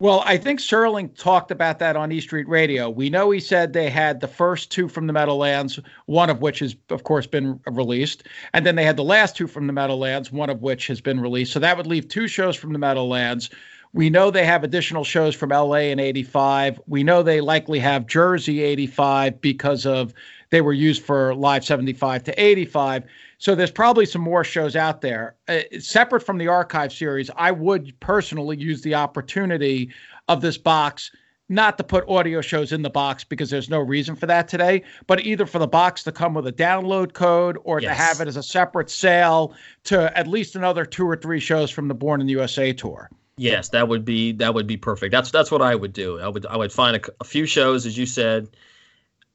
Well, 0.00 0.24
I 0.26 0.36
think 0.36 0.58
Serling 0.58 1.16
talked 1.16 1.52
about 1.52 1.78
that 1.78 1.96
on 1.96 2.10
E 2.10 2.20
Street 2.20 2.48
Radio. 2.48 2.90
We 2.90 3.08
know 3.08 3.30
he 3.30 3.38
said 3.38 3.72
they 3.72 3.88
had 3.88 4.20
the 4.20 4.28
first 4.28 4.72
two 4.72 4.88
from 4.88 5.06
the 5.06 5.12
Meadowlands, 5.12 5.78
one 6.06 6.30
of 6.30 6.42
which 6.42 6.58
has, 6.58 6.74
of 6.90 7.04
course, 7.04 7.28
been 7.28 7.60
released. 7.66 8.24
And 8.52 8.66
then 8.66 8.74
they 8.74 8.84
had 8.84 8.96
the 8.96 9.04
last 9.04 9.36
two 9.36 9.46
from 9.46 9.68
the 9.68 9.72
Meadowlands, 9.72 10.32
one 10.32 10.50
of 10.50 10.62
which 10.62 10.88
has 10.88 11.00
been 11.00 11.20
released. 11.20 11.52
So 11.52 11.60
that 11.60 11.76
would 11.76 11.86
leave 11.86 12.08
two 12.08 12.26
shows 12.26 12.56
from 12.56 12.72
the 12.72 12.78
Meadowlands. 12.78 13.50
We 13.94 14.10
know 14.10 14.32
they 14.32 14.44
have 14.44 14.64
additional 14.64 15.04
shows 15.04 15.36
from 15.36 15.50
LA 15.50 15.86
in 15.92 16.00
85. 16.00 16.80
We 16.88 17.04
know 17.04 17.22
they 17.22 17.40
likely 17.40 17.78
have 17.78 18.08
Jersey 18.08 18.60
85 18.60 19.40
because 19.40 19.86
of 19.86 20.12
they 20.50 20.60
were 20.60 20.72
used 20.72 21.04
for 21.04 21.32
Live 21.36 21.64
75 21.64 22.24
to 22.24 22.42
85. 22.42 23.04
So 23.38 23.54
there's 23.54 23.70
probably 23.70 24.04
some 24.04 24.20
more 24.20 24.42
shows 24.42 24.74
out 24.74 25.00
there. 25.00 25.36
Uh, 25.46 25.60
separate 25.78 26.20
from 26.22 26.38
the 26.38 26.48
archive 26.48 26.92
series, 26.92 27.30
I 27.36 27.52
would 27.52 27.98
personally 28.00 28.56
use 28.56 28.82
the 28.82 28.96
opportunity 28.96 29.92
of 30.26 30.40
this 30.40 30.58
box 30.58 31.12
not 31.48 31.78
to 31.78 31.84
put 31.84 32.08
audio 32.08 32.40
shows 32.40 32.72
in 32.72 32.82
the 32.82 32.90
box 32.90 33.22
because 33.22 33.48
there's 33.48 33.70
no 33.70 33.78
reason 33.78 34.16
for 34.16 34.26
that 34.26 34.48
today, 34.48 34.82
but 35.06 35.24
either 35.24 35.46
for 35.46 35.60
the 35.60 35.68
box 35.68 36.02
to 36.02 36.10
come 36.10 36.34
with 36.34 36.48
a 36.48 36.52
download 36.52 37.12
code 37.12 37.58
or 37.62 37.80
yes. 37.80 37.90
to 37.90 38.02
have 38.02 38.20
it 38.20 38.26
as 38.26 38.36
a 38.36 38.42
separate 38.42 38.90
sale 38.90 39.54
to 39.84 40.16
at 40.18 40.26
least 40.26 40.56
another 40.56 40.84
two 40.84 41.06
or 41.06 41.16
three 41.16 41.38
shows 41.38 41.70
from 41.70 41.86
the 41.86 41.94
Born 41.94 42.20
in 42.20 42.26
the 42.26 42.32
USA 42.32 42.72
tour. 42.72 43.08
Yes, 43.36 43.70
that 43.70 43.88
would 43.88 44.04
be 44.04 44.32
that 44.32 44.54
would 44.54 44.66
be 44.66 44.76
perfect. 44.76 45.12
That's 45.12 45.30
that's 45.30 45.50
what 45.50 45.62
I 45.62 45.74
would 45.74 45.92
do. 45.92 46.20
I 46.20 46.28
would 46.28 46.46
I 46.46 46.56
would 46.56 46.72
find 46.72 46.96
a, 46.96 47.00
a 47.20 47.24
few 47.24 47.46
shows, 47.46 47.86
as 47.86 47.98
you 47.98 48.06
said. 48.06 48.48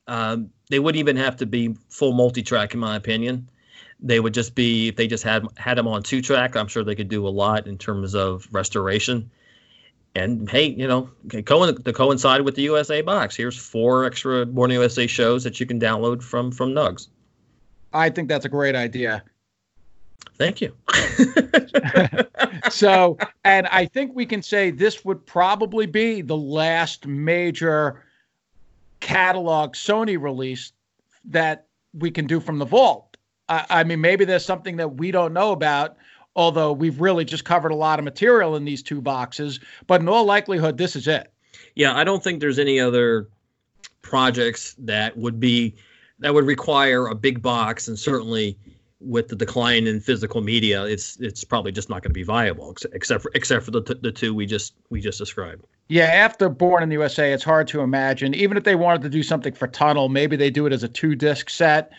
Um, 0.08 0.50
they 0.70 0.80
wouldn't 0.80 1.00
even 1.00 1.18
have 1.18 1.38
to 1.38 1.46
be 1.46 1.76
full 1.90 2.14
multi-track, 2.14 2.74
in 2.74 2.80
my 2.80 2.96
opinion 2.96 3.50
they 4.00 4.20
would 4.20 4.34
just 4.34 4.56
be 4.56 4.88
if 4.88 4.96
they 4.96 5.08
just 5.08 5.24
had 5.24 5.46
had 5.58 5.78
them 5.78 5.88
on 5.88 6.04
two 6.04 6.22
track. 6.22 6.56
I'm 6.56 6.68
sure 6.68 6.84
they 6.84 6.96
could 6.96 7.10
do 7.10 7.28
a 7.28 7.30
lot 7.30 7.68
in 7.68 7.78
terms 7.78 8.16
of 8.16 8.48
restoration. 8.52 9.30
And 10.16 10.50
hey, 10.50 10.68
you 10.68 10.88
know, 10.88 11.10
co- 11.46 11.72
to 11.72 11.94
coincide 11.94 12.42
with 12.42 12.56
the 12.56 12.64
USA 12.64 13.02
box, 13.02 13.36
here's 13.36 13.58
four 13.58 14.06
extra 14.06 14.46
Born 14.46 14.72
USA 14.72 15.06
shows 15.06 15.44
that 15.44 15.60
you 15.60 15.66
can 15.66 15.80
download 15.80 16.24
from 16.24 16.52
from 16.52 16.74
Nugs. 16.74 17.08
I 17.94 18.10
think 18.10 18.30
that's 18.30 18.46
a 18.46 18.50
great 18.50 18.76
idea. 18.76 19.24
Thank 20.40 20.62
you. 20.62 20.76
so, 22.72 23.18
and 23.44 23.68
I 23.68 23.86
think 23.86 24.16
we 24.16 24.26
can 24.26 24.42
say 24.42 24.72
this 24.72 25.06
would 25.06 25.24
probably 25.26 25.86
be 25.86 26.22
the 26.22 26.38
last 26.38 27.06
major 27.06 28.04
catalog 29.02 29.76
Sony 29.76 30.20
release 30.20 30.72
that 31.26 31.68
we 31.94 32.10
can 32.10 32.26
do 32.26 32.40
from 32.40 32.58
the 32.58 32.66
vault 32.66 33.10
I, 33.50 33.66
I 33.70 33.84
mean, 33.84 34.00
maybe 34.00 34.24
there's 34.26 34.46
something 34.46 34.78
that 34.78 34.96
we 34.96 35.12
don't 35.12 35.34
know 35.34 35.52
about 35.52 35.98
although 36.36 36.72
we've 36.72 37.02
really 37.02 37.26
just 37.26 37.44
covered 37.44 37.72
a 37.72 37.76
lot 37.76 38.00
of 38.00 38.06
material 38.06 38.56
in 38.56 38.64
these 38.64 38.82
two 38.82 39.02
boxes. 39.02 39.60
But 39.88 40.00
in 40.00 40.08
all 40.08 40.24
likelihood, 40.24 40.78
this 40.78 40.96
is 40.96 41.08
it. 41.08 41.34
Yeah, 41.76 41.98
I 41.98 42.06
don't 42.06 42.24
think 42.24 42.40
there's 42.40 42.60
any 42.60 42.80
other 42.80 43.28
projects 44.02 44.76
that 44.78 45.18
would 45.18 45.40
be 45.40 45.76
that 46.20 46.34
would 46.34 46.46
require 46.46 47.08
a 47.08 47.16
big 47.16 47.42
box, 47.42 47.88
and 47.88 47.98
certainly 47.98 48.58
with 49.02 49.30
the 49.30 49.36
decline 49.36 49.88
in 49.88 50.00
physical 50.00 50.42
media, 50.42 50.84
it's 50.84 51.18
it's 51.20 51.44
probably 51.44 51.72
just 51.72 51.90
not 51.90 52.02
going 52.04 52.12
to 52.12 52.14
be 52.14 52.24
viable, 52.24 52.76
except 52.92 53.22
for 53.24 53.32
except 53.34 53.66
for 53.66 53.72
the 53.72 53.82
the 54.02 54.12
two 54.12 54.34
we 54.34 54.46
just 54.46 54.74
we 54.90 55.00
just 55.00 55.18
described. 55.18 55.64
Yeah, 55.88 56.06
after 56.06 56.50
Born 56.50 56.84
in 56.84 56.90
the 56.90 56.96
USA, 56.96 57.32
it's 57.32 57.44
hard 57.44 57.68
to 57.70 57.82
imagine. 57.82 58.34
Even 58.36 58.58
if 58.58 58.64
they 58.64 58.76
wanted 58.76 59.02
to 59.04 59.10
do 59.10 59.24
something 59.24 59.54
for 59.54 59.68
Tunnel, 59.68 60.10
maybe 60.10 60.36
they 60.36 60.50
do 60.50 60.66
it 60.66 60.74
as 60.74 60.84
a 60.84 60.90
two 60.90 61.16
disc 61.16 61.50
set 61.50 61.92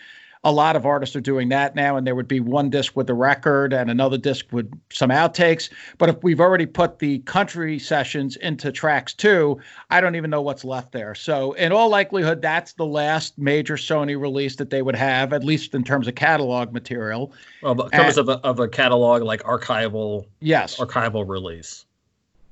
a 0.43 0.51
lot 0.51 0.75
of 0.75 0.85
artists 0.85 1.15
are 1.15 1.21
doing 1.21 1.49
that 1.49 1.75
now, 1.75 1.95
and 1.95 2.07
there 2.07 2.15
would 2.15 2.27
be 2.27 2.39
one 2.39 2.69
disc 2.69 2.95
with 2.95 3.07
the 3.07 3.13
record 3.13 3.73
and 3.73 3.91
another 3.91 4.17
disc 4.17 4.45
with 4.51 4.71
some 4.91 5.11
outtakes. 5.11 5.69
But 5.99 6.09
if 6.09 6.23
we've 6.23 6.39
already 6.39 6.65
put 6.65 6.99
the 6.99 7.19
country 7.19 7.77
sessions 7.77 8.37
into 8.37 8.71
tracks 8.71 9.13
two, 9.13 9.59
I 9.91 10.01
don't 10.01 10.15
even 10.15 10.31
know 10.31 10.41
what's 10.41 10.63
left 10.63 10.91
there. 10.91 11.13
So, 11.13 11.53
in 11.53 11.71
all 11.71 11.89
likelihood, 11.89 12.41
that's 12.41 12.73
the 12.73 12.85
last 12.85 13.37
major 13.37 13.75
Sony 13.75 14.19
release 14.19 14.55
that 14.55 14.71
they 14.71 14.81
would 14.81 14.95
have, 14.95 15.31
at 15.31 15.43
least 15.43 15.75
in 15.75 15.83
terms 15.83 16.07
of 16.07 16.15
catalog 16.15 16.73
material. 16.73 17.33
Well, 17.61 17.75
but 17.75 17.93
in 17.93 17.99
terms 17.99 18.17
and, 18.17 18.29
of, 18.29 18.39
a, 18.43 18.47
of 18.47 18.59
a 18.59 18.67
catalog 18.67 19.21
like 19.21 19.43
archival, 19.43 20.25
yes, 20.39 20.77
archival 20.77 21.27
release. 21.27 21.85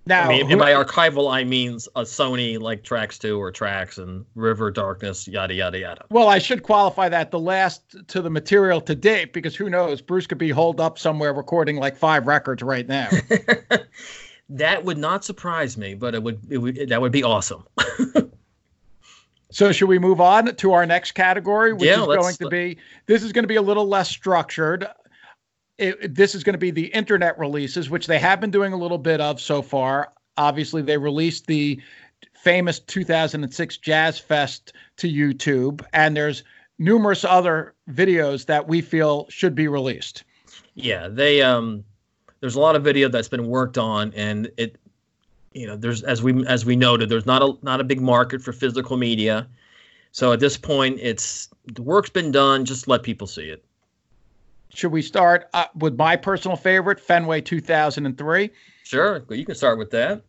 Now, 0.05 0.23
I 0.31 0.43
mean, 0.43 0.57
by 0.57 0.71
archival, 0.73 1.31
I 1.31 1.43
means 1.43 1.87
a 1.95 2.01
Sony 2.01 2.59
like 2.59 2.83
Tracks 2.83 3.19
2 3.19 3.39
or 3.39 3.51
Tracks 3.51 3.99
and 3.99 4.25
River 4.33 4.71
Darkness, 4.71 5.27
yada, 5.27 5.53
yada, 5.53 5.77
yada. 5.77 6.05
Well, 6.09 6.29
I 6.29 6.39
should 6.39 6.63
qualify 6.63 7.09
that 7.09 7.29
the 7.29 7.39
last 7.39 7.95
to 8.07 8.21
the 8.21 8.29
material 8.29 8.81
to 8.81 8.95
date 8.95 9.33
because 9.33 9.55
who 9.55 9.69
knows? 9.69 10.01
Bruce 10.01 10.25
could 10.25 10.39
be 10.39 10.49
holed 10.49 10.79
up 10.79 10.97
somewhere 10.97 11.31
recording 11.31 11.75
like 11.75 11.95
five 11.95 12.25
records 12.25 12.63
right 12.63 12.87
now. 12.87 13.07
that 14.49 14.83
would 14.83 14.97
not 14.97 15.23
surprise 15.23 15.77
me, 15.77 15.93
but 15.93 16.15
it 16.15 16.23
would, 16.23 16.39
it 16.49 16.57
would 16.57 16.89
that 16.89 17.01
would 17.01 17.11
be 17.11 17.23
awesome. 17.23 17.63
so, 19.51 19.71
should 19.71 19.89
we 19.89 19.99
move 19.99 20.19
on 20.19 20.55
to 20.55 20.73
our 20.73 20.87
next 20.87 21.11
category, 21.11 21.73
which 21.73 21.83
yeah, 21.83 22.01
is 22.01 22.07
going 22.07 22.35
to 22.35 22.49
be 22.49 22.77
this 23.05 23.21
is 23.21 23.31
going 23.31 23.43
to 23.43 23.47
be 23.47 23.57
a 23.57 23.61
little 23.61 23.87
less 23.87 24.09
structured 24.09 24.87
it, 25.79 26.15
this 26.15 26.35
is 26.35 26.43
going 26.43 26.53
to 26.53 26.59
be 26.59 26.71
the 26.71 26.87
internet 26.87 27.37
releases, 27.39 27.89
which 27.89 28.07
they 28.07 28.19
have 28.19 28.41
been 28.41 28.51
doing 28.51 28.73
a 28.73 28.77
little 28.77 28.97
bit 28.97 29.21
of 29.21 29.39
so 29.39 29.61
far. 29.61 30.11
Obviously, 30.37 30.81
they 30.81 30.97
released 30.97 31.47
the 31.47 31.81
famous 32.33 32.79
2006 32.79 33.77
Jazz 33.77 34.19
Fest 34.19 34.73
to 34.97 35.07
YouTube, 35.07 35.83
and 35.93 36.15
there's 36.15 36.43
numerous 36.77 37.25
other 37.25 37.73
videos 37.91 38.45
that 38.45 38.67
we 38.67 38.81
feel 38.81 39.27
should 39.29 39.55
be 39.55 39.67
released. 39.67 40.23
Yeah, 40.75 41.07
they 41.07 41.41
um, 41.41 41.83
there's 42.39 42.55
a 42.55 42.59
lot 42.59 42.75
of 42.75 42.83
video 42.83 43.09
that's 43.09 43.27
been 43.27 43.47
worked 43.47 43.77
on, 43.77 44.13
and 44.15 44.49
it, 44.57 44.77
you 45.53 45.67
know, 45.67 45.75
there's 45.75 46.03
as 46.03 46.21
we 46.21 46.45
as 46.47 46.65
we 46.65 46.75
noted, 46.75 47.09
there's 47.09 47.25
not 47.25 47.41
a 47.41 47.53
not 47.61 47.81
a 47.81 47.83
big 47.83 48.01
market 48.01 48.41
for 48.41 48.53
physical 48.53 48.97
media, 48.97 49.47
so 50.11 50.31
at 50.31 50.39
this 50.39 50.57
point, 50.57 50.99
it's 51.01 51.49
the 51.73 51.81
work's 51.81 52.09
been 52.09 52.31
done. 52.31 52.65
Just 52.65 52.87
let 52.87 53.03
people 53.03 53.27
see 53.27 53.49
it. 53.49 53.63
Should 54.69 54.91
we 54.91 55.01
start 55.01 55.49
uh, 55.53 55.65
with 55.75 55.97
my 55.97 56.15
personal 56.15 56.55
favorite, 56.55 56.99
Fenway 56.99 57.41
2003? 57.41 58.51
Sure, 58.83 59.25
you 59.29 59.45
can 59.45 59.55
start 59.55 59.77
with 59.77 59.89
that. 59.91 60.21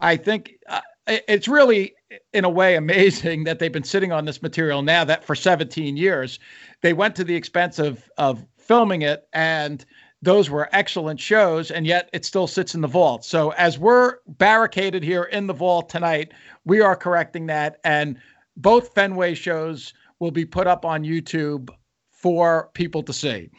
I 0.00 0.16
think 0.16 0.54
uh, 0.68 0.80
it's 1.06 1.48
really, 1.48 1.94
in 2.32 2.44
a 2.44 2.48
way, 2.48 2.76
amazing 2.76 3.44
that 3.44 3.58
they've 3.58 3.72
been 3.72 3.84
sitting 3.84 4.12
on 4.12 4.24
this 4.24 4.42
material 4.42 4.82
now 4.82 5.04
that 5.04 5.24
for 5.24 5.34
17 5.34 5.96
years. 5.96 6.38
They 6.82 6.92
went 6.92 7.16
to 7.16 7.24
the 7.24 7.34
expense 7.34 7.78
of 7.78 8.08
of 8.16 8.46
filming 8.56 9.02
it, 9.02 9.28
and 9.32 9.84
those 10.22 10.50
were 10.50 10.68
excellent 10.72 11.18
shows, 11.18 11.70
and 11.70 11.86
yet 11.86 12.08
it 12.12 12.24
still 12.24 12.46
sits 12.46 12.74
in 12.74 12.80
the 12.80 12.88
vault. 12.88 13.24
So 13.24 13.50
as 13.50 13.78
we're 13.78 14.18
barricaded 14.28 15.02
here 15.02 15.24
in 15.24 15.46
the 15.46 15.54
vault 15.54 15.88
tonight, 15.88 16.32
we 16.64 16.80
are 16.80 16.94
correcting 16.94 17.46
that, 17.46 17.80
and 17.84 18.18
both 18.56 18.94
Fenway 18.94 19.34
shows 19.34 19.94
will 20.20 20.30
be 20.30 20.44
put 20.44 20.66
up 20.66 20.84
on 20.84 21.02
YouTube 21.02 21.70
for 22.10 22.70
people 22.74 23.02
to 23.02 23.12
see 23.12 23.50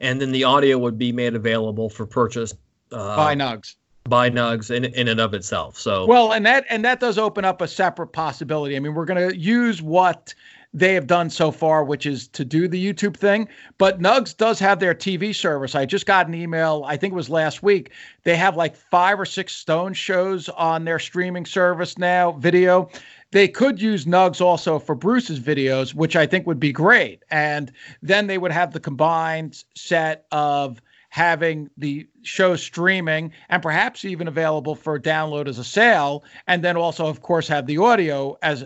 and 0.00 0.20
then 0.20 0.32
the 0.32 0.44
audio 0.44 0.78
would 0.78 0.98
be 0.98 1.12
made 1.12 1.34
available 1.34 1.88
for 1.88 2.06
purchase 2.06 2.54
uh, 2.92 3.16
by 3.16 3.34
Nugs. 3.34 3.76
By 4.04 4.30
Nugs 4.30 4.70
in 4.70 4.84
in 4.84 5.08
and 5.08 5.20
of 5.20 5.34
itself. 5.34 5.78
So 5.78 6.06
well, 6.06 6.32
and 6.32 6.46
that 6.46 6.64
and 6.70 6.84
that 6.84 7.00
does 7.00 7.18
open 7.18 7.44
up 7.44 7.60
a 7.60 7.68
separate 7.68 8.08
possibility. 8.08 8.76
I 8.76 8.80
mean, 8.80 8.94
we're 8.94 9.04
going 9.04 9.30
to 9.30 9.36
use 9.36 9.82
what 9.82 10.32
they 10.76 10.92
have 10.92 11.06
done 11.06 11.30
so 11.30 11.50
far, 11.50 11.82
which 11.82 12.04
is 12.04 12.28
to 12.28 12.44
do 12.44 12.68
the 12.68 12.92
YouTube 12.92 13.16
thing. 13.16 13.48
But 13.78 13.98
Nugs 13.98 14.36
does 14.36 14.58
have 14.58 14.78
their 14.78 14.94
TV 14.94 15.34
service. 15.34 15.74
I 15.74 15.86
just 15.86 16.04
got 16.04 16.28
an 16.28 16.34
email, 16.34 16.84
I 16.86 16.98
think 16.98 17.12
it 17.12 17.16
was 17.16 17.30
last 17.30 17.62
week. 17.62 17.92
They 18.24 18.36
have 18.36 18.58
like 18.58 18.76
five 18.76 19.18
or 19.18 19.24
six 19.24 19.54
Stone 19.54 19.94
shows 19.94 20.50
on 20.50 20.84
their 20.84 20.98
streaming 20.98 21.46
service 21.46 21.96
now, 21.96 22.32
video. 22.32 22.90
They 23.30 23.48
could 23.48 23.80
use 23.80 24.04
Nugs 24.04 24.42
also 24.42 24.78
for 24.78 24.94
Bruce's 24.94 25.40
videos, 25.40 25.94
which 25.94 26.14
I 26.14 26.26
think 26.26 26.46
would 26.46 26.60
be 26.60 26.72
great. 26.72 27.22
And 27.30 27.72
then 28.02 28.26
they 28.26 28.36
would 28.36 28.52
have 28.52 28.74
the 28.74 28.80
combined 28.80 29.64
set 29.74 30.26
of 30.30 30.82
having 31.08 31.70
the 31.78 32.06
show 32.20 32.54
streaming 32.54 33.32
and 33.48 33.62
perhaps 33.62 34.04
even 34.04 34.28
available 34.28 34.74
for 34.74 35.00
download 35.00 35.48
as 35.48 35.58
a 35.58 35.64
sale 35.64 36.22
and 36.46 36.62
then 36.62 36.76
also 36.76 37.06
of 37.06 37.22
course 37.22 37.48
have 37.48 37.64
the 37.64 37.78
audio 37.78 38.36
as 38.42 38.64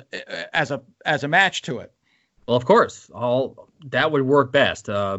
as 0.52 0.72
a 0.72 0.82
as 1.04 1.22
a 1.22 1.28
match 1.28 1.62
to 1.62 1.78
it 1.78 1.92
well 2.50 2.56
of 2.56 2.64
course 2.64 3.08
all 3.14 3.68
that 3.84 4.10
would 4.10 4.22
work 4.22 4.50
best 4.50 4.88
uh, 4.88 5.18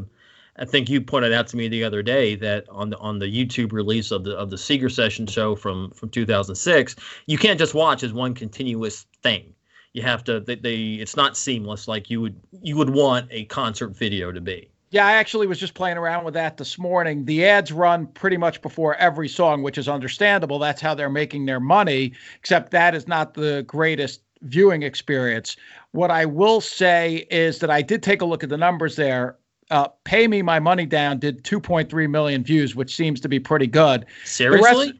I 0.57 0.65
think 0.65 0.89
you 0.89 1.01
pointed 1.01 1.31
out 1.31 1.47
to 1.47 1.57
me 1.57 1.69
the 1.69 1.83
other 1.83 2.03
day 2.03 2.35
that 2.35 2.67
on 2.69 2.89
the 2.89 2.97
on 2.97 3.19
the 3.19 3.25
YouTube 3.25 3.71
release 3.71 4.11
of 4.11 4.25
the 4.25 4.35
of 4.37 4.49
the 4.49 4.57
Seeger 4.57 4.89
Session 4.89 5.25
show 5.25 5.55
from 5.55 5.91
from 5.91 6.09
2006, 6.09 6.95
you 7.25 7.37
can't 7.37 7.57
just 7.57 7.73
watch 7.73 8.03
as 8.03 8.11
one 8.13 8.33
continuous 8.33 9.05
thing. 9.23 9.53
You 9.93 10.01
have 10.01 10.23
to 10.25 10.41
they, 10.41 10.55
they 10.55 10.75
it's 10.75 11.15
not 11.15 11.37
seamless 11.37 11.87
like 11.87 12.09
you 12.09 12.19
would 12.21 12.39
you 12.61 12.75
would 12.75 12.89
want 12.89 13.27
a 13.31 13.45
concert 13.45 13.95
video 13.95 14.31
to 14.31 14.41
be. 14.41 14.69
Yeah, 14.91 15.07
I 15.07 15.13
actually 15.13 15.47
was 15.47 15.57
just 15.57 15.73
playing 15.73 15.97
around 15.97 16.25
with 16.25 16.33
that 16.33 16.57
this 16.57 16.77
morning. 16.77 17.23
The 17.23 17.45
ads 17.45 17.71
run 17.71 18.07
pretty 18.07 18.35
much 18.35 18.61
before 18.61 18.95
every 18.95 19.29
song, 19.29 19.63
which 19.63 19.77
is 19.77 19.87
understandable. 19.87 20.59
That's 20.59 20.81
how 20.81 20.93
they're 20.95 21.09
making 21.09 21.45
their 21.45 21.61
money, 21.61 22.11
except 22.37 22.71
that 22.71 22.93
is 22.93 23.07
not 23.07 23.33
the 23.33 23.63
greatest 23.65 24.21
viewing 24.43 24.83
experience. 24.83 25.55
What 25.91 26.11
I 26.11 26.25
will 26.25 26.61
say 26.61 27.27
is 27.29 27.59
that 27.59 27.69
I 27.69 27.81
did 27.81 28.03
take 28.03 28.21
a 28.21 28.25
look 28.25 28.43
at 28.43 28.49
the 28.49 28.57
numbers 28.57 28.95
there 28.95 29.37
uh, 29.71 29.87
"Pay 30.03 30.27
Me 30.27 30.41
My 30.41 30.59
Money 30.59 30.85
Down" 30.85 31.17
did 31.17 31.43
2.3 31.43 32.09
million 32.09 32.43
views, 32.43 32.75
which 32.75 32.95
seems 32.95 33.19
to 33.21 33.29
be 33.29 33.39
pretty 33.39 33.67
good. 33.67 34.05
Seriously? 34.25 34.87
Rest, 34.87 34.99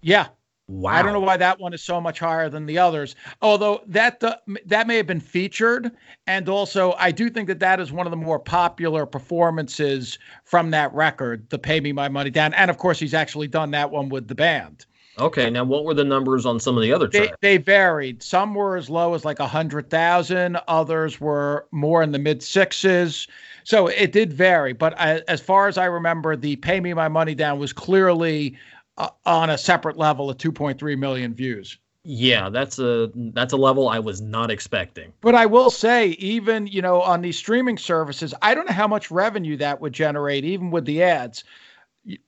yeah. 0.00 0.28
Wow. 0.68 0.94
I 0.94 1.02
don't 1.02 1.12
know 1.12 1.20
why 1.20 1.36
that 1.36 1.60
one 1.60 1.72
is 1.74 1.82
so 1.82 2.00
much 2.00 2.18
higher 2.18 2.48
than 2.48 2.66
the 2.66 2.76
others. 2.76 3.14
Although 3.40 3.82
that 3.86 4.22
uh, 4.24 4.36
that 4.64 4.88
may 4.88 4.96
have 4.96 5.06
been 5.06 5.20
featured, 5.20 5.92
and 6.26 6.48
also 6.48 6.94
I 6.98 7.12
do 7.12 7.30
think 7.30 7.46
that 7.48 7.60
that 7.60 7.78
is 7.78 7.92
one 7.92 8.06
of 8.06 8.10
the 8.10 8.16
more 8.16 8.40
popular 8.40 9.06
performances 9.06 10.18
from 10.44 10.70
that 10.70 10.92
record, 10.92 11.48
the 11.50 11.58
"Pay 11.58 11.80
Me 11.80 11.92
My 11.92 12.08
Money 12.08 12.30
Down," 12.30 12.52
and 12.54 12.68
of 12.70 12.78
course 12.78 12.98
he's 12.98 13.14
actually 13.14 13.46
done 13.46 13.70
that 13.72 13.90
one 13.90 14.08
with 14.08 14.26
the 14.26 14.34
band. 14.34 14.86
Okay, 15.18 15.50
now 15.50 15.64
what 15.64 15.84
were 15.84 15.94
the 15.94 16.04
numbers 16.04 16.44
on 16.46 16.60
some 16.60 16.76
of 16.76 16.82
the 16.82 16.92
other 16.92 17.08
They, 17.12 17.28
tracks? 17.28 17.38
they 17.40 17.56
varied. 17.56 18.22
Some 18.22 18.54
were 18.54 18.76
as 18.76 18.88
low 18.90 19.14
as 19.14 19.24
like 19.24 19.38
a 19.40 19.46
hundred 19.48 19.88
thousand. 19.90 20.58
Others 20.68 21.20
were 21.20 21.66
more 21.72 22.02
in 22.02 22.12
the 22.12 22.18
mid 22.18 22.42
sixes. 22.42 23.26
So 23.64 23.86
it 23.88 24.12
did 24.12 24.32
vary. 24.32 24.72
But 24.72 24.98
I, 25.00 25.22
as 25.28 25.40
far 25.40 25.68
as 25.68 25.78
I 25.78 25.86
remember, 25.86 26.36
the 26.36 26.56
"Pay 26.56 26.80
Me 26.80 26.92
My 26.94 27.08
Money 27.08 27.34
Down" 27.34 27.58
was 27.58 27.72
clearly 27.72 28.56
uh, 28.98 29.08
on 29.24 29.50
a 29.50 29.58
separate 29.58 29.96
level 29.96 30.30
at 30.30 30.38
2.3 30.38 30.98
million 30.98 31.34
views. 31.34 31.78
yeah, 32.04 32.48
that's 32.50 32.78
a 32.78 33.10
that's 33.14 33.52
a 33.52 33.56
level 33.56 33.88
I 33.88 33.98
was 33.98 34.20
not 34.20 34.50
expecting. 34.50 35.12
But 35.20 35.34
I 35.34 35.46
will 35.46 35.70
say, 35.70 36.08
even 36.10 36.66
you 36.68 36.80
know, 36.80 37.00
on 37.02 37.20
these 37.20 37.36
streaming 37.36 37.78
services, 37.78 38.32
I 38.42 38.54
don't 38.54 38.66
know 38.66 38.74
how 38.74 38.88
much 38.88 39.10
revenue 39.10 39.56
that 39.58 39.80
would 39.80 39.92
generate, 39.92 40.44
even 40.44 40.70
with 40.70 40.84
the 40.84 41.02
ads. 41.02 41.44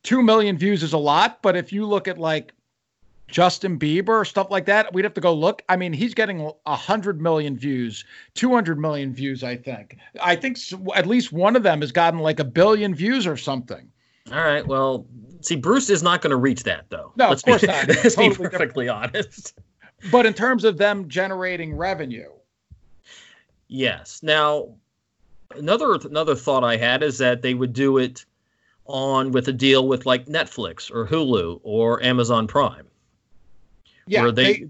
Two 0.03 0.23
million 0.23 0.59
views 0.59 0.83
is 0.83 0.93
a 0.93 0.99
lot, 0.99 1.41
but 1.43 1.57
if 1.57 1.73
you 1.73 1.87
look 1.87 2.09
at 2.09 2.19
like 2.19 2.53
Justin 3.29 3.79
Bieber 3.79 4.27
stuff 4.27 4.51
like 4.51 4.65
that, 4.67 4.93
we'd 4.95 5.05
have 5.05 5.15
to 5.15 5.21
go 5.21 5.35
look. 5.35 5.63
I 5.69 5.77
mean, 5.77 5.93
he's 5.93 6.15
getting 6.15 6.51
a 6.67 6.75
hundred 6.77 7.21
million 7.21 7.57
views, 7.57 8.05
two 8.35 8.53
hundred 8.53 8.79
million 8.79 9.13
views. 9.13 9.45
I 9.45 9.57
think. 9.57 9.97
I 10.23 10.35
think 10.35 10.59
at 10.97 11.07
least 11.07 11.33
one 11.33 11.55
of 11.55 11.63
them 11.63 11.81
has 11.83 11.93
gotten 11.93 12.21
like 12.21 12.41
a 12.41 12.45
billion 12.45 12.95
views 12.95 13.27
or 13.27 13.37
something. 13.37 13.91
All 14.33 14.45
right, 14.45 14.67
well, 14.67 15.07
see, 15.41 15.57
Bruce 15.57 15.89
is 15.89 16.03
not 16.03 16.21
going 16.21 16.31
to 16.31 16.37
reach 16.37 16.63
that 16.65 16.87
though. 16.91 17.13
No, 17.17 17.27
of 17.27 17.31
let's 17.31 17.43
course 17.43 17.61
be, 17.63 17.67
not. 17.69 17.89
Let's 17.89 18.03
Totally 18.15 18.29
be 18.29 18.29
different. 18.31 18.53
perfectly 18.53 18.89
honest. 18.89 19.59
But 20.11 20.27
in 20.27 20.33
terms 20.35 20.65
of 20.65 20.79
them 20.79 21.09
generating 21.09 21.75
revenue, 21.77 22.29
Yes. 23.69 24.23
Now, 24.23 24.75
another 25.55 25.95
another 25.95 26.35
thought 26.35 26.65
I 26.65 26.77
had 26.77 27.03
is 27.03 27.19
that 27.19 27.43
they 27.43 27.55
would 27.55 27.73
do 27.73 27.99
it 27.99 28.25
on 28.87 29.33
with 29.33 29.49
a 29.49 29.53
deal 29.53 29.87
with 29.87 30.07
like 30.07 30.27
Netflix 30.27 30.91
or 30.91 31.07
Hulu 31.07 31.61
or 31.63 32.03
Amazon 32.03 32.47
Prime. 32.47 32.87
Yeah, 34.09 34.31
they, 34.31 34.53
they- 34.53 34.69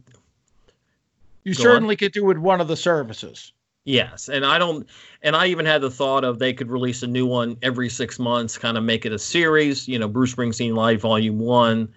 you 1.44 1.54
certainly 1.54 1.96
could 1.96 2.12
do 2.12 2.24
with 2.24 2.38
one 2.38 2.60
of 2.60 2.68
the 2.68 2.76
services. 2.76 3.52
yes, 3.84 4.28
and 4.28 4.44
I 4.44 4.58
don't 4.58 4.86
and 5.22 5.34
I 5.34 5.46
even 5.46 5.64
had 5.66 5.80
the 5.80 5.90
thought 5.90 6.24
of 6.24 6.38
they 6.38 6.52
could 6.52 6.70
release 6.70 7.02
a 7.02 7.06
new 7.06 7.26
one 7.26 7.56
every 7.62 7.88
6 7.88 8.18
months, 8.18 8.58
kind 8.58 8.76
of 8.76 8.84
make 8.84 9.06
it 9.06 9.12
a 9.12 9.18
series, 9.18 9.88
you 9.88 9.98
know, 9.98 10.08
Bruce 10.08 10.34
Springsteen 10.34 10.74
Live 10.74 11.00
Volume 11.00 11.38
1, 11.38 11.88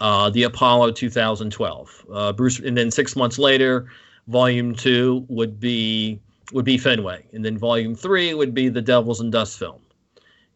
uh 0.00 0.30
the 0.30 0.42
Apollo 0.42 0.92
2012. 0.92 2.06
Uh 2.12 2.32
Bruce 2.32 2.58
and 2.58 2.76
then 2.76 2.90
6 2.90 3.16
months 3.16 3.38
later, 3.38 3.86
Volume 4.28 4.74
2 4.74 5.24
would 5.28 5.58
be 5.58 6.18
would 6.52 6.64
be 6.66 6.76
Fenway, 6.76 7.24
and 7.32 7.42
then 7.44 7.56
Volume 7.56 7.94
3 7.94 8.34
would 8.34 8.52
be 8.52 8.68
the 8.68 8.82
Devils 8.82 9.20
and 9.20 9.32
Dust 9.32 9.58
film. 9.58 9.80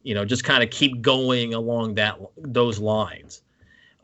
You 0.03 0.15
know, 0.15 0.25
just 0.25 0.45
kind 0.45 0.63
of 0.63 0.71
keep 0.71 1.01
going 1.01 1.55
along 1.55 1.95
that 1.95 2.19
those 2.37 2.79
lines. 2.79 3.43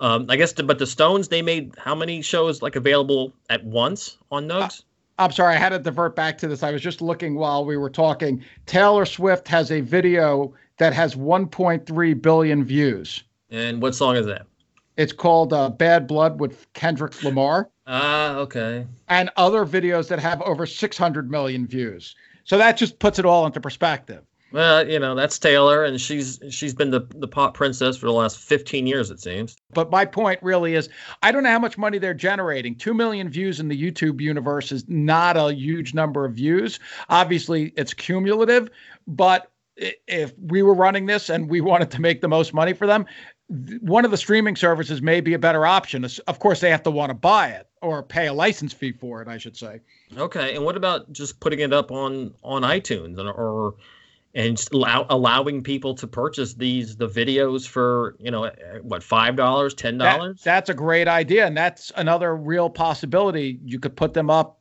Um, 0.01 0.26
I 0.28 0.36
guess, 0.36 0.53
the, 0.53 0.62
but 0.64 0.78
the 0.78 0.86
Stones 0.86 1.28
they 1.28 1.42
made 1.42 1.74
how 1.78 1.95
many 1.95 2.20
shows 2.22 2.62
like 2.62 2.76
available 2.76 3.32
at 3.49 3.64
once 3.64 4.16
on 4.30 4.49
Nugs? 4.49 4.82
I'm 5.18 5.30
sorry, 5.30 5.55
I 5.55 5.59
had 5.59 5.68
to 5.68 5.78
divert 5.78 6.16
back 6.16 6.38
to 6.38 6.49
this. 6.49 6.64
I 6.64 6.72
was 6.72 6.82
just 6.82 7.01
looking 7.01 7.36
while 7.36 7.64
we 7.64 7.76
were 7.76 7.90
talking. 7.90 8.42
Taylor 8.66 9.07
Swift 9.07 9.47
has 9.47 9.70
a 9.70 9.80
video 9.80 10.53
that 10.78 10.92
has 10.92 11.14
1.3 11.14 12.20
billion 12.22 12.64
views. 12.64 13.22
and 13.51 13.80
what 13.80 13.95
song 13.95 14.16
is 14.16 14.26
that? 14.26 14.47
It's 14.97 15.12
called 15.12 15.53
uh, 15.53 15.70
Bad 15.70 16.07
Blood 16.09 16.40
with 16.40 16.72
Kendrick 16.72 17.22
Lamar, 17.22 17.68
Ah, 17.86 18.34
okay. 18.38 18.86
and 19.09 19.30
other 19.36 19.64
videos 19.64 20.09
that 20.09 20.18
have 20.18 20.42
over 20.42 20.66
600 20.66 21.30
million 21.30 21.66
views. 21.66 22.16
So 22.45 22.59
that 22.59 22.76
just 22.76 22.99
puts 22.99 23.18
it 23.20 23.24
all 23.24 23.47
into 23.47 23.61
perspective. 23.61 24.22
Well, 24.55 24.89
you 24.89 25.01
know 25.01 25.17
that's 25.17 25.37
Taylor, 25.37 25.83
and 25.83 26.01
she's 26.01 26.39
she's 26.49 26.75
been 26.75 26.93
the 26.93 27.01
the 27.17 27.27
pop 27.27 27.55
princess 27.55 27.97
for 27.97 28.07
the 28.07 28.13
last 28.13 28.39
fifteen 28.39 28.87
years, 28.87 29.11
it 29.11 29.21
seems. 29.21 29.57
But 29.73 29.91
my 29.91 30.05
point 30.05 30.41
really 30.45 30.75
is 30.75 30.89
I 31.25 31.33
don't 31.33 31.43
know 31.43 31.51
how 31.51 31.59
much 31.59 31.77
money 31.77 31.99
they're 31.99 32.15
generating. 32.15 32.77
2 32.77 32.95
million 32.95 33.29
views 33.29 33.59
in 33.59 33.67
the 33.67 33.77
YouTube 33.77 34.21
universe 34.21 34.71
is 34.71 34.89
not 34.89 35.37
a 35.37 35.53
huge 35.53 35.93
number 35.93 36.25
of 36.25 36.35
views. 36.35 36.79
Obviously, 37.09 37.73
it's 37.77 37.93
cumulative, 37.93 38.71
but 39.09 39.51
if 39.77 40.33
we 40.39 40.63
were 40.63 40.75
running 40.75 41.07
this 41.07 41.31
and 41.31 41.51
we 41.51 41.61
wanted 41.61 41.91
to 41.91 42.01
make 42.01 42.21
the 42.21 42.29
most 42.29 42.55
money 42.55 42.75
for 42.75 42.87
them, 42.87 43.07
one 43.81 44.05
of 44.05 44.13
the 44.13 44.17
streaming 44.17 44.55
services 44.55 45.03
may 45.03 45.21
be 45.21 45.35
a 45.35 45.39
better 45.39 45.67
option. 45.67 46.07
Of 46.29 46.39
course, 46.39 46.61
they 46.61 46.71
have 46.71 46.85
to 46.85 46.93
want 46.93 47.11
to 47.11 47.15
buy 47.15 47.49
it 47.49 47.67
or 47.83 48.05
pay 48.05 48.29
a 48.29 48.33
license 48.33 48.73
fee 48.73 48.93
for 48.93 49.21
it, 49.21 49.27
I 49.27 49.37
should 49.37 49.57
say. 49.57 49.81
Okay, 50.17 50.55
and 50.55 50.65
what 50.65 50.77
about 50.77 51.13
just 51.13 51.41
putting 51.41 51.59
it 51.59 51.73
up 51.73 51.91
on 51.91 52.35
on 52.45 52.63
iTunes 52.63 53.19
or 53.19 53.75
and 54.35 54.62
allow, 54.72 55.07
allowing 55.11 55.62
people 55.62 55.95
to 55.95 56.07
purchase 56.07 56.55
these 56.55 56.97
the 56.97 57.09
videos 57.09 57.66
for 57.68 58.16
you 58.18 58.30
know 58.30 58.51
what 58.82 59.03
five 59.03 59.37
dollars, 59.37 59.74
ten 59.74 59.99
That- 59.99 60.16
dollars? 60.18 60.41
that's 60.43 60.70
a 60.70 60.74
great 60.74 61.09
idea, 61.09 61.47
and 61.47 61.57
that's 61.57 61.93
another 61.97 62.35
real 62.37 62.68
possibility. 62.70 63.59
You 63.64 63.78
could 63.78 63.97
put 63.97 64.14
them 64.14 64.30
up. 64.30 64.59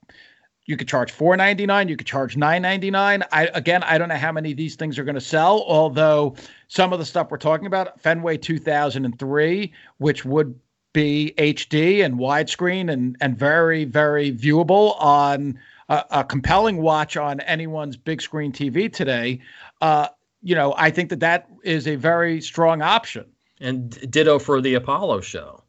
You 0.65 0.78
could 0.78 0.88
charge 0.88 1.11
four 1.11 1.36
ninety 1.36 1.65
nine. 1.65 1.89
You 1.89 1.97
could 1.97 2.07
charge 2.07 2.38
nine 2.38 2.61
ninety 2.61 2.89
nine. 2.91 3.24
I 3.32 3.47
again, 3.53 3.84
I 3.84 3.97
don't 3.97 4.09
know 4.09 4.15
how 4.15 4.32
many 4.32 4.51
of 4.51 4.57
these 4.57 4.76
things 4.76 4.97
are 4.97 5.03
going 5.03 5.15
to 5.15 5.21
sell. 5.21 5.63
Although 5.67 6.36
some 6.67 6.93
of 6.93 6.99
the 6.99 7.05
stuff 7.05 7.32
we're 7.32 7.38
talking 7.38 7.67
about, 7.67 7.99
Fenway 7.99 8.38
two 8.38 8.59
thousand 8.59 9.03
and 9.05 9.17
three, 9.19 9.74
which 9.97 10.24
would 10.24 10.57
be 10.93 11.34
HD 11.38 12.05
and 12.05 12.19
widescreen 12.19 12.89
and 12.91 13.17
and 13.19 13.38
very 13.38 13.84
very 13.84 14.32
viewable 14.32 14.95
on 15.01 15.59
a, 15.94 16.20
a 16.20 16.24
compelling 16.24 16.78
watch 16.82 17.18
on 17.18 17.39
anyone's 17.41 17.98
big 17.98 18.22
screen 18.22 18.52
TV 18.52 18.91
today. 18.91 19.41
Uh, 19.82 20.08
you 20.41 20.56
know, 20.56 20.74
I 20.78 20.89
think 20.91 21.10
that 21.10 21.20
that 21.22 21.48
is 21.64 21.88
a 21.88 21.96
very 21.96 22.41
strong 22.41 22.82
option. 22.82 23.26
and 23.62 23.89
ditto 24.12 24.39
for 24.39 24.62
the 24.62 24.74
Apollo 24.76 25.22
show. 25.22 25.64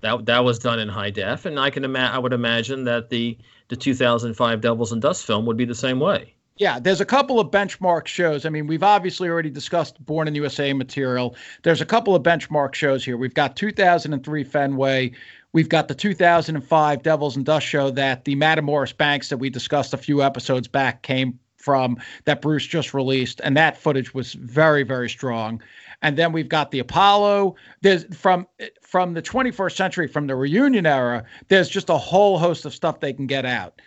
That 0.00 0.26
that 0.26 0.44
was 0.44 0.58
done 0.58 0.78
in 0.78 0.88
high 0.88 1.10
def, 1.10 1.46
and 1.46 1.58
I 1.58 1.70
can 1.70 1.84
ima- 1.84 2.10
I 2.12 2.18
would 2.18 2.32
imagine 2.34 2.84
that 2.84 3.08
the 3.08 3.38
the 3.68 3.76
2005 3.76 4.60
Devils 4.60 4.92
and 4.92 5.00
Dust 5.00 5.24
film 5.24 5.46
would 5.46 5.56
be 5.56 5.64
the 5.64 5.74
same 5.74 5.98
way. 5.98 6.34
Yeah, 6.56 6.78
there's 6.78 7.00
a 7.00 7.06
couple 7.06 7.40
of 7.40 7.50
benchmark 7.50 8.06
shows. 8.06 8.44
I 8.46 8.50
mean, 8.50 8.66
we've 8.66 8.82
obviously 8.82 9.28
already 9.28 9.50
discussed 9.50 10.04
Born 10.04 10.28
in 10.28 10.34
USA 10.36 10.72
material. 10.72 11.34
There's 11.62 11.80
a 11.80 11.86
couple 11.86 12.14
of 12.14 12.22
benchmark 12.22 12.74
shows 12.74 13.04
here. 13.04 13.16
We've 13.16 13.34
got 13.34 13.56
2003 13.56 14.44
Fenway. 14.44 15.12
We've 15.54 15.68
got 15.68 15.86
the 15.86 15.94
2005 15.94 17.02
Devils 17.04 17.36
and 17.36 17.46
Dust 17.46 17.64
show 17.64 17.88
that 17.92 18.24
the 18.24 18.34
Matamoros 18.34 18.94
Banks 18.94 19.28
that 19.28 19.36
we 19.36 19.48
discussed 19.48 19.94
a 19.94 19.96
few 19.96 20.20
episodes 20.20 20.66
back 20.66 21.02
came 21.02 21.38
from 21.56 21.96
that 22.24 22.42
Bruce 22.42 22.66
just 22.66 22.92
released, 22.92 23.40
and 23.44 23.56
that 23.56 23.78
footage 23.78 24.12
was 24.12 24.34
very, 24.34 24.82
very 24.82 25.08
strong. 25.08 25.62
And 26.02 26.18
then 26.18 26.32
we've 26.32 26.48
got 26.48 26.72
the 26.72 26.80
Apollo. 26.80 27.54
There's 27.82 28.04
from 28.16 28.48
from 28.82 29.14
the 29.14 29.22
21st 29.22 29.76
century, 29.76 30.08
from 30.08 30.26
the 30.26 30.34
reunion 30.34 30.86
era. 30.86 31.24
There's 31.46 31.68
just 31.68 31.88
a 31.88 31.96
whole 31.96 32.36
host 32.36 32.64
of 32.64 32.74
stuff 32.74 32.98
they 32.98 33.12
can 33.12 33.28
get 33.28 33.46
out. 33.46 33.80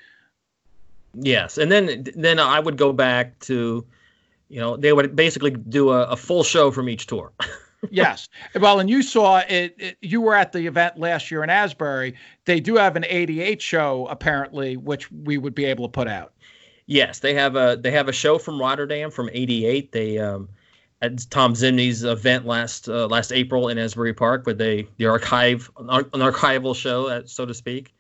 Yes, 1.16 1.58
and 1.58 1.70
then 1.70 2.06
then 2.16 2.40
I 2.40 2.62
would 2.62 2.78
go 2.78 2.94
back 2.94 3.38
to, 3.40 3.86
you 4.48 4.60
know, 4.62 4.78
they 4.78 4.94
would 4.94 5.18
basically 5.18 5.52
do 5.52 5.90
a, 5.90 6.04
a 6.04 6.16
full 6.16 6.46
show 6.46 6.72
from 6.72 6.88
each 6.88 7.08
tour. 7.08 7.34
yes. 7.92 8.30
Well, 8.60 8.80
and 8.80 8.90
you 8.90 9.02
saw 9.02 9.40
it, 9.48 9.76
it, 9.78 9.98
You 10.02 10.22
were 10.22 10.36
at 10.36 10.52
the 10.52 10.66
event 10.68 10.98
last 11.00 11.32
year 11.32 11.44
in 11.44 11.50
Asbury. 11.50 12.16
They 12.46 12.60
do 12.60 12.76
have 12.76 12.96
an 12.96 13.06
88 13.08 13.62
show 13.62 14.08
apparently, 14.10 14.78
which 14.78 15.12
we 15.12 15.38
would 15.38 15.56
be 15.56 15.66
able 15.66 15.88
to 15.88 15.92
put 15.92 16.08
out. 16.08 16.34
yes, 16.86 17.20
they 17.20 17.34
have 17.34 17.56
a 17.56 17.78
they 17.80 17.92
have 17.92 18.08
a 18.08 18.14
show 18.14 18.38
from 18.38 18.60
Rotterdam 18.60 19.12
from 19.12 19.30
'88. 19.34 19.92
They 19.92 20.18
um, 20.20 20.50
at 21.02 21.20
Thom 21.30 21.54
Zimny's 21.54 22.04
event 22.04 22.46
last 22.46 22.88
uh, 22.90 23.08
last 23.08 23.32
April 23.32 23.68
in 23.70 23.78
Asbury 23.78 24.14
Park, 24.14 24.46
where 24.46 24.56
they 24.56 24.88
the 24.98 25.06
archive 25.06 25.70
an, 25.78 25.88
archival 25.88 26.76
show, 26.76 27.08
uh, 27.08 27.22
so 27.26 27.46
to 27.46 27.54
speak. 27.54 27.94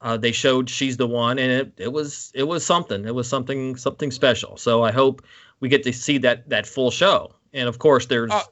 Uh, 0.00 0.16
they 0.16 0.32
showed 0.32 0.68
she's 0.68 0.96
the 0.96 1.06
one, 1.06 1.38
and 1.38 1.52
it, 1.52 1.72
it 1.76 1.92
was 1.92 2.32
it 2.34 2.42
was 2.44 2.66
something. 2.66 3.04
It 3.06 3.14
was 3.14 3.28
something 3.28 3.76
something 3.76 4.10
special. 4.10 4.56
So 4.56 4.82
I 4.82 4.90
hope 4.90 5.22
we 5.60 5.68
get 5.68 5.84
to 5.84 5.92
see 5.92 6.18
that 6.18 6.48
that 6.48 6.66
full 6.66 6.90
show. 6.90 7.34
And 7.52 7.68
of 7.68 7.78
course, 7.78 8.06
there's 8.06 8.32
Uh, 8.32 8.42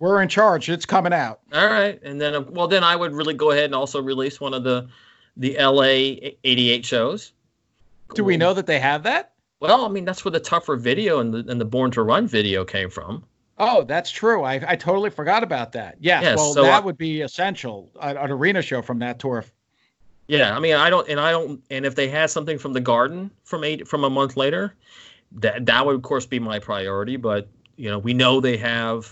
We're 0.00 0.22
in 0.22 0.28
charge. 0.28 0.68
It's 0.68 0.86
coming 0.86 1.12
out. 1.12 1.40
all 1.52 1.66
right. 1.66 2.00
And 2.02 2.20
then 2.20 2.34
uh, 2.34 2.40
well, 2.42 2.68
then 2.68 2.84
I 2.84 2.94
would 2.96 3.12
really 3.12 3.34
go 3.34 3.50
ahead 3.50 3.64
and 3.64 3.74
also 3.74 4.00
release 4.02 4.40
one 4.40 4.54
of 4.54 4.62
the 4.64 4.88
the 5.36 5.56
LA 5.58 6.30
'88 6.44 6.84
shows. 6.84 7.32
Do 8.14 8.24
we 8.24 8.36
know 8.36 8.54
that 8.54 8.66
they 8.66 8.78
have 8.80 9.02
that? 9.04 9.32
Well, 9.60 9.84
I 9.84 9.88
mean 9.88 10.04
that's 10.04 10.24
where 10.24 10.32
the 10.32 10.40
tougher 10.40 10.76
video 10.76 11.20
and 11.20 11.34
the 11.34 11.44
and 11.50 11.60
the 11.60 11.64
Born 11.64 11.90
to 11.92 12.02
Run 12.02 12.26
video 12.26 12.64
came 12.64 12.90
from. 12.90 13.24
Oh, 13.60 13.82
that's 13.82 14.10
true. 14.12 14.44
I, 14.44 14.60
I 14.66 14.76
totally 14.76 15.10
forgot 15.10 15.42
about 15.42 15.72
that. 15.72 15.96
Yes. 15.98 16.22
Yeah, 16.22 16.36
well, 16.36 16.52
so 16.54 16.62
that 16.62 16.82
I- 16.82 16.84
would 16.84 16.96
be 16.96 17.22
essential. 17.22 17.90
An, 18.00 18.16
an 18.16 18.30
arena 18.30 18.62
show 18.62 18.82
from 18.82 19.00
that 19.00 19.18
tour. 19.18 19.44
Yeah, 20.28 20.54
I 20.54 20.60
mean, 20.60 20.74
I 20.74 20.90
don't, 20.90 21.08
and 21.08 21.18
I 21.18 21.30
don't, 21.32 21.60
and 21.70 21.86
if 21.86 21.94
they 21.94 22.06
had 22.06 22.28
something 22.30 22.58
from 22.58 22.74
the 22.74 22.80
Garden 22.80 23.30
from 23.44 23.64
eight 23.64 23.88
from 23.88 24.04
a 24.04 24.10
month 24.10 24.36
later, 24.36 24.74
that 25.32 25.66
that 25.66 25.84
would 25.86 25.96
of 25.96 26.02
course 26.02 26.24
be 26.26 26.38
my 26.38 26.58
priority. 26.60 27.16
But 27.16 27.48
you 27.76 27.90
know, 27.90 27.98
we 27.98 28.12
know 28.14 28.38
they 28.40 28.56
have 28.58 29.10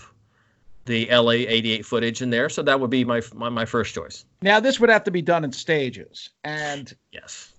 the 0.87 1.07
LA 1.11 1.31
88 1.31 1.85
footage 1.85 2.21
in 2.21 2.31
there. 2.31 2.49
So 2.49 2.63
that 2.63 2.79
would 2.79 2.89
be 2.89 3.05
my, 3.05 3.21
my, 3.35 3.49
my 3.49 3.65
first 3.65 3.93
choice. 3.93 4.25
Now, 4.41 4.59
this 4.59 4.79
would 4.79 4.89
have 4.89 5.03
to 5.03 5.11
be 5.11 5.21
done 5.21 5.43
in 5.43 5.51
stages. 5.51 6.31
And 6.43 6.93
yes, 7.11 7.53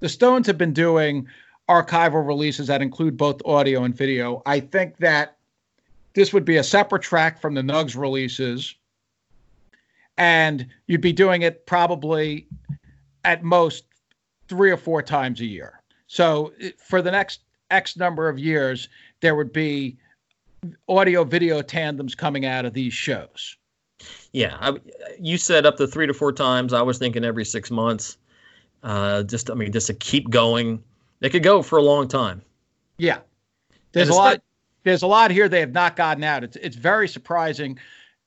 the 0.00 0.08
Stones 0.08 0.46
have 0.46 0.58
been 0.58 0.74
doing 0.74 1.26
archival 1.68 2.26
releases 2.26 2.66
that 2.66 2.82
include 2.82 3.16
both 3.16 3.40
audio 3.44 3.84
and 3.84 3.96
video. 3.96 4.42
I 4.46 4.60
think 4.60 4.98
that 4.98 5.38
this 6.14 6.32
would 6.32 6.44
be 6.44 6.56
a 6.56 6.64
separate 6.64 7.02
track 7.02 7.40
from 7.40 7.54
the 7.54 7.62
Nugs 7.62 7.96
releases. 7.96 8.74
And 10.18 10.66
you'd 10.86 11.00
be 11.00 11.12
doing 11.12 11.42
it 11.42 11.66
probably 11.66 12.46
at 13.24 13.42
most 13.42 13.84
three 14.48 14.70
or 14.70 14.76
four 14.76 15.02
times 15.02 15.40
a 15.40 15.46
year. 15.46 15.82
So 16.06 16.52
for 16.78 17.02
the 17.02 17.10
next 17.10 17.40
X 17.70 17.96
number 17.96 18.28
of 18.28 18.38
years, 18.38 18.88
there 19.20 19.34
would 19.34 19.52
be 19.52 19.98
audio 20.88 21.24
video 21.24 21.62
tandems 21.62 22.14
coming 22.14 22.44
out 22.46 22.64
of 22.64 22.72
these 22.72 22.92
shows. 22.92 23.56
Yeah, 24.32 24.56
I, 24.60 24.74
you 25.20 25.38
said 25.38 25.64
up 25.64 25.76
to 25.78 25.86
three 25.86 26.06
to 26.06 26.14
four 26.14 26.32
times. 26.32 26.72
I 26.72 26.82
was 26.82 26.98
thinking 26.98 27.24
every 27.24 27.44
six 27.44 27.70
months. 27.70 28.18
Uh, 28.82 29.22
just, 29.22 29.50
I 29.50 29.54
mean, 29.54 29.72
just 29.72 29.86
to 29.86 29.94
keep 29.94 30.30
going. 30.30 30.82
They 31.20 31.30
could 31.30 31.42
go 31.42 31.62
for 31.62 31.78
a 31.78 31.82
long 31.82 32.08
time. 32.08 32.42
Yeah, 32.98 33.20
there's 33.92 34.10
a 34.10 34.14
lot. 34.14 34.42
There's 34.84 35.02
a 35.02 35.06
lot 35.06 35.30
here 35.30 35.48
they 35.48 35.60
have 35.60 35.72
not 35.72 35.96
gotten 35.96 36.22
out. 36.22 36.44
It's 36.44 36.56
it's 36.56 36.76
very 36.76 37.08
surprising, 37.08 37.78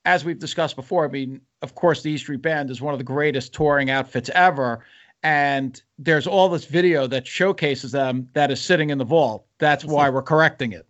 as 0.05 0.25
we've 0.25 0.39
discussed 0.39 0.75
before. 0.75 1.05
I 1.05 1.07
mean, 1.07 1.39
of 1.61 1.75
course, 1.75 2.01
the 2.01 2.11
E 2.11 2.17
Street 2.17 2.41
Band 2.41 2.71
is 2.71 2.81
one 2.81 2.93
of 2.93 2.97
the 2.97 3.03
greatest 3.03 3.53
touring 3.53 3.91
outfits 3.91 4.29
ever, 4.33 4.83
and 5.23 5.81
there's 5.99 6.27
all 6.27 6.49
this 6.49 6.65
video 6.65 7.07
that 7.07 7.27
showcases 7.27 7.91
them 7.91 8.27
that 8.33 8.51
is 8.51 8.59
sitting 8.59 8.89
in 8.89 8.97
the 8.97 9.05
vault. 9.05 9.45
That's 9.59 9.85
why 9.85 10.09
we're 10.09 10.23
correcting 10.23 10.73
it. 10.73 10.85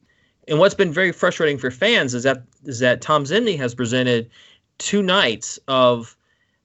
And 0.50 0.58
what's 0.58 0.74
been 0.74 0.92
very 0.92 1.12
frustrating 1.12 1.60
for 1.60 1.70
fans 1.70 2.16
is 2.16 2.24
that 2.24 2.44
is 2.66 2.80
that 2.80 3.02
Thom 3.02 3.24
Zimny 3.24 3.58
has 3.58 3.76
presented 3.76 4.30
two 4.80 5.04
nights 5.04 5.60
of 5.68 6.18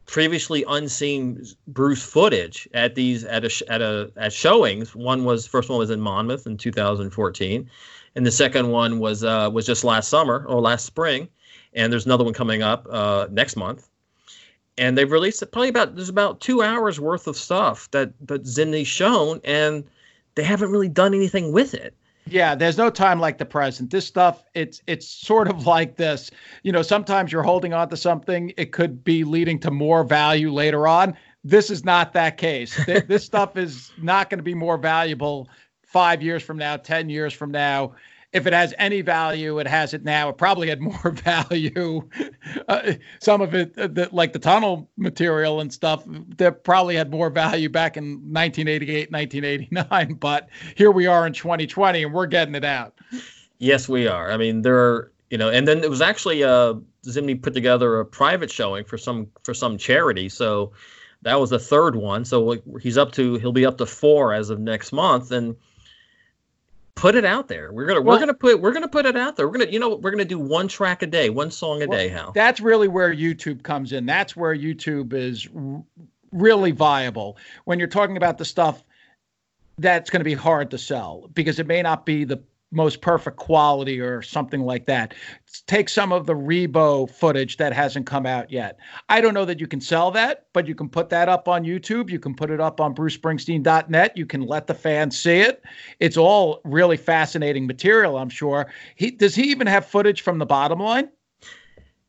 previously 0.07 0.65
unseen 0.69 1.45
Bruce 1.67 2.03
footage 2.03 2.69
at 2.73 2.95
these 2.95 3.25
at 3.25 3.45
a 3.45 3.65
at 3.73 3.83
a 3.83 4.11
at 4.17 4.33
showings. 4.33 4.95
One 4.95 5.25
was 5.25 5.47
first 5.47 5.69
one 5.69 5.79
was 5.79 5.91
in 5.91 6.01
Monmouth 6.01 6.47
in 6.47 6.57
2014, 6.57 7.71
and 8.15 8.27
the 8.27 8.31
second 8.31 8.71
one 8.71 9.01
was 9.01 9.23
uh, 9.23 9.51
was 9.53 9.67
just 9.67 9.85
last 9.85 10.09
summer 10.09 10.47
or 10.49 10.63
last 10.63 10.87
spring, 10.87 11.29
and 11.75 11.93
there's 11.93 12.07
another 12.07 12.25
one 12.25 12.35
coming 12.35 12.63
up 12.63 12.87
uh, 12.91 13.29
next 13.31 13.57
month. 13.57 13.89
And 14.77 14.99
they've 14.99 15.11
released 15.11 15.45
probably 15.53 15.69
about 15.69 15.95
there's 15.95 16.09
about 16.09 16.41
two 16.41 16.63
hours 16.63 16.99
worth 16.99 17.27
of 17.27 17.37
stuff 17.37 17.91
that 17.91 18.13
that 18.27 18.45
Zimny's 18.45 18.89
shown, 18.89 19.41
and 19.45 19.85
they 20.37 20.43
haven't 20.43 20.71
really 20.71 20.89
done 20.89 21.15
anything 21.15 21.53
with 21.53 21.75
it. 21.75 21.95
Yeah, 22.27 22.55
there's 22.55 22.79
no 22.79 22.89
time 22.91 23.21
like 23.21 23.39
the 23.39 23.45
present. 23.45 23.91
This 23.91 24.07
stuff, 24.07 24.45
it's 24.55 24.81
it's 24.87 25.07
sort 25.07 25.49
of 25.49 25.67
like 25.67 25.97
this. 25.97 26.31
You 26.63 26.73
know, 26.73 26.83
sometimes 26.83 27.31
you're 27.31 27.43
holding 27.43 27.75
on 27.75 27.91
to 27.91 27.97
something, 27.97 28.53
it 28.57 28.73
could 28.73 29.05
be 29.05 29.25
leading 29.25 29.59
to 29.61 29.71
more 29.71 30.05
value 30.05 30.51
later 30.51 30.87
on. 30.87 31.17
This 31.45 31.71
is 31.71 31.85
not 31.85 32.15
that 32.15 32.39
case. 32.39 32.83
this 32.87 33.25
stuff 33.27 33.57
is 33.57 33.93
not 33.99 34.31
going 34.31 34.39
to 34.39 34.45
be 34.45 34.55
more 34.55 34.79
valuable 34.79 35.49
five 35.83 36.23
years 36.23 36.43
from 36.43 36.57
now, 36.57 36.77
10 36.77 37.11
years 37.11 37.33
from 37.33 37.51
now 37.51 37.95
if 38.35 38.49
it 38.49 38.53
has 38.53 38.75
any 38.79 39.01
value, 39.01 39.61
it 39.61 39.69
has 39.69 39.95
it 39.95 40.05
now. 40.05 40.29
It 40.29 40.37
probably 40.37 40.69
had 40.69 40.81
more 40.81 41.11
value. 41.13 42.07
Uh, 42.69 42.93
some 43.21 43.41
of 43.41 43.55
it, 43.55 43.79
uh, 43.79 43.87
the, 43.87 44.09
like 44.13 44.33
the 44.33 44.39
tunnel 44.39 44.91
material 44.99 45.61
and 45.61 45.73
stuff, 45.73 46.03
that 46.37 46.65
probably 46.65 46.97
had 46.97 47.11
more 47.11 47.31
value 47.31 47.69
back 47.69 47.97
in 47.97 48.05
1988, 48.33 49.11
1989. 49.11 50.15
But 50.25 50.49
here 50.77 50.91
we 50.91 51.07
are 51.07 51.27
in 51.27 51.33
2020, 51.33 52.03
and 52.03 52.13
we're 52.13 52.27
getting 52.27 52.55
it 52.55 52.65
out. 52.65 52.99
Yes, 53.59 53.89
we 53.89 54.09
are. 54.09 54.31
I 54.31 54.37
mean, 54.37 54.63
there 54.63 54.77
are, 54.77 55.13
you 55.31 55.39
know, 55.39 55.51
and 55.51 55.69
then 55.69 55.85
it 55.85 55.91
was 55.91 56.01
actually 56.01 56.43
uh, 56.43 56.75
Zimny 57.05 57.41
put 57.41 57.55
together 57.55 58.01
a 58.01 58.05
private 58.05 58.51
showing 58.51 58.85
for 58.85 58.99
some 58.99 59.29
for 59.43 59.55
some 59.55 59.79
charity. 59.79 60.29
So 60.29 60.73
that 61.23 61.39
was 61.39 61.51
the 61.51 61.59
third 61.59 61.97
one. 61.97 62.25
So 62.25 62.57
he's 62.81 62.97
up 62.97 63.13
to 63.13 63.37
he'll 63.37 63.53
be 63.53 63.67
up 63.67 63.79
to 63.79 63.87
four 63.87 64.33
as 64.33 64.51
of 64.51 64.59
next 64.59 64.93
month, 64.93 65.31
and 65.31 65.57
put 66.95 67.15
it 67.15 67.25
out 67.25 67.49
there. 67.49 67.73
We're 67.73 67.87
gonna 67.87 68.01
well, 68.01 68.17
we're 68.17 68.21
gonna 68.21 68.35
put 68.35 68.61
we're 68.61 68.73
gonna 68.73 68.89
put 68.89 69.07
it 69.07 69.17
out 69.17 69.37
there. 69.37 69.47
We're 69.47 69.59
gonna 69.59 69.71
you 69.71 69.79
know 69.79 69.97
we're 69.97 70.11
gonna 70.11 70.25
do 70.25 70.39
one 70.39 70.69
track 70.69 71.03
a 71.03 71.07
day, 71.07 71.31
one 71.31 71.51
song 71.51 71.83
a 71.83 71.87
well, 71.87 71.99
day. 71.99 72.09
Hal. 72.09 72.33
That's 72.33 72.61
really 72.61 72.89
where 72.89 73.15
YouTube 73.15 73.63
comes 73.63 73.93
in. 73.93 74.07
That's 74.07 74.37
where 74.37 74.55
YouTube 74.55 75.13
is 75.13 75.49
r- 75.55 75.83
really 76.33 76.73
viable 76.73 77.37
when 77.65 77.79
you're 77.79 77.89
talking 77.89 78.17
about 78.17 78.39
the 78.39 78.45
stuff 78.45 78.85
that's 79.79 80.11
going 80.11 80.21
to 80.21 80.25
be 80.25 80.35
hard 80.35 80.71
to 80.71 80.79
sell 80.79 81.29
because 81.35 81.59
it 81.59 81.67
may 81.67 81.83
not 81.83 82.07
be 82.07 82.25
the 82.25 82.41
most 82.75 83.01
perfect 83.01 83.37
quality 83.37 84.01
or 84.01 84.23
something 84.23 84.61
like 84.61 84.87
that. 84.87 85.15
Take 85.67 85.89
some 85.89 86.13
of 86.13 86.27
the 86.27 86.35
Rebo 86.35 87.09
footage 87.11 87.57
that 87.57 87.73
hasn't 87.73 88.07
come 88.07 88.27
out 88.27 88.51
yet. 88.51 88.79
I 89.09 89.21
don't 89.21 89.35
know 89.35 89.45
that 89.45 89.61
you 89.61 89.67
can 89.67 89.81
sell 89.81 90.11
that, 90.13 90.47
but 90.53 90.67
you 90.67 90.75
can 90.75 90.89
put 90.89 91.09
that 91.11 91.29
up 91.29 91.49
on 91.49 91.65
YouTube. 91.65 92.11
You 92.11 92.19
can 92.19 92.35
put 92.35 92.51
it 92.51 92.61
up 92.61 92.81
on 92.81 92.95
brucespringsteen.net. 92.95 94.17
You 94.17 94.27
can 94.27 94.43
let 94.43 94.67
the 94.67 94.75
fans 94.75 95.19
see 95.19 95.39
it. 95.39 95.63
It's 96.01 96.17
all 96.17 96.61
really 96.65 96.97
fascinating 96.97 97.67
material, 97.67 98.19
I'm 98.19 98.29
sure. 98.31 98.71
He 98.97 99.11
does 99.11 99.35
he 99.35 99.45
even 99.45 99.67
have 99.67 99.87
footage 99.87 100.23
from 100.23 100.39
the 100.39 100.47
bottom 100.47 100.81
line? 100.81 101.09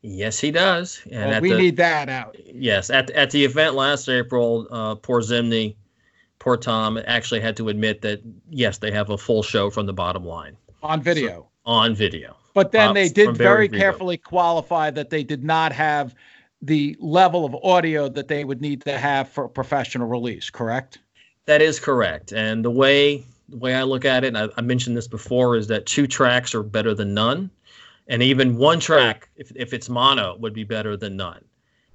Yes, 0.02 0.40
he 0.40 0.52
does. 0.52 1.02
And 1.12 1.32
well, 1.32 1.42
we 1.42 1.50
the, 1.50 1.58
need 1.58 1.78
that 1.78 2.10
out. 2.10 2.36
Yes, 2.54 2.90
at 2.90 3.10
at 3.12 3.32
the 3.32 3.44
event 3.44 3.76
last 3.76 4.08
April, 4.08 4.68
uh, 4.70 4.96
poor 4.96 5.22
Zimny 5.22 5.76
poor 6.46 6.56
Tom 6.56 7.00
actually 7.08 7.42
had 7.42 7.58
to 7.58 7.70
admit 7.70 8.02
that 8.02 8.22
yes, 8.50 8.78
they 8.78 8.92
have 8.92 9.10
a 9.10 9.18
full 9.18 9.42
show 9.42 9.70
from 9.72 9.88
the 9.88 9.94
bottom 9.94 10.24
line 10.24 10.56
on 10.84 11.02
video. 11.02 11.30
So, 11.30 11.48
on 11.66 11.96
video. 11.96 12.38
But 12.54 12.72
then 12.72 12.90
uh, 12.90 12.94
they 12.94 13.10
did 13.10 13.36
very 13.36 13.68
carefully 13.68 14.18
qualify 14.18 14.92
that 14.92 15.10
they 15.10 15.24
did 15.24 15.44
not 15.44 15.74
have 15.74 16.16
the 16.62 16.96
level 17.00 17.44
of 17.46 17.56
audio 17.64 18.08
that 18.10 18.28
they 18.28 18.46
would 18.46 18.62
need 18.62 18.82
to 18.86 18.98
have 18.98 19.28
for 19.28 19.46
a 19.46 19.50
professional 19.50 20.08
release. 20.08 20.50
Correct. 20.50 21.00
That 21.48 21.62
is 21.62 21.80
correct. 21.80 22.32
And 22.32 22.64
the 22.64 22.72
way 22.72 23.24
the 23.50 23.58
way 23.58 23.74
I 23.76 23.84
look 23.84 24.06
at 24.06 24.24
it, 24.24 24.36
I, 24.36 24.48
I 24.56 24.62
mentioned 24.62 24.96
this 24.96 25.08
before, 25.08 25.56
is 25.56 25.68
that 25.68 25.86
two 25.86 26.08
tracks 26.08 26.56
are 26.56 26.64
better 26.64 26.94
than 26.94 27.14
none, 27.14 27.50
and 28.08 28.22
even 28.22 28.58
one 28.58 28.80
track, 28.80 29.30
if 29.36 29.52
if 29.56 29.74
it's 29.74 29.90
mono, 29.90 30.38
would 30.38 30.54
be 30.54 30.64
better 30.64 30.96
than 30.96 31.18
none. 31.18 31.44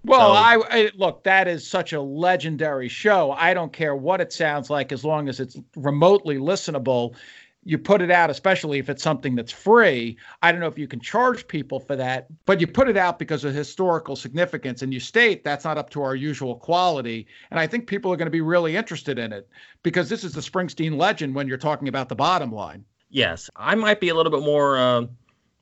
Well, 0.04 0.34
so, 0.34 0.34
I, 0.34 0.62
I, 0.70 0.90
look. 0.94 1.24
That 1.24 1.46
is 1.46 1.66
such 1.66 1.92
a 1.92 2.00
legendary 2.00 2.88
show. 2.88 3.32
I 3.32 3.52
don't 3.52 3.72
care 3.72 3.94
what 3.94 4.20
it 4.20 4.32
sounds 4.32 4.70
like, 4.70 4.92
as 4.92 5.04
long 5.04 5.28
as 5.28 5.40
it's 5.40 5.58
remotely 5.76 6.38
listenable. 6.38 7.14
You 7.62 7.76
put 7.76 8.00
it 8.00 8.10
out, 8.10 8.30
especially 8.30 8.78
if 8.78 8.88
it's 8.88 9.02
something 9.02 9.34
that's 9.34 9.52
free. 9.52 10.16
I 10.40 10.50
don't 10.50 10.62
know 10.62 10.66
if 10.66 10.78
you 10.78 10.88
can 10.88 11.00
charge 11.00 11.46
people 11.46 11.78
for 11.78 11.94
that, 11.96 12.28
but 12.46 12.58
you 12.58 12.66
put 12.66 12.88
it 12.88 12.96
out 12.96 13.18
because 13.18 13.44
of 13.44 13.52
historical 13.52 14.16
significance, 14.16 14.80
and 14.80 14.94
you 14.94 15.00
state 15.00 15.44
that's 15.44 15.64
not 15.66 15.76
up 15.76 15.90
to 15.90 16.02
our 16.02 16.14
usual 16.14 16.56
quality. 16.56 17.26
And 17.50 17.60
I 17.60 17.66
think 17.66 17.86
people 17.86 18.10
are 18.10 18.16
going 18.16 18.26
to 18.26 18.30
be 18.30 18.40
really 18.40 18.76
interested 18.76 19.18
in 19.18 19.34
it 19.34 19.46
because 19.82 20.08
this 20.08 20.24
is 20.24 20.32
the 20.32 20.40
Springsteen 20.40 20.96
legend 20.96 21.34
when 21.34 21.46
you're 21.46 21.58
talking 21.58 21.88
about 21.88 22.08
the 22.08 22.16
bottom 22.16 22.50
line. 22.50 22.86
Yes, 23.10 23.50
I 23.56 23.74
might 23.74 24.00
be 24.00 24.08
a 24.08 24.14
little 24.14 24.32
bit 24.32 24.42
more. 24.42 24.78
Uh 24.78 25.06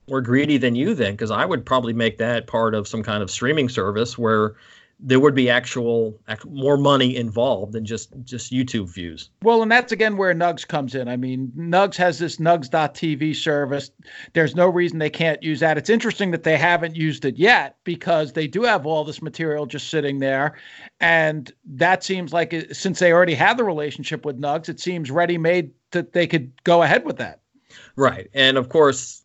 more 0.09 0.21
greedy 0.21 0.57
than 0.57 0.75
you 0.75 0.95
then 0.95 1.13
because 1.13 1.31
I 1.31 1.45
would 1.45 1.65
probably 1.65 1.93
make 1.93 2.19
that 2.19 2.47
part 2.47 2.75
of 2.75 2.89
some 2.89 3.03
kind 3.03 3.23
of 3.23 3.31
streaming 3.31 3.69
service 3.69 4.17
where 4.19 4.55
there 5.01 5.21
would 5.21 5.35
be 5.35 5.49
actual 5.49 6.19
more 6.45 6.77
money 6.77 7.15
involved 7.15 7.73
than 7.73 7.85
just 7.85 8.13
just 8.25 8.53
YouTube 8.53 8.93
views. 8.93 9.31
Well, 9.43 9.63
and 9.63 9.71
that's 9.71 9.93
again 9.93 10.17
where 10.17 10.35
Nugs 10.35 10.67
comes 10.67 10.95
in. 10.95 11.07
I 11.09 11.17
mean, 11.17 11.53
Nugs 11.57 11.97
has 11.97 12.19
this 12.19 12.39
Nugs.tv 12.39 13.37
service. 13.37 13.93
There's 14.33 14.57
no 14.57 14.69
reason 14.69 14.99
they 14.99 15.11
can't 15.11 15.41
use 15.43 15.61
that. 15.61 15.79
It's 15.79 15.91
interesting 15.91 16.33
that 16.33 16.43
they 16.43 16.57
haven't 16.57 16.97
used 16.97 17.25
it 17.25 17.37
yet 17.37 17.77
because 17.85 18.33
they 18.33 18.49
do 18.49 18.63
have 18.63 18.87
all 18.87 19.05
this 19.05 19.23
material 19.23 19.67
just 19.67 19.89
sitting 19.89 20.19
there, 20.19 20.59
and 21.01 21.53
that 21.65 22.03
seems 22.03 22.33
like 22.33 22.53
it, 22.53 22.75
since 22.75 22.99
they 22.99 23.13
already 23.13 23.35
have 23.35 23.57
the 23.57 23.65
relationship 23.65 24.25
with 24.25 24.41
Nugs, 24.41 24.69
it 24.69 24.81
seems 24.81 25.11
ready-made 25.11 25.71
that 25.93 26.13
they 26.13 26.27
could 26.27 26.53
go 26.65 26.83
ahead 26.83 27.05
with 27.05 27.19
that. 27.19 27.41
Right, 27.95 28.29
and 28.35 28.57
of 28.57 28.69
course 28.69 29.23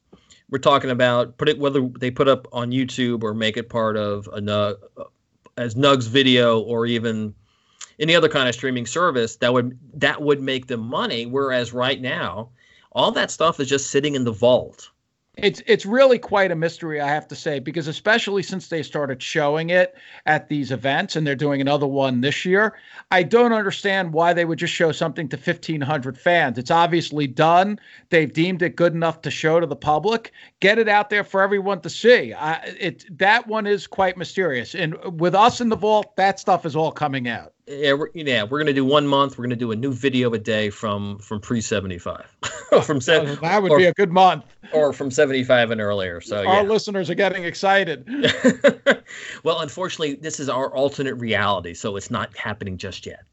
we're 0.50 0.60
talking 0.60 0.90
about 0.90 1.38
put 1.38 1.50
it 1.50 1.60
whether 1.60 1.88
they 2.00 2.12
put 2.12 2.28
up 2.28 2.48
on 2.52 2.72
YouTube 2.72 3.24
or 3.24 3.34
make 3.34 3.58
it 3.58 3.70
part 3.70 3.98
of 3.98 4.28
a 4.28 4.40
Nug, 4.40 4.76
as 5.58 5.76
Nugs 5.76 6.08
video 6.08 6.60
or 6.60 6.86
even 6.86 7.34
any 8.00 8.16
other 8.16 8.30
kind 8.30 8.50
of 8.50 8.56
streaming 8.56 8.86
service 8.86 9.38
that 9.38 9.54
would 9.54 9.78
that 9.94 10.22
would 10.22 10.42
make 10.42 10.68
them 10.68 10.82
money. 10.82 11.26
Whereas 11.26 11.74
right 11.74 12.00
now, 12.00 12.50
all 12.92 13.12
that 13.12 13.32
stuff 13.32 13.60
is 13.60 13.70
just 13.70 13.90
sitting 13.90 14.16
in 14.16 14.24
the 14.24 14.32
vault. 14.32 14.90
It's 15.36 15.64
it's 15.66 15.84
really 15.84 16.20
quite 16.20 16.52
a 16.52 16.56
mystery, 16.56 17.02
I 17.02 17.08
have 17.08 17.28
to 17.30 17.36
say, 17.36 17.58
because 17.58 17.88
especially 17.88 18.44
since 18.44 18.68
they 18.68 18.84
started 18.84 19.20
showing 19.22 19.72
it 19.72 19.96
at 20.28 20.48
these 20.48 20.72
events 20.72 21.16
and 21.16 21.26
they're 21.26 21.36
doing 21.36 21.60
another 21.60 21.88
one 21.88 22.22
this 22.22 22.46
year, 22.46 22.78
I 23.10 23.24
don't 23.24 23.52
understand 23.52 24.14
why 24.14 24.34
they 24.34 24.46
would 24.46 24.60
just 24.60 24.76
show 24.76 24.92
something 24.92 25.28
to 25.30 25.38
1500 25.38 26.20
fans. 26.20 26.60
It's 26.60 26.70
obviously 26.70 27.26
done. 27.26 27.80
They've 28.12 28.32
deemed 28.32 28.62
it 28.62 28.76
good 28.76 28.94
enough 28.94 29.22
to 29.22 29.32
show 29.32 29.60
to 29.60 29.66
the 29.66 29.76
public. 29.76 30.34
Get 30.60 30.78
it 30.78 30.88
out 30.88 31.10
there 31.10 31.24
for 31.24 31.42
everyone 31.42 31.82
to 31.82 31.90
see. 31.90 32.34
I, 32.34 32.56
it 32.80 33.18
that 33.18 33.48
one 33.48 33.66
is 33.66 33.88
quite 33.88 34.18
mysterious. 34.18 34.76
And 34.76 35.20
with 35.20 35.34
us 35.34 35.62
in 35.62 35.70
the 35.70 35.76
vault, 35.76 36.16
that 36.16 36.40
stuff 36.40 36.64
is 36.64 36.76
all 36.76 36.92
coming 36.92 37.28
out 37.28 37.53
yeah, 37.68 37.94
we're, 37.94 38.10
yeah, 38.14 38.44
we're 38.44 38.60
gonna 38.60 38.74
do 38.74 38.86
one 38.86 39.08
month. 39.08 39.38
We're 39.38 39.46
gonna 39.46 39.56
do 39.56 39.72
a 39.72 39.76
new 39.76 39.94
video 39.94 40.34
a 40.34 40.38
day 40.38 40.70
from 40.70 41.20
from 41.20 41.40
pre 41.40 41.62
seventy 41.62 41.98
five. 41.98 42.26
from 42.84 43.00
se- 43.02 43.38
that 43.42 43.62
would 43.62 43.72
or, 43.72 43.78
be 43.78 43.86
a 43.86 43.94
good 43.94 44.12
month. 44.12 44.46
Or 44.72 44.94
from 44.94 45.12
75 45.12 45.72
and 45.72 45.80
earlier. 45.80 46.22
So 46.22 46.38
our 46.38 46.64
yeah. 46.64 46.70
listeners 46.70 47.10
are 47.10 47.16
getting 47.16 47.44
excited. 47.44 48.08
well, 49.44 49.60
unfortunately, 49.62 50.16
this 50.16 50.40
is 50.40 50.50
our 50.50 50.74
alternate 50.74 51.16
reality, 51.16 51.74
so 51.74 51.96
it's 51.96 52.10
not 52.10 52.36
happening 52.36 52.78
just 52.78 53.06
yet. 53.06 53.24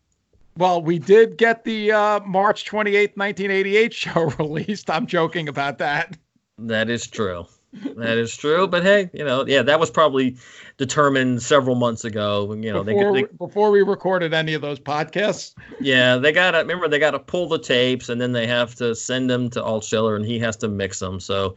Well, 0.56 0.82
we 0.82 0.98
did 0.98 1.38
get 1.38 1.64
the 1.64 1.92
uh, 1.92 2.20
March 2.20 2.68
28th, 2.68 3.16
1988 3.16 3.94
show 3.94 4.24
released. 4.38 4.90
I'm 4.90 5.06
joking 5.06 5.48
about 5.48 5.78
that. 5.78 6.16
That 6.58 6.90
is 6.90 7.06
true. 7.06 7.46
That 7.72 8.18
is 8.18 8.36
true. 8.36 8.66
But 8.66 8.82
hey, 8.82 9.10
you 9.12 9.24
know, 9.24 9.46
yeah, 9.46 9.62
that 9.62 9.78
was 9.78 9.90
probably 9.90 10.36
determined 10.76 11.42
several 11.42 11.76
months 11.76 12.04
ago. 12.04 12.52
You 12.54 12.72
know, 12.72 12.82
before, 12.82 13.12
they, 13.12 13.22
they, 13.22 13.28
before 13.38 13.70
we 13.70 13.82
recorded 13.82 14.34
any 14.34 14.54
of 14.54 14.62
those 14.62 14.80
podcasts. 14.80 15.54
Yeah, 15.80 16.16
they 16.16 16.32
got 16.32 16.52
to 16.52 16.58
remember 16.58 16.88
they 16.88 16.98
got 16.98 17.12
to 17.12 17.18
pull 17.18 17.48
the 17.48 17.58
tapes 17.58 18.08
and 18.08 18.20
then 18.20 18.32
they 18.32 18.46
have 18.46 18.74
to 18.76 18.94
send 18.94 19.30
them 19.30 19.50
to 19.50 19.60
Altschiller 19.60 20.16
and 20.16 20.24
he 20.24 20.38
has 20.40 20.56
to 20.58 20.68
mix 20.68 20.98
them. 20.98 21.20
So 21.20 21.56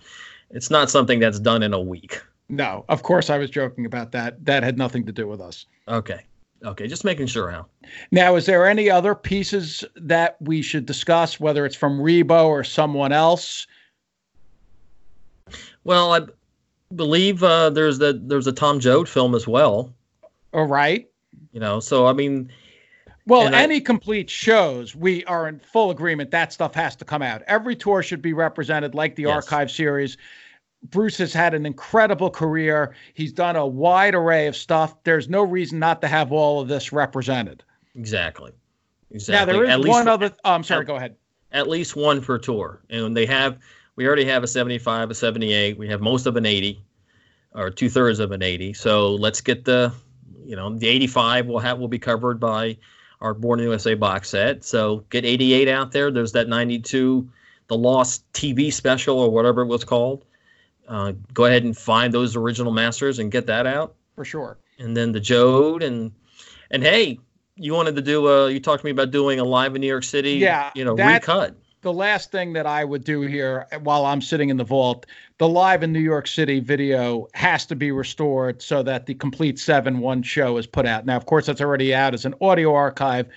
it's 0.51 0.70
not 0.70 0.89
something 0.89 1.20
that's 1.20 1.39
done 1.39 1.64
in 1.64 1.74
a 1.74 1.82
week. 1.82 2.22
No, 2.49 2.86
of 2.89 3.03
course 3.03 3.30
I 3.30 3.38
was 3.38 3.49
joking 3.49 3.86
about 3.86 4.11
that. 4.11 4.43
That 4.45 4.64
had 4.64 4.78
nothing 4.78 5.05
to 5.05 5.11
do 5.11 5.28
with 5.28 5.41
us. 5.41 5.66
Okay. 5.88 6.22
Okay, 6.64 6.88
just 6.88 7.03
making 7.03 7.28
sure, 7.28 7.51
Hal. 7.51 7.68
Now, 8.11 8.36
is 8.36 8.45
there 8.45 8.66
any 8.66 8.89
other 8.89 9.16
pieces 9.16 9.84
that 9.95 10.38
we 10.39 10.61
should 10.61 10.86
discuss, 10.86 11.38
whether 11.38 11.66
it's 11.66 11.76
from 11.76 11.99
Rebo 11.99 12.45
or 12.45 12.64
someone 12.64 13.11
else? 13.11 13.68
Well, 15.84 16.13
I 16.13 16.21
believe 16.95 17.43
uh, 17.43 17.69
there's 17.69 17.99
the 17.99 18.19
there's 18.23 18.47
a 18.47 18.51
Tom 18.51 18.79
Joad 18.79 19.09
film 19.09 19.36
as 19.36 19.47
well. 19.47 19.93
All 20.53 20.65
right. 20.65 21.09
You 21.51 21.59
know, 21.59 21.79
so 21.79 22.07
I 22.07 22.13
mean, 22.13 22.51
well, 23.25 23.53
any 23.53 23.77
I, 23.77 23.79
complete 23.79 24.29
shows, 24.29 24.95
we 24.95 25.23
are 25.25 25.47
in 25.47 25.59
full 25.59 25.91
agreement 25.91 26.31
that 26.31 26.51
stuff 26.53 26.73
has 26.75 26.95
to 26.97 27.05
come 27.05 27.21
out. 27.21 27.41
Every 27.47 27.75
tour 27.75 28.03
should 28.03 28.21
be 28.21 28.34
represented 28.34 28.95
like 28.95 29.15
the 29.15 29.23
yes. 29.23 29.31
archive 29.31 29.71
series. 29.71 30.17
Bruce 30.89 31.17
has 31.17 31.31
had 31.31 31.53
an 31.53 31.65
incredible 31.65 32.29
career. 32.29 32.93
He's 33.13 33.31
done 33.31 33.55
a 33.55 33.65
wide 33.65 34.15
array 34.15 34.47
of 34.47 34.55
stuff. 34.55 35.01
There's 35.03 35.29
no 35.29 35.43
reason 35.43 35.79
not 35.79 36.01
to 36.01 36.07
have 36.07 36.31
all 36.31 36.59
of 36.59 36.67
this 36.67 36.91
represented. 36.91 37.63
Exactly. 37.95 38.51
Exactly. 39.11 39.53
Now 39.53 39.59
there 39.59 39.63
is 39.63 39.86
at 39.86 39.89
one 39.89 40.07
other. 40.07 40.31
Oh, 40.43 40.51
I'm 40.51 40.63
sorry. 40.63 40.81
At, 40.81 40.88
go 40.88 40.95
ahead. 40.95 41.15
At 41.51 41.69
least 41.69 41.95
one 41.95 42.21
per 42.21 42.38
tour, 42.38 42.81
and 42.89 43.15
they 43.15 43.25
have. 43.27 43.59
We 43.96 44.08
already 44.08 44.26
have 44.26 44.44
a 44.44 44.48
75, 44.48 45.12
a 45.12 45.16
78. 45.16 45.78
We 45.78 45.88
have 45.89 46.02
most 46.02 46.26
of 46.26 46.36
an 46.36 46.46
80, 46.46 46.84
or 47.54 47.70
two 47.70 47.89
thirds 47.89 48.20
of 48.20 48.32
an 48.32 48.41
80. 48.41 48.74
So 48.74 49.14
let's 49.16 49.41
get 49.41 49.66
the, 49.66 49.94
you 50.44 50.56
know, 50.56 50.76
the 50.76 50.88
85 50.88 51.48
will 51.48 51.60
have 51.60 51.78
will 51.78 51.88
be 51.88 52.00
covered 52.00 52.39
by 52.39 52.78
our 53.22 53.34
Born 53.34 53.60
in 53.60 53.66
USA 53.66 53.94
box 53.94 54.30
set. 54.30 54.64
So 54.64 55.06
get 55.10 55.26
88 55.26 55.68
out 55.68 55.91
there. 55.91 56.12
There's 56.12 56.32
that 56.34 56.48
92, 56.48 57.30
the 57.68 57.78
Lost 57.78 58.30
TV 58.34 58.74
special 58.74 59.20
or 59.20 59.30
whatever 59.30 59.62
it 59.62 59.68
was 59.68 59.84
called 59.84 60.26
uh, 60.88 61.14
go 61.34 61.46
ahead 61.46 61.64
and 61.64 61.78
find 61.78 62.14
those 62.14 62.36
original 62.36 62.72
masters 62.72 63.20
and 63.20 63.32
get 63.32 63.48
that 63.48 63.66
out 63.66 63.96
for 64.16 64.26
sure. 64.26 64.58
And 64.80 64.96
then 64.96 65.12
the 65.12 65.20
Joad 65.20 65.84
and 65.84 66.12
and 66.72 66.84
hey, 66.84 67.20
you 67.56 67.74
wanted 67.74 67.96
to 67.96 68.02
do 68.02 68.28
a 68.28 68.52
you 68.52 68.60
talked 68.60 68.82
to 68.82 68.86
me 68.86 68.91
about 68.91 69.12
doing 69.12 69.39
a 69.39 69.44
live 69.44 69.76
in 69.76 69.82
New 69.82 69.88
York 69.88 70.04
City, 70.04 70.34
yeah, 70.34 70.72
you 70.76 70.84
know, 70.84 70.96
that, 70.96 71.14
recut. 71.14 71.56
The 71.84 71.91
last 71.91 72.31
thing 72.31 72.53
that 72.53 72.65
I 72.65 72.86
would 72.86 73.03
do 73.03 73.21
here 73.21 73.67
while 73.81 74.05
I'm 74.05 74.21
sitting 74.21 74.47
in 74.47 74.55
the 74.55 74.63
vault, 74.63 75.05
the 75.38 75.49
live 75.49 75.84
in 75.84 75.91
New 75.91 75.99
York 75.99 76.27
City 76.27 76.61
video 76.61 77.27
has 77.34 77.65
to 77.65 77.75
be 77.75 77.91
restored 77.91 78.61
so 78.61 78.81
that 78.84 79.05
the 79.05 79.13
complete 79.15 79.59
7 79.59 79.99
1 79.99 80.23
show 80.23 80.55
is 80.55 80.65
put 80.65 80.86
out. 80.86 81.05
Now, 81.05 81.17
of 81.17 81.25
course, 81.25 81.45
that's 81.45 81.59
already 81.59 81.93
out 81.93 82.13
as 82.13 82.23
an 82.23 82.36
audio 82.39 82.73
archive. 82.73 83.27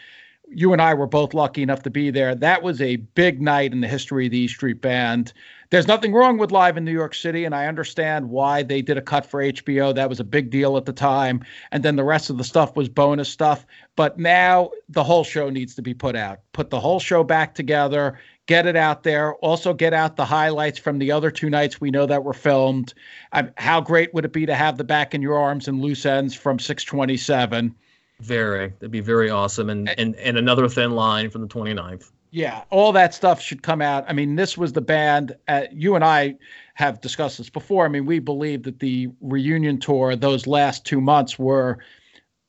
You 0.49 0.73
and 0.73 0.81
I 0.81 0.95
were 0.95 1.09
both 1.09 1.35
lucky 1.35 1.65
enough 1.65 1.83
to 1.83 1.91
be 1.91 2.11
there. 2.11 2.37
That 2.37 2.63
was 2.63 2.81
a 2.81 2.97
big 2.97 3.43
night 3.43 3.73
in 3.73 3.81
the 3.81 3.89
history 3.89 4.27
of 4.27 4.31
the 4.31 4.39
E 4.39 4.47
Street 4.47 4.81
Band. 4.81 5.33
There's 5.71 5.89
nothing 5.89 6.13
wrong 6.13 6.39
with 6.39 6.53
live 6.53 6.77
in 6.77 6.85
New 6.85 6.93
York 6.93 7.15
City, 7.15 7.45
and 7.45 7.53
I 7.53 7.67
understand 7.67 8.31
why 8.31 8.63
they 8.63 8.81
did 8.81 8.97
a 8.97 9.03
cut 9.03 9.27
for 9.27 9.43
HBO. 9.43 9.93
That 9.93 10.09
was 10.09 10.21
a 10.21 10.25
big 10.25 10.51
deal 10.51 10.77
at 10.77 10.85
the 10.85 10.93
time. 10.93 11.45
And 11.73 11.83
then 11.83 11.97
the 11.97 12.05
rest 12.05 12.31
of 12.31 12.39
the 12.39 12.45
stuff 12.45 12.77
was 12.77 12.89
bonus 12.89 13.29
stuff. 13.29 13.67
But 13.97 14.21
now 14.21 14.71
the 14.89 15.03
whole 15.03 15.25
show 15.25 15.51
needs 15.51 15.75
to 15.75 15.83
be 15.83 15.93
put 15.93 16.15
out. 16.15 16.39
Put 16.53 16.71
the 16.71 16.79
whole 16.79 17.01
show 17.01 17.25
back 17.25 17.53
together, 17.53 18.17
get 18.47 18.67
it 18.67 18.77
out 18.77 19.03
there. 19.03 19.35
Also, 19.37 19.75
get 19.75 19.93
out 19.93 20.17
the 20.17 20.25
highlights 20.25 20.79
from 20.79 20.99
the 20.99 21.13
other 21.13 21.31
two 21.31 21.51
nights 21.51 21.81
we 21.81 21.91
know 21.91 22.07
that 22.07 22.25
were 22.25 22.33
filmed. 22.33 22.95
Um, 23.33 23.51
how 23.57 23.81
great 23.81 24.15
would 24.15 24.25
it 24.25 24.33
be 24.33 24.47
to 24.47 24.55
have 24.55 24.79
the 24.79 24.85
Back 24.85 25.15
in 25.15 25.23
Your 25.23 25.39
Arms 25.39 25.69
and 25.69 25.81
Loose 25.81 26.07
Ends 26.07 26.35
from 26.35 26.59
627? 26.59 27.75
Very. 28.21 28.69
That'd 28.69 28.91
be 28.91 29.01
very 29.01 29.29
awesome. 29.29 29.69
And, 29.69 29.89
and, 29.99 30.15
and 30.17 30.39
another 30.39 30.69
thin 30.69 30.93
line 30.93 31.29
from 31.29 31.43
the 31.43 31.49
29th. 31.49 32.11
Yeah, 32.31 32.65
all 32.71 32.93
that 32.93 33.15
stuff 33.15 33.41
should 33.41 33.63
come 33.63 33.81
out. 33.81 34.05
I 34.09 34.13
mean, 34.13 34.37
this 34.37 34.59
was 34.59 34.73
the 34.73 34.81
band. 34.81 35.35
Uh, 35.49 35.63
you 35.73 35.95
and 35.95 36.05
I 36.05 36.37
have 36.75 37.01
discussed 37.01 37.39
this 37.39 37.49
before. 37.49 37.85
I 37.85 37.89
mean, 37.89 38.05
we 38.05 38.19
believe 38.19 38.65
that 38.65 38.81
the 38.81 39.09
reunion 39.21 39.79
tour, 39.79 40.17
those 40.17 40.47
last 40.47 40.85
two 40.85 41.01
months, 41.01 41.39
were 41.39 41.79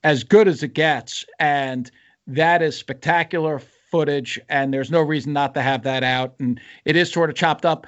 as 0.03 0.23
good 0.23 0.47
as 0.47 0.63
it 0.63 0.73
gets, 0.73 1.25
and 1.39 1.89
that 2.25 2.61
is 2.61 2.77
spectacular 2.77 3.61
footage. 3.89 4.39
And 4.49 4.73
there's 4.73 4.91
no 4.91 5.01
reason 5.01 5.33
not 5.33 5.53
to 5.55 5.61
have 5.61 5.83
that 5.83 6.03
out. 6.03 6.35
And 6.39 6.59
it 6.85 6.95
is 6.95 7.11
sort 7.11 7.29
of 7.29 7.35
chopped 7.35 7.65
up 7.65 7.88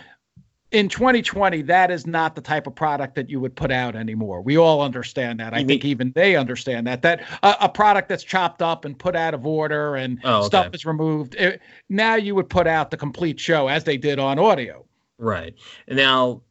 in 0.71 0.87
2020, 0.87 1.63
that 1.63 1.89
is 1.89 2.05
not 2.05 2.35
the 2.35 2.41
type 2.41 2.67
of 2.67 2.75
product 2.75 3.15
that 3.15 3.29
you 3.29 3.39
would 3.39 3.55
put 3.55 3.71
out 3.71 3.95
anymore. 3.95 4.41
We 4.41 4.57
all 4.57 4.81
understand 4.81 5.39
that. 5.39 5.53
I 5.53 5.63
think 5.63 5.83
even 5.83 6.11
they 6.11 6.35
understand 6.35 6.85
that. 6.85 7.01
That 7.01 7.23
uh, 7.41 7.55
a 7.59 7.69
product 7.69 8.07
that's 8.07 8.23
chopped 8.23 8.61
up 8.61 8.85
and 8.85 8.97
put 8.97 9.15
out 9.15 9.33
of 9.33 9.47
order 9.47 9.95
and 9.95 10.19
oh, 10.23 10.39
okay. 10.39 10.45
stuff 10.45 10.75
is 10.75 10.85
removed. 10.85 11.35
It, 11.35 11.61
now 11.89 12.15
you 12.15 12.35
would 12.35 12.49
put 12.49 12.67
out 12.67 12.91
the 12.91 12.97
complete 12.97 13.39
show 13.39 13.67
as 13.67 13.83
they 13.83 13.97
did 13.97 14.19
on 14.19 14.37
audio. 14.37 14.85
Right. 15.17 15.55
Now, 15.87 16.41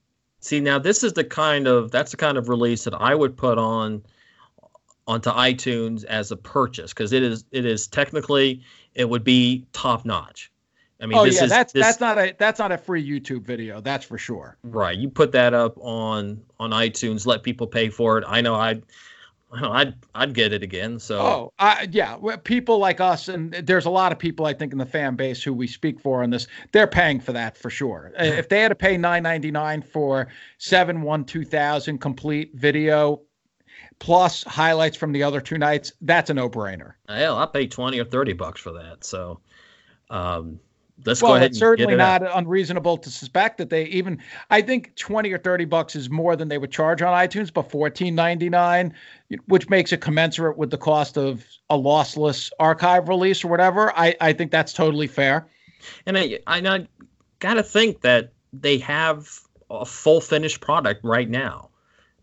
see, 0.40 0.59
now 0.59 0.80
this 0.80 1.05
is 1.05 1.12
the 1.12 1.24
kind 1.24 1.68
of 1.68 1.92
that's 1.92 2.11
the 2.11 2.16
kind 2.16 2.36
of 2.36 2.49
release 2.49 2.84
that 2.84 2.94
I 2.94 3.14
would 3.14 3.36
put 3.36 3.57
on 3.57 4.03
onto 5.09 5.30
iTunes 5.30 6.04
as 6.04 6.30
a 6.30 6.36
purchase 6.36 6.92
because 6.92 7.12
it 7.12 7.22
is 7.22 7.44
it 7.50 7.64
is 7.64 7.88
technically 7.88 8.62
it 8.94 9.09
would 9.09 9.24
be 9.24 9.66
top 9.72 10.04
notch. 10.04 10.52
I 11.00 11.06
mean, 11.06 11.18
oh 11.18 11.24
yeah, 11.24 11.44
is, 11.44 11.50
that's 11.50 11.72
this, 11.72 11.84
that's 11.84 12.00
not 12.00 12.18
a 12.18 12.34
that's 12.38 12.59
not 12.59 12.70
a 12.72 12.78
free 12.78 13.09
YouTube 13.09 13.42
video. 13.42 13.80
That's 13.80 14.04
for 14.04 14.18
sure. 14.18 14.59
Right. 14.62 14.96
You 14.96 15.09
put 15.09 15.32
that 15.32 15.54
up 15.54 15.78
on 15.78 16.42
on 16.61 16.70
iTunes, 16.70 17.26
let 17.26 17.42
people 17.42 17.66
pay 17.66 17.88
for 17.88 18.18
it. 18.18 18.24
I 18.26 18.40
know 18.40 18.54
I'd 18.54 18.82
I'd 19.52 19.94
I'd 20.14 20.34
get 20.34 20.52
it 20.52 20.62
again. 20.62 20.98
So 20.98 21.20
oh 21.20 21.52
uh, 21.59 21.86
yeah, 21.90 22.16
people 22.44 22.78
like 22.78 23.00
us, 23.00 23.28
and 23.28 23.54
there's 23.54 23.86
a 23.86 23.90
lot 23.90 24.12
of 24.12 24.18
people 24.18 24.44
I 24.44 24.52
think 24.52 24.72
in 24.72 24.78
the 24.78 24.86
fan 24.86 25.14
base 25.14 25.42
who 25.42 25.54
we 25.54 25.68
speak 25.68 26.00
for 26.00 26.22
on 26.22 26.30
this. 26.30 26.48
They're 26.72 26.88
paying 26.88 27.20
for 27.20 27.32
that 27.32 27.56
for 27.56 27.70
sure. 27.70 28.12
if 28.18 28.48
they 28.48 28.61
had 28.61 28.68
to 28.68 28.74
pay 28.74 28.96
9.99 28.96 29.84
for 29.84 30.28
seven 30.59 31.00
one 31.00 31.24
two 31.24 31.44
thousand 31.44 31.98
complete 31.98 32.50
video 32.54 33.22
plus 33.99 34.44
highlights 34.44 34.96
from 34.96 35.12
the 35.12 35.22
other 35.22 35.40
two 35.40 35.59
nights, 35.59 35.92
that's 36.03 36.30
a 36.30 36.34
no 36.34 36.49
brainer. 36.49 36.94
Hell, 37.09 37.38
I 37.38 37.46
pay 37.46 37.66
twenty 37.66 37.99
or 37.99 38.05
thirty 38.05 38.32
bucks 38.32 38.61
for 38.61 38.72
that. 38.72 39.05
So. 39.05 39.40
Um, 40.11 40.59
let's 41.05 41.22
well, 41.22 41.32
go 41.32 41.36
ahead. 41.36 41.51
It's 41.51 41.59
certainly 41.59 41.94
it 41.94 41.99
not 41.99 42.22
out. 42.22 42.38
unreasonable 42.38 42.96
to 42.99 43.11
suspect 43.11 43.59
that 43.59 43.70
they 43.70 43.84
even. 43.84 44.18
I 44.51 44.62
think 44.62 44.94
twenty 44.96 45.32
or 45.32 45.38
thirty 45.38 45.64
bucks 45.64 45.94
is 45.94 46.11
more 46.11 46.34
than 46.36 46.49
they 46.49 46.59
would 46.59 46.72
charge 46.72 47.03
on 47.03 47.12
iTunes, 47.12 47.53
but 47.53 47.70
fourteen 47.70 48.14
ninety 48.14 48.49
nine, 48.49 48.94
which 49.46 49.68
makes 49.68 49.92
it 49.92 50.01
commensurate 50.01 50.57
with 50.57 50.70
the 50.70 50.78
cost 50.78 51.16
of 51.16 51.44
a 51.70 51.76
lossless 51.76 52.51
archive 52.59 53.09
release 53.09 53.44
or 53.44 53.49
whatever. 53.49 53.92
I 53.96 54.16
I 54.20 54.32
think 54.32 54.51
that's 54.51 54.72
totally 54.72 55.07
fair. 55.07 55.46
And 56.07 56.16
I 56.16 56.38
I, 56.46 56.59
I 56.61 56.86
got 57.38 57.55
to 57.55 57.62
think 57.62 58.01
that 58.01 58.32
they 58.53 58.78
have 58.78 59.28
a 59.70 59.84
full 59.84 60.20
finished 60.20 60.61
product 60.61 61.05
right 61.05 61.28
now. 61.28 61.68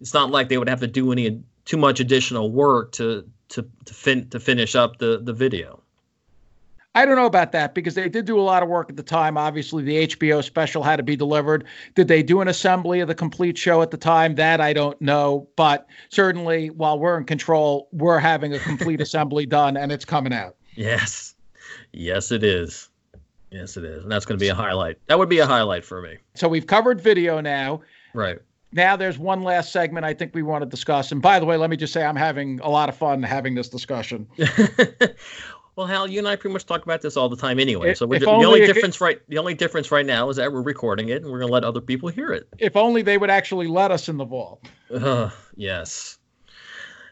It's 0.01 0.13
not 0.13 0.31
like 0.31 0.49
they 0.49 0.57
would 0.57 0.69
have 0.69 0.81
to 0.81 0.87
do 0.87 1.11
any 1.11 1.41
too 1.65 1.77
much 1.77 1.99
additional 1.99 2.51
work 2.51 2.91
to 2.93 3.27
to 3.49 3.67
to 3.85 3.93
fin 3.93 4.29
to 4.29 4.39
finish 4.39 4.75
up 4.75 4.97
the 4.97 5.19
the 5.21 5.33
video. 5.33 5.81
I 6.95 7.05
don't 7.05 7.17
know 7.17 7.25
about 7.25 7.51
that 7.51 7.75
because 7.75 7.93
they 7.93 8.07
did 8.07 8.23
do 8.23 8.39
a 8.39 8.41
lot 8.41 8.63
of 8.63 8.69
work 8.69 8.89
at 8.89 8.95
the 8.95 9.03
time. 9.03 9.37
Obviously, 9.37 9.83
the 9.83 10.07
HBO 10.07 10.41
special 10.41 10.81
had 10.81 10.95
to 10.95 11.03
be 11.03 11.17
delivered. 11.17 11.65
Did 11.93 12.07
they 12.07 12.23
do 12.23 12.39
an 12.39 12.47
assembly 12.47 13.01
of 13.01 13.09
the 13.09 13.15
complete 13.15 13.57
show 13.57 13.81
at 13.81 13.91
the 13.91 13.97
time? 13.97 14.35
That 14.35 14.61
I 14.61 14.71
don't 14.71 14.99
know. 15.01 15.45
But 15.57 15.87
certainly, 16.07 16.69
while 16.69 16.97
we're 16.97 17.17
in 17.17 17.25
control, 17.25 17.89
we're 17.91 18.19
having 18.19 18.53
a 18.53 18.59
complete 18.59 19.01
assembly 19.01 19.45
done 19.45 19.75
and 19.75 19.91
it's 19.91 20.05
coming 20.05 20.31
out. 20.31 20.55
Yes. 20.75 21.35
Yes, 21.91 22.31
it 22.31 22.45
is. 22.45 22.87
Yes, 23.51 23.75
it 23.75 23.83
is. 23.83 24.03
And 24.03 24.11
that's 24.11 24.25
going 24.25 24.39
to 24.39 24.43
be 24.43 24.49
a 24.49 24.55
highlight. 24.55 24.97
That 25.07 25.19
would 25.19 25.29
be 25.29 25.39
a 25.39 25.45
highlight 25.45 25.83
for 25.83 26.01
me. 26.01 26.17
So 26.33 26.47
we've 26.47 26.67
covered 26.67 27.01
video 27.01 27.41
now. 27.41 27.81
Right. 28.13 28.39
Now 28.75 28.97
there's 28.97 29.17
one 29.17 29.41
last 29.41 29.71
segment 29.71 30.05
I 30.05 30.13
think 30.13 30.35
we 30.35 30.43
want 30.43 30.61
to 30.61 30.65
discuss. 30.69 31.11
And 31.11 31.21
by 31.21 31.39
the 31.39 31.45
way, 31.45 31.55
let 31.55 31.69
me 31.69 31.77
just 31.77 31.93
say 31.93 32.03
I'm 32.03 32.15
having 32.15 32.59
a 32.59 32.69
lot 32.69 32.89
of 32.89 32.97
fun 32.97 33.23
having 33.23 33.55
this 33.55 33.69
discussion. 33.69 34.27
Well, 35.75 35.87
Hal, 35.87 36.07
you 36.07 36.19
and 36.19 36.27
I 36.27 36.37
pretty 36.37 36.53
much 36.53 36.65
talk 36.65 36.83
about 36.83 37.01
this 37.01 37.17
all 37.17 37.27
the 37.27 37.35
time 37.35 37.59
anyway. 37.59 37.93
so 37.95 38.05
the 38.05 38.25
only 38.29 38.65
difference 38.65 39.01
right 39.01 39.19
the 39.27 39.37
only 39.37 39.53
difference 39.53 39.91
right 39.91 40.05
now 40.05 40.29
is 40.29 40.37
that 40.37 40.53
we're 40.53 40.61
recording 40.61 41.09
it 41.09 41.21
and 41.21 41.25
we're 41.25 41.39
going 41.39 41.49
to 41.49 41.53
let 41.53 41.65
other 41.65 41.81
people 41.81 42.07
hear 42.07 42.31
it. 42.31 42.47
If 42.59 42.77
only 42.77 43.01
they 43.01 43.17
would 43.17 43.29
actually 43.29 43.67
let 43.67 43.91
us 43.91 44.07
in 44.07 44.15
the 44.15 44.23
vault. 44.23 44.65
Uh, 44.89 45.31
yes. 45.57 46.17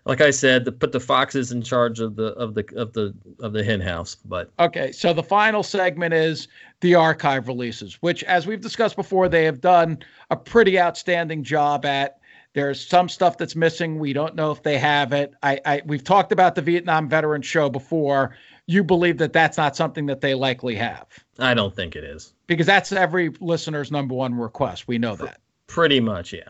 Like 0.05 0.21
I 0.21 0.31
said, 0.31 0.65
to 0.65 0.71
put 0.71 0.91
the 0.91 0.99
foxes 0.99 1.51
in 1.51 1.61
charge 1.61 1.99
of 1.99 2.15
the 2.15 2.27
of 2.33 2.55
the 2.55 2.65
of 2.75 2.93
the 2.93 3.13
of 3.39 3.53
the 3.53 3.63
hen 3.63 3.81
house. 3.81 4.15
But 4.15 4.51
okay, 4.59 4.91
so 4.91 5.13
the 5.13 5.23
final 5.23 5.63
segment 5.63 6.13
is 6.13 6.47
the 6.81 6.95
archive 6.95 7.47
releases, 7.47 7.95
which, 8.01 8.23
as 8.23 8.45
we've 8.45 8.61
discussed 8.61 8.95
before, 8.95 9.29
they 9.29 9.45
have 9.45 9.61
done 9.61 9.99
a 10.29 10.35
pretty 10.35 10.79
outstanding 10.79 11.43
job 11.43 11.85
at. 11.85 12.19
There's 12.53 12.85
some 12.85 13.09
stuff 13.09 13.37
that's 13.39 13.55
missing. 13.55 13.97
We 13.97 14.13
don't 14.13 14.35
know 14.35 14.51
if 14.51 14.61
they 14.61 14.77
have 14.77 15.11
it. 15.11 15.33
I, 15.41 15.59
I 15.65 15.81
we've 15.85 16.03
talked 16.03 16.31
about 16.31 16.53
the 16.55 16.61
Vietnam 16.61 17.09
veteran 17.09 17.41
show 17.41 17.69
before. 17.69 18.35
You 18.65 18.83
believe 18.83 19.17
that 19.17 19.33
that's 19.33 19.57
not 19.57 19.75
something 19.75 20.05
that 20.05 20.21
they 20.21 20.35
likely 20.35 20.75
have. 20.75 21.07
I 21.39 21.53
don't 21.53 21.75
think 21.75 21.95
it 21.95 22.03
is 22.03 22.33
because 22.47 22.67
that's 22.67 22.91
every 22.91 23.29
listener's 23.39 23.91
number 23.91 24.13
one 24.13 24.35
request. 24.35 24.87
We 24.87 24.97
know 24.99 25.15
that. 25.15 25.39
Pretty 25.67 25.99
much, 25.99 26.31
yeah. 26.33 26.49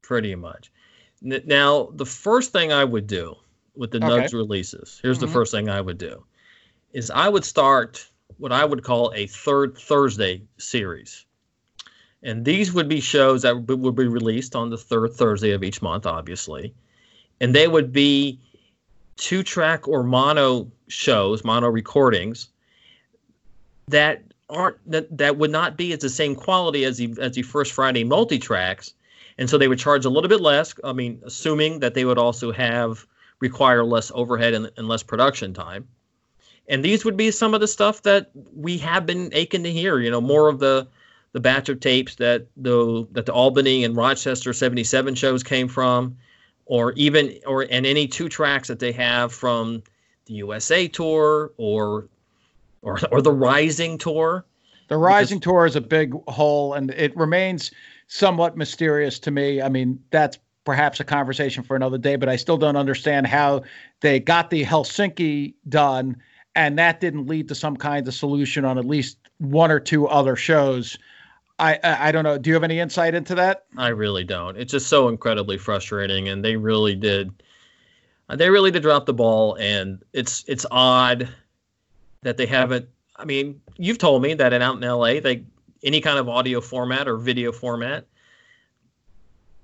Pretty 0.00 0.34
much. 0.34 0.72
Now, 1.22 1.90
the 1.92 2.06
first 2.06 2.52
thing 2.52 2.72
I 2.72 2.84
would 2.84 3.06
do 3.06 3.36
with 3.74 3.90
the 3.90 3.98
okay. 3.98 4.06
Nugs 4.06 4.32
releases, 4.32 4.98
here's 5.02 5.18
mm-hmm. 5.18 5.26
the 5.26 5.32
first 5.32 5.52
thing 5.52 5.68
I 5.68 5.80
would 5.80 5.98
do, 5.98 6.24
is 6.92 7.10
I 7.10 7.28
would 7.28 7.44
start 7.44 8.06
what 8.38 8.52
I 8.52 8.64
would 8.64 8.82
call 8.82 9.12
a 9.14 9.26
third 9.26 9.76
Thursday 9.76 10.42
series. 10.56 11.26
And 12.22 12.44
these 12.44 12.72
would 12.72 12.88
be 12.88 13.00
shows 13.00 13.42
that 13.42 13.66
would 13.66 13.96
be 13.96 14.06
released 14.06 14.54
on 14.54 14.70
the 14.70 14.78
third 14.78 15.12
Thursday 15.12 15.52
of 15.52 15.62
each 15.62 15.80
month, 15.80 16.06
obviously. 16.06 16.74
And 17.40 17.54
they 17.54 17.68
would 17.68 17.92
be 17.92 18.40
two 19.16 19.42
track 19.42 19.88
or 19.88 20.02
mono 20.02 20.70
shows, 20.88 21.44
mono 21.44 21.68
recordings 21.68 22.48
that 23.88 24.22
aren't 24.48 24.78
that, 24.90 25.16
that 25.16 25.36
would 25.36 25.50
not 25.50 25.76
be 25.76 25.92
at 25.92 26.00
the 26.00 26.08
same 26.08 26.34
quality 26.34 26.84
as 26.84 26.98
the 26.98 27.14
as 27.20 27.34
the 27.34 27.42
first 27.42 27.72
Friday 27.72 28.04
multi 28.04 28.38
tracks, 28.38 28.94
and 29.40 29.48
so 29.48 29.56
they 29.56 29.68
would 29.68 29.78
charge 29.78 30.04
a 30.04 30.10
little 30.10 30.28
bit 30.28 30.42
less. 30.42 30.74
I 30.84 30.92
mean, 30.92 31.20
assuming 31.24 31.80
that 31.80 31.94
they 31.94 32.04
would 32.04 32.18
also 32.18 32.52
have 32.52 33.06
require 33.40 33.82
less 33.82 34.12
overhead 34.14 34.52
and, 34.52 34.70
and 34.76 34.86
less 34.86 35.02
production 35.02 35.54
time. 35.54 35.88
And 36.68 36.84
these 36.84 37.06
would 37.06 37.16
be 37.16 37.30
some 37.30 37.54
of 37.54 37.60
the 37.60 37.66
stuff 37.66 38.02
that 38.02 38.30
we 38.54 38.76
have 38.78 39.06
been 39.06 39.30
aching 39.32 39.64
to 39.64 39.72
hear. 39.72 39.98
You 39.98 40.10
know, 40.10 40.20
more 40.20 40.48
of 40.48 40.60
the 40.60 40.86
the 41.32 41.40
batch 41.40 41.68
of 41.70 41.80
tapes 41.80 42.16
that 42.16 42.46
the 42.58 43.08
that 43.12 43.24
the 43.24 43.32
Albany 43.32 43.82
and 43.82 43.96
Rochester 43.96 44.52
77 44.52 45.14
shows 45.14 45.42
came 45.42 45.68
from, 45.68 46.16
or 46.66 46.92
even 46.92 47.34
or 47.46 47.62
and 47.62 47.86
any 47.86 48.06
two 48.06 48.28
tracks 48.28 48.68
that 48.68 48.78
they 48.78 48.92
have 48.92 49.32
from 49.32 49.82
the 50.26 50.34
USA 50.34 50.86
tour 50.86 51.50
or 51.56 52.08
or 52.82 53.00
or 53.10 53.22
the 53.22 53.32
Rising 53.32 53.96
tour. 53.96 54.44
The 54.88 54.98
Rising 54.98 55.38
because, 55.38 55.50
tour 55.50 55.66
is 55.66 55.76
a 55.76 55.80
big 55.80 56.12
hole, 56.28 56.74
and 56.74 56.90
it 56.90 57.16
remains 57.16 57.70
somewhat 58.10 58.56
mysterious 58.56 59.20
to 59.20 59.30
me. 59.30 59.62
I 59.62 59.68
mean, 59.68 60.02
that's 60.10 60.36
perhaps 60.64 60.98
a 60.98 61.04
conversation 61.04 61.62
for 61.62 61.76
another 61.76 61.96
day, 61.96 62.16
but 62.16 62.28
I 62.28 62.34
still 62.34 62.58
don't 62.58 62.76
understand 62.76 63.28
how 63.28 63.62
they 64.00 64.18
got 64.18 64.50
the 64.50 64.64
Helsinki 64.64 65.54
done, 65.68 66.16
and 66.56 66.76
that 66.76 67.00
didn't 67.00 67.26
lead 67.26 67.46
to 67.48 67.54
some 67.54 67.76
kind 67.76 68.06
of 68.06 68.12
solution 68.12 68.64
on 68.64 68.78
at 68.78 68.84
least 68.84 69.16
one 69.38 69.70
or 69.70 69.78
two 69.78 70.08
other 70.08 70.34
shows. 70.34 70.98
I, 71.60 71.78
I, 71.84 72.08
I 72.08 72.12
don't 72.12 72.24
know. 72.24 72.36
Do 72.36 72.50
you 72.50 72.54
have 72.54 72.64
any 72.64 72.80
insight 72.80 73.14
into 73.14 73.36
that? 73.36 73.66
I 73.76 73.88
really 73.88 74.24
don't. 74.24 74.56
It's 74.56 74.72
just 74.72 74.88
so 74.88 75.08
incredibly 75.08 75.56
frustrating, 75.56 76.28
and 76.28 76.44
they 76.44 76.56
really 76.56 76.96
did. 76.96 77.30
They 78.28 78.50
really 78.50 78.72
did 78.72 78.82
drop 78.82 79.06
the 79.06 79.14
ball, 79.14 79.54
and 79.54 80.02
it's 80.12 80.44
it's 80.48 80.66
odd 80.72 81.28
that 82.22 82.36
they 82.36 82.46
haven't. 82.46 82.88
I 83.14 83.24
mean, 83.24 83.60
you've 83.76 83.98
told 83.98 84.22
me 84.22 84.34
that 84.34 84.52
in 84.52 84.62
out 84.62 84.82
in 84.82 84.88
LA, 84.88 85.20
they 85.20 85.44
any 85.82 86.00
kind 86.00 86.18
of 86.18 86.28
audio 86.28 86.60
format 86.60 87.08
or 87.08 87.16
video 87.16 87.52
format, 87.52 88.06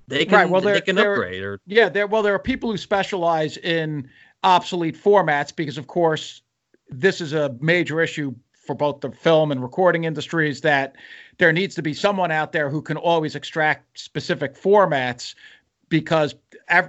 they 0.07 0.25
can 0.25 0.33
right, 0.33 0.49
well, 0.49 0.61
they 0.61 0.81
can 0.81 0.97
upgrade. 0.97 1.43
Or 1.43 1.59
yeah, 1.65 1.89
there. 1.89 2.07
Well, 2.07 2.23
there 2.23 2.33
are 2.33 2.39
people 2.39 2.71
who 2.71 2.77
specialize 2.77 3.57
in 3.57 4.09
obsolete 4.43 5.01
formats 5.01 5.53
because, 5.55 5.77
of 5.77 5.87
course, 5.87 6.41
this 6.89 7.19
is 7.19 7.33
a 7.33 7.55
major 7.59 8.01
issue 8.01 8.33
for 8.51 8.75
both 8.75 9.01
the 9.01 9.11
film 9.11 9.51
and 9.51 9.61
recording 9.61 10.03
industries 10.03 10.61
that 10.61 10.95
there 11.37 11.53
needs 11.53 11.75
to 11.75 11.81
be 11.81 11.93
someone 11.93 12.31
out 12.31 12.51
there 12.51 12.69
who 12.69 12.81
can 12.81 12.97
always 12.97 13.35
extract 13.35 13.99
specific 13.99 14.55
formats 14.55 15.35
because 15.89 16.35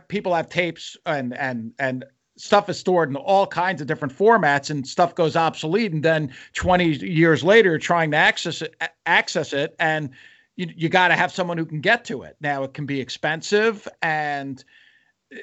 people 0.09 0.35
have 0.35 0.49
tapes 0.49 0.97
and 1.07 1.37
and 1.37 1.73
and 1.79 2.05
stuff 2.39 2.69
is 2.69 2.79
stored 2.79 3.11
in 3.11 3.17
all 3.17 3.47
kinds 3.47 3.81
of 3.81 3.87
different 3.87 4.17
formats 4.17 4.71
and 4.71 4.87
stuff 4.87 5.15
goes 5.15 5.37
obsolete 5.37 5.93
and 5.93 6.03
then 6.03 6.33
20 6.55 7.05
years 7.05 7.43
later 7.43 7.79
trying 7.79 8.11
to 8.11 8.17
access 8.17 8.63
it 8.63 8.75
access 9.07 9.53
it 9.53 9.75
and 9.79 10.11
you, 10.57 10.69
you 10.77 10.89
got 10.89 11.09
to 11.09 11.15
have 11.15 11.33
someone 11.33 11.59
who 11.59 11.67
can 11.67 11.81
get 11.81 12.05
to 12.05 12.23
it 12.23 12.37
now 12.41 12.63
it 12.63 12.75
can 12.75 12.87
be 12.87 13.01
expensive 13.01 13.89
and 14.03 14.65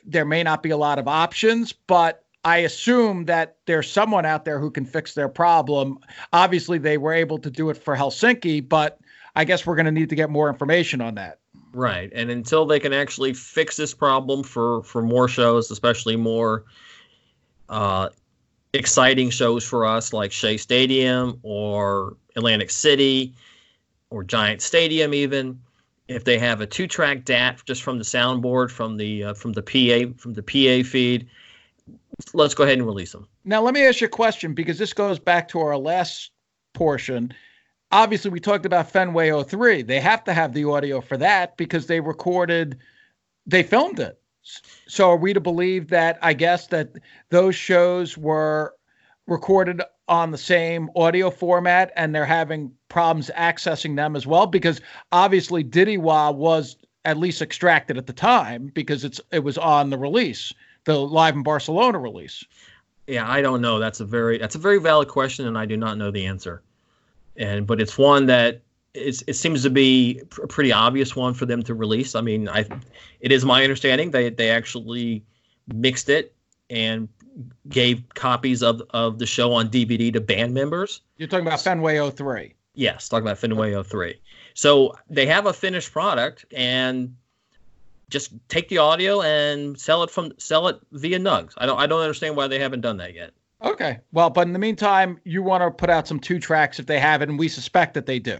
there 0.05 0.25
may 0.25 0.41
not 0.41 0.63
be 0.63 0.69
a 0.69 0.77
lot 0.77 0.97
of 0.97 1.07
options 1.07 1.73
but 1.73 2.23
I 2.45 2.57
assume 2.57 3.25
that 3.25 3.57
there's 3.65 3.91
someone 3.91 4.25
out 4.25 4.45
there 4.45 4.59
who 4.59 4.69
can 4.69 4.85
fix 4.85 5.15
their 5.15 5.27
problem. 5.27 5.97
Obviously, 6.31 6.77
they 6.77 6.99
were 6.99 7.11
able 7.11 7.39
to 7.39 7.49
do 7.49 7.71
it 7.71 7.73
for 7.75 7.97
Helsinki, 7.97 8.69
but 8.69 8.99
I 9.35 9.45
guess 9.45 9.65
we're 9.65 9.75
going 9.75 9.87
to 9.87 9.91
need 9.91 10.09
to 10.09 10.15
get 10.15 10.29
more 10.29 10.47
information 10.47 11.01
on 11.01 11.15
that. 11.15 11.39
Right, 11.75 12.09
and 12.15 12.31
until 12.31 12.65
they 12.65 12.79
can 12.79 12.93
actually 12.93 13.33
fix 13.33 13.75
this 13.75 13.93
problem 13.93 14.43
for 14.43 14.81
for 14.83 15.01
more 15.01 15.27
shows, 15.27 15.69
especially 15.71 16.15
more 16.15 16.63
uh, 17.67 18.07
exciting 18.71 19.29
shows 19.29 19.65
for 19.65 19.85
us 19.85 20.13
like 20.13 20.31
Shea 20.31 20.55
Stadium 20.55 21.37
or 21.43 22.15
Atlantic 22.37 22.71
City 22.71 23.33
or 24.09 24.23
Giant 24.23 24.61
Stadium 24.61 25.13
even 25.13 25.59
if 26.07 26.23
they 26.23 26.39
have 26.39 26.61
a 26.61 26.65
two 26.65 26.87
track 26.87 27.25
DAT 27.25 27.61
just 27.65 27.83
from 27.83 27.97
the 27.97 28.05
soundboard 28.05 28.71
from 28.71 28.95
the 28.95 29.25
uh, 29.25 29.33
from 29.33 29.51
the 29.51 29.61
PA 29.61 30.13
from 30.17 30.33
the 30.33 30.43
PA 30.43 30.87
feed 30.87 31.27
let's 32.33 32.53
go 32.53 32.63
ahead 32.63 32.77
and 32.77 32.87
release 32.87 33.11
them. 33.11 33.27
Now 33.43 33.61
let 33.61 33.73
me 33.73 33.85
ask 33.85 33.99
you 33.99 34.07
a 34.07 34.09
question 34.09 34.53
because 34.53 34.77
this 34.77 34.93
goes 34.93 35.19
back 35.19 35.49
to 35.49 35.59
our 35.59 35.77
last 35.77 36.31
portion. 36.73 37.33
Obviously 37.95 38.29
we 38.29 38.41
talked 38.41 38.65
about 38.65 38.91
Fenway 38.91 39.31
03. 39.43 39.81
They 39.81 40.01
have 40.01 40.21
to 40.25 40.33
have 40.33 40.51
the 40.51 40.65
audio 40.65 40.99
for 40.99 41.15
that 41.15 41.55
because 41.55 41.87
they 41.87 42.01
recorded 42.01 42.77
they 43.45 43.63
filmed 43.63 44.01
it. 44.01 44.19
So 44.85 45.11
are 45.11 45.15
we 45.15 45.31
to 45.31 45.39
believe 45.39 45.87
that 45.89 46.19
I 46.21 46.33
guess 46.33 46.67
that 46.67 46.91
those 47.29 47.55
shows 47.55 48.17
were 48.17 48.75
recorded 49.27 49.81
on 50.09 50.31
the 50.31 50.37
same 50.37 50.89
audio 50.97 51.31
format 51.31 51.93
and 51.95 52.13
they're 52.13 52.25
having 52.25 52.69
problems 52.89 53.31
accessing 53.33 53.95
them 53.95 54.17
as 54.17 54.27
well? 54.27 54.45
Because 54.45 54.81
obviously 55.13 55.63
Diddy-Wah 55.63 56.31
was 56.31 56.75
at 57.05 57.15
least 57.15 57.41
extracted 57.41 57.97
at 57.97 58.07
the 58.07 58.13
time 58.13 58.71
because 58.73 59.05
it's 59.05 59.21
it 59.31 59.45
was 59.45 59.57
on 59.57 59.89
the 59.89 59.97
release, 59.97 60.53
the 60.83 60.99
live 60.99 61.35
in 61.35 61.43
Barcelona 61.43 61.99
release. 61.99 62.43
Yeah, 63.07 63.29
I 63.31 63.41
don't 63.41 63.61
know. 63.61 63.79
That's 63.79 64.01
a 64.01 64.05
very 64.05 64.37
that's 64.37 64.55
a 64.55 64.59
very 64.59 64.81
valid 64.81 65.07
question, 65.07 65.47
and 65.47 65.57
I 65.57 65.65
do 65.65 65.77
not 65.77 65.97
know 65.97 66.11
the 66.11 66.25
answer. 66.25 66.61
And 67.37 67.67
but 67.67 67.81
it's 67.81 67.97
one 67.97 68.25
that 68.27 68.61
it's, 68.93 69.23
it 69.27 69.33
seems 69.33 69.63
to 69.63 69.69
be 69.69 70.21
a 70.41 70.47
pretty 70.47 70.71
obvious 70.71 71.15
one 71.15 71.33
for 71.33 71.45
them 71.45 71.61
to 71.63 71.73
release. 71.73 72.15
I 72.15 72.21
mean, 72.21 72.47
I 72.49 72.65
it 73.19 73.31
is 73.31 73.45
my 73.45 73.63
understanding 73.63 74.11
they 74.11 74.29
they 74.29 74.49
actually 74.49 75.23
mixed 75.73 76.09
it 76.09 76.33
and 76.69 77.07
gave 77.69 78.03
copies 78.13 78.63
of 78.63 78.81
of 78.91 79.19
the 79.19 79.25
show 79.25 79.53
on 79.53 79.69
DVD 79.69 80.11
to 80.13 80.21
band 80.21 80.53
members. 80.53 81.01
You're 81.17 81.27
talking 81.27 81.45
about 81.45 81.61
Fenway 81.61 82.09
03. 82.09 82.53
Yes, 82.73 83.09
talking 83.09 83.25
about 83.25 83.37
Fenway 83.37 83.81
03. 83.81 84.19
So 84.53 84.97
they 85.09 85.25
have 85.25 85.45
a 85.45 85.53
finished 85.53 85.91
product 85.91 86.45
and 86.55 87.15
just 88.09 88.31
take 88.47 88.69
the 88.69 88.77
audio 88.77 89.21
and 89.21 89.79
sell 89.79 90.03
it 90.03 90.09
from 90.09 90.31
sell 90.37 90.67
it 90.67 90.79
via 90.91 91.19
Nugs. 91.19 91.53
I 91.57 91.65
don't 91.65 91.79
I 91.79 91.87
don't 91.87 92.01
understand 92.01 92.35
why 92.35 92.47
they 92.47 92.59
haven't 92.59 92.81
done 92.81 92.97
that 92.97 93.13
yet. 93.13 93.31
Okay. 93.63 93.99
Well, 94.11 94.29
but 94.29 94.47
in 94.47 94.53
the 94.53 94.59
meantime, 94.59 95.19
you 95.23 95.41
want 95.41 95.63
to 95.63 95.71
put 95.71 95.89
out 95.89 96.07
some 96.07 96.19
two 96.19 96.39
tracks 96.39 96.79
if 96.79 96.85
they 96.85 96.99
have 96.99 97.21
it, 97.21 97.29
and 97.29 97.39
we 97.39 97.47
suspect 97.47 97.93
that 97.93 98.05
they 98.05 98.19
do. 98.19 98.37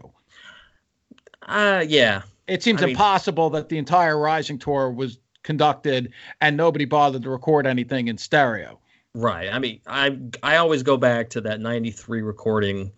Uh, 1.44 1.84
yeah. 1.88 2.24
It 2.48 2.62
seems 2.62 2.84
I 2.84 2.90
impossible 2.90 3.50
mean, 3.50 3.62
that 3.62 3.70
the 3.70 3.78
entire 3.78 4.20
Rising 4.20 4.60
tour 4.60 4.92
was 4.92 5.20
conducted 5.44 6.12
and 6.42 6.58
nobody 6.58 6.86
bothered 6.86 7.24
to 7.24 7.30
record 7.30 7.66
anything 7.66 8.08
in 8.08 8.18
stereo. 8.18 8.80
Right. 9.14 9.52
I 9.52 9.60
mean, 9.60 9.80
I 9.88 10.18
I 10.44 10.58
always 10.58 10.84
go 10.84 10.98
back 10.98 11.30
to 11.32 11.42
that 11.42 11.62
'93 11.62 12.22
recording 12.22 12.92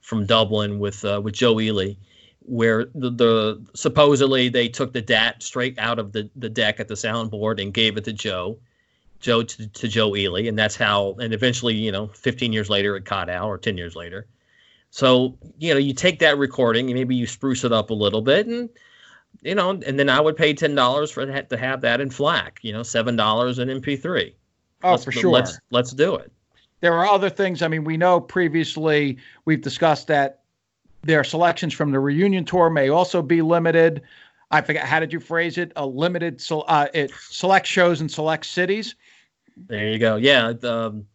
from 0.00 0.24
Dublin 0.24 0.78
with 0.78 1.04
uh, 1.04 1.20
with 1.22 1.34
Joe 1.34 1.60
Ely, 1.60 1.92
where 2.40 2.86
the, 2.94 3.10
the 3.10 3.66
supposedly 3.74 4.48
they 4.48 4.68
took 4.68 4.94
the 4.94 5.02
DAT 5.02 5.42
straight 5.42 5.78
out 5.78 5.98
of 5.98 6.12
the, 6.12 6.30
the 6.36 6.48
deck 6.48 6.80
at 6.80 6.88
the 6.88 6.94
soundboard 6.94 7.60
and 7.60 7.74
gave 7.74 7.98
it 7.98 8.04
to 8.04 8.14
Joe, 8.14 8.58
Joe 9.20 9.42
to, 9.42 9.66
to 9.66 9.88
Joe 9.88 10.14
Ely, 10.16 10.42
and 10.42 10.58
that's 10.58 10.76
how. 10.76 11.14
And 11.20 11.34
eventually, 11.34 11.74
you 11.74 11.92
know, 11.92 12.08
15 12.08 12.52
years 12.52 12.70
later, 12.70 12.96
it 12.96 13.04
caught 13.04 13.28
out, 13.28 13.48
or 13.48 13.58
10 13.58 13.76
years 13.76 13.96
later. 13.96 14.26
So, 14.90 15.36
you 15.58 15.74
know, 15.74 15.78
you 15.78 15.92
take 15.92 16.18
that 16.20 16.38
recording 16.38 16.86
and 16.86 16.94
maybe 16.94 17.14
you 17.14 17.26
spruce 17.26 17.64
it 17.64 17.72
up 17.72 17.90
a 17.90 17.94
little 17.94 18.22
bit 18.22 18.46
and 18.46 18.70
you 19.42 19.54
know, 19.54 19.70
and 19.70 19.98
then 19.98 20.08
I 20.08 20.20
would 20.20 20.36
pay 20.36 20.52
ten 20.52 20.74
dollars 20.74 21.10
for 21.10 21.24
that 21.24 21.48
to 21.50 21.56
have 21.56 21.80
that 21.82 22.00
in 22.00 22.10
FLAC, 22.10 22.58
you 22.62 22.72
know, 22.72 22.82
seven 22.82 23.16
dollars 23.16 23.58
in 23.58 23.68
MP3. 23.68 24.32
Oh, 24.82 24.92
let's, 24.92 25.04
for 25.04 25.12
sure. 25.12 25.30
Let's 25.30 25.58
let's 25.70 25.92
do 25.92 26.16
it. 26.16 26.32
There 26.80 26.94
are 26.94 27.06
other 27.06 27.30
things. 27.30 27.62
I 27.62 27.68
mean, 27.68 27.84
we 27.84 27.96
know 27.96 28.20
previously 28.20 29.18
we've 29.44 29.60
discussed 29.60 30.08
that 30.08 30.40
their 31.02 31.24
selections 31.24 31.72
from 31.74 31.92
the 31.92 32.00
reunion 32.00 32.44
tour 32.44 32.70
may 32.70 32.88
also 32.88 33.22
be 33.22 33.42
limited. 33.42 34.02
I 34.50 34.60
forget 34.60 34.84
how 34.84 34.98
did 34.98 35.12
you 35.12 35.20
phrase 35.20 35.58
it? 35.58 35.72
A 35.76 35.86
limited 35.86 36.42
uh, 36.50 36.88
it 36.94 37.12
select 37.28 37.66
shows 37.66 38.00
in 38.00 38.08
select 38.08 38.46
cities. 38.46 38.94
There 39.66 39.88
you 39.88 39.98
go. 39.98 40.16
Yeah, 40.16 40.52
um, 40.62 41.06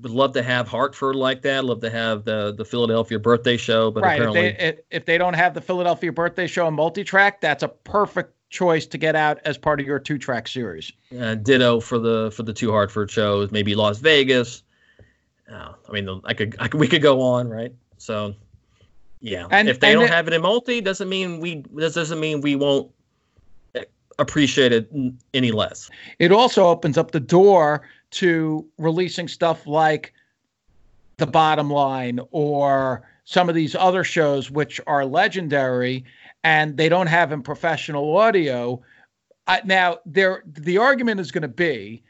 would 0.00 0.12
love 0.12 0.32
to 0.34 0.42
have 0.42 0.68
Hartford 0.68 1.16
like 1.16 1.42
that. 1.42 1.64
Love 1.64 1.80
to 1.80 1.90
have 1.90 2.24
the 2.24 2.54
the 2.56 2.64
Philadelphia 2.64 3.18
birthday 3.18 3.56
show, 3.56 3.90
but 3.90 4.02
right. 4.02 4.14
apparently, 4.14 4.46
if 4.46 4.58
they, 4.58 4.82
if 4.90 5.04
they 5.04 5.18
don't 5.18 5.34
have 5.34 5.54
the 5.54 5.60
Philadelphia 5.60 6.12
birthday 6.12 6.46
show 6.46 6.66
and 6.66 6.76
multi-track, 6.76 7.40
that's 7.40 7.62
a 7.62 7.68
perfect 7.68 8.34
choice 8.50 8.86
to 8.86 8.98
get 8.98 9.14
out 9.14 9.38
as 9.44 9.56
part 9.56 9.80
of 9.80 9.86
your 9.86 9.98
two-track 9.98 10.48
series. 10.48 10.92
Uh, 11.18 11.34
ditto 11.36 11.80
for 11.80 11.98
the 11.98 12.32
for 12.34 12.42
the 12.42 12.52
two 12.52 12.70
Hartford 12.70 13.10
shows, 13.10 13.50
maybe 13.50 13.74
Las 13.74 13.98
Vegas. 13.98 14.62
Uh, 15.50 15.72
I 15.88 15.92
mean, 15.92 16.20
I 16.24 16.34
could, 16.34 16.56
I 16.58 16.68
could 16.68 16.80
we 16.80 16.88
could 16.88 17.02
go 17.02 17.20
on, 17.20 17.48
right? 17.48 17.72
So, 17.98 18.34
yeah. 19.20 19.46
And 19.50 19.68
if 19.68 19.80
they 19.80 19.92
don't 19.92 20.04
it, 20.04 20.10
have 20.10 20.28
it 20.28 20.34
in 20.34 20.42
multi, 20.42 20.80
doesn't 20.80 21.08
mean 21.08 21.40
we 21.40 21.64
this 21.72 21.94
doesn't 21.94 22.20
mean 22.20 22.40
we 22.40 22.56
won't 22.56 22.90
appreciate 24.20 24.72
it 24.72 24.90
any 25.34 25.50
less. 25.50 25.90
It 26.18 26.30
also 26.30 26.66
opens 26.66 26.96
up 26.96 27.10
the 27.10 27.20
door 27.20 27.82
to 28.12 28.66
releasing 28.78 29.28
stuff 29.28 29.66
like 29.66 30.12
the 31.16 31.26
bottom 31.26 31.70
line 31.70 32.20
or 32.30 33.02
some 33.24 33.48
of 33.48 33.54
these 33.54 33.74
other 33.74 34.04
shows 34.04 34.50
which 34.50 34.80
are 34.86 35.04
legendary 35.04 36.04
and 36.42 36.76
they 36.76 36.88
don't 36.88 37.06
have 37.06 37.32
in 37.32 37.42
professional 37.42 38.16
audio 38.16 38.80
uh, 39.46 39.58
now 39.64 39.98
there 40.06 40.42
the 40.46 40.78
argument 40.78 41.20
is 41.20 41.30
going 41.30 41.42
to 41.42 41.48
be 41.48 42.02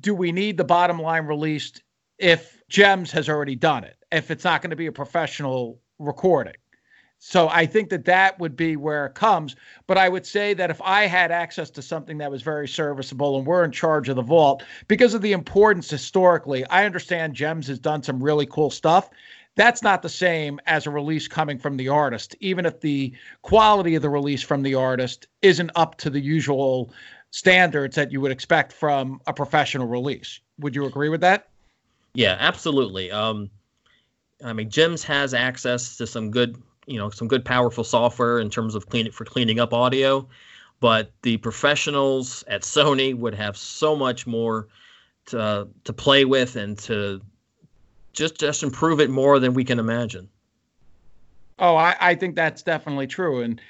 do 0.00 0.14
we 0.14 0.32
need 0.32 0.56
the 0.56 0.64
bottom 0.64 1.00
line 1.00 1.24
released 1.26 1.82
if 2.18 2.60
JEMS 2.68 3.12
has 3.12 3.28
already 3.28 3.54
done 3.54 3.84
it 3.84 3.96
if 4.10 4.32
it's 4.32 4.42
not 4.42 4.62
going 4.62 4.70
to 4.70 4.76
be 4.76 4.86
a 4.86 4.92
professional 4.92 5.78
recording 6.00 6.54
so 7.18 7.48
I 7.48 7.66
think 7.66 7.88
that 7.90 8.04
that 8.04 8.38
would 8.38 8.56
be 8.56 8.76
where 8.76 9.06
it 9.06 9.14
comes. 9.14 9.56
But 9.86 9.98
I 9.98 10.08
would 10.08 10.26
say 10.26 10.54
that 10.54 10.70
if 10.70 10.80
I 10.82 11.06
had 11.06 11.30
access 11.30 11.70
to 11.70 11.82
something 11.82 12.18
that 12.18 12.30
was 12.30 12.42
very 12.42 12.68
serviceable 12.68 13.38
and 13.38 13.46
we're 13.46 13.64
in 13.64 13.72
charge 13.72 14.08
of 14.08 14.16
the 14.16 14.22
vault, 14.22 14.62
because 14.86 15.14
of 15.14 15.22
the 15.22 15.32
importance 15.32 15.90
historically, 15.90 16.64
I 16.66 16.84
understand 16.84 17.34
JEMS 17.34 17.66
has 17.68 17.78
done 17.78 18.02
some 18.02 18.22
really 18.22 18.46
cool 18.46 18.70
stuff. 18.70 19.10
That's 19.56 19.82
not 19.82 20.02
the 20.02 20.08
same 20.08 20.60
as 20.66 20.86
a 20.86 20.90
release 20.90 21.26
coming 21.26 21.58
from 21.58 21.78
the 21.78 21.88
artist, 21.88 22.36
even 22.40 22.66
if 22.66 22.80
the 22.80 23.12
quality 23.40 23.94
of 23.94 24.02
the 24.02 24.10
release 24.10 24.42
from 24.42 24.62
the 24.62 24.74
artist 24.74 25.26
isn't 25.40 25.70
up 25.74 25.96
to 25.98 26.10
the 26.10 26.20
usual 26.20 26.92
standards 27.30 27.96
that 27.96 28.12
you 28.12 28.20
would 28.20 28.30
expect 28.30 28.72
from 28.72 29.20
a 29.26 29.32
professional 29.32 29.86
release. 29.86 30.40
Would 30.58 30.74
you 30.74 30.84
agree 30.84 31.08
with 31.08 31.22
that? 31.22 31.48
Yeah, 32.12 32.36
absolutely. 32.38 33.10
Um, 33.10 33.50
I 34.44 34.52
mean, 34.52 34.68
JEMS 34.68 35.02
has 35.04 35.32
access 35.32 35.96
to 35.96 36.06
some 36.06 36.30
good 36.30 36.62
you 36.86 36.98
know 36.98 37.10
some 37.10 37.28
good 37.28 37.44
powerful 37.44 37.84
software 37.84 38.38
in 38.38 38.50
terms 38.50 38.74
of 38.74 38.84
for 39.12 39.24
cleaning 39.24 39.60
up 39.60 39.72
audio. 39.72 40.26
But 40.80 41.10
the 41.22 41.38
professionals 41.38 42.44
at 42.48 42.62
sony 42.62 43.16
would 43.16 43.34
have 43.34 43.56
so 43.56 43.96
much 43.96 44.26
more 44.26 44.68
to 45.26 45.68
to 45.84 45.92
play 45.92 46.24
with 46.24 46.56
and 46.56 46.78
to 46.80 47.20
just 48.12 48.38
just 48.38 48.62
improve 48.62 49.00
it 49.00 49.10
more 49.10 49.38
than 49.38 49.54
we 49.54 49.64
can 49.64 49.78
imagine. 49.78 50.28
Oh 51.58 51.76
i, 51.76 51.96
I 52.00 52.14
think 52.14 52.36
that's 52.36 52.62
definitely 52.62 53.06
true. 53.06 53.42
And 53.42 53.60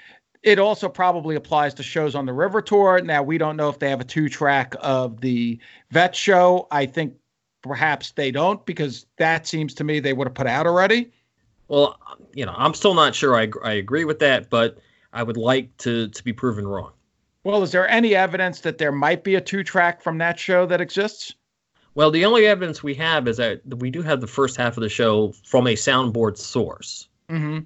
it 0.43 0.59
also 0.59 0.89
probably 0.89 1.35
applies 1.35 1.75
to 1.75 1.83
shows 1.83 2.15
on 2.15 2.27
the 2.27 2.33
river 2.33 2.63
tour. 2.63 3.01
Now 3.01 3.23
we 3.23 3.39
don't 3.39 3.57
know 3.57 3.69
if 3.69 3.79
they 3.79 3.91
have 3.91 4.01
a 4.01 4.05
two 4.05 4.29
track 4.29 4.75
of 4.81 5.21
the 5.21 5.59
vet 5.91 6.15
show. 6.15 6.69
I 6.71 6.87
think 6.87 7.15
perhaps 7.63 8.13
they 8.13 8.31
don't 8.31 8.65
because 8.67 9.07
that 9.17 9.47
seems 9.47 9.75
to 9.75 9.85
me 9.85 9.99
they 9.99 10.13
would 10.13 10.27
have 10.27 10.35
put 10.35 10.47
out 10.47 10.67
already 10.67 11.11
well, 11.69 11.99
you 12.35 12.47
know, 12.47 12.55
I'm 12.57 12.75
still 12.75 12.95
not 12.95 13.15
sure 13.15 13.37
I, 13.37 13.49
I 13.65 13.73
agree 13.73 14.05
with 14.05 14.19
that, 14.21 14.51
but 14.51 14.79
I 15.13 15.23
would 15.23 15.37
like 15.37 15.77
to 15.79 16.09
to 16.09 16.25
be 16.25 16.33
proven 16.33 16.67
wrong. 16.67 16.93
Well, 17.45 17.63
is 17.63 17.73
there 17.73 17.89
any 17.89 18.15
evidence 18.15 18.61
that 18.61 18.79
there 18.79 18.93
might 18.93 19.23
be 19.23 19.37
a 19.37 19.41
two 19.41 19.63
track 19.63 20.03
from 20.03 20.19
that 20.19 20.39
show 20.39 20.67
that 20.67 20.81
exists? 20.81 21.35
Well, 21.95 22.11
the 22.11 22.25
only 22.25 22.47
evidence 22.47 22.83
we 22.83 22.95
have 22.95 23.27
is 23.27 23.39
that 23.39 23.61
we 23.79 23.91
do 23.91 24.03
have 24.03 24.21
the 24.21 24.27
first 24.27 24.57
half 24.57 24.77
of 24.77 24.83
the 24.83 24.89
show 24.89 25.33
from 25.45 25.67
a 25.67 25.75
soundboard 25.75 26.37
source. 26.37 27.09
Mm-hmm. 27.31 27.61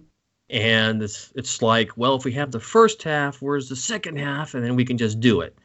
And 0.51 1.03
it's 1.03 1.33
it's 1.35 1.63
like, 1.63 1.97
well, 1.97 2.15
if 2.15 2.25
we 2.25 2.33
have 2.33 2.53
the 2.53 2.61
first 2.61 3.03
half, 3.03 3.41
where's 3.43 3.69
the 3.69 3.77
second 3.77 4.19
half, 4.19 4.55
and 4.55 4.65
then 4.65 4.77
we 4.77 4.85
can 4.85 4.99
just 4.99 5.19
do 5.19 5.41
it. 5.41 5.57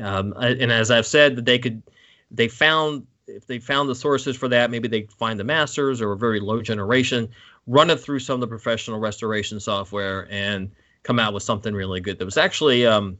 Um, 0.00 0.32
and 0.38 0.72
as 0.72 0.90
I've 0.90 1.06
said, 1.06 1.36
that 1.36 1.44
they 1.44 1.58
could, 1.58 1.82
they 2.30 2.48
found 2.48 3.06
if 3.26 3.46
they 3.46 3.58
found 3.58 3.88
the 3.88 3.94
sources 3.94 4.36
for 4.36 4.48
that, 4.48 4.70
maybe 4.70 4.88
they 4.88 5.02
find 5.18 5.38
the 5.38 5.44
masters 5.44 6.00
or 6.00 6.12
a 6.12 6.16
very 6.16 6.40
low 6.40 6.62
generation 6.62 7.28
run 7.68 7.90
it 7.90 8.00
through 8.00 8.18
some 8.18 8.34
of 8.34 8.40
the 8.40 8.48
professional 8.48 8.98
restoration 8.98 9.60
software 9.60 10.26
and 10.30 10.72
come 11.04 11.18
out 11.18 11.34
with 11.34 11.42
something 11.42 11.74
really 11.74 12.00
good. 12.00 12.18
There 12.18 12.24
was 12.24 12.38
actually 12.38 12.86
um, 12.86 13.18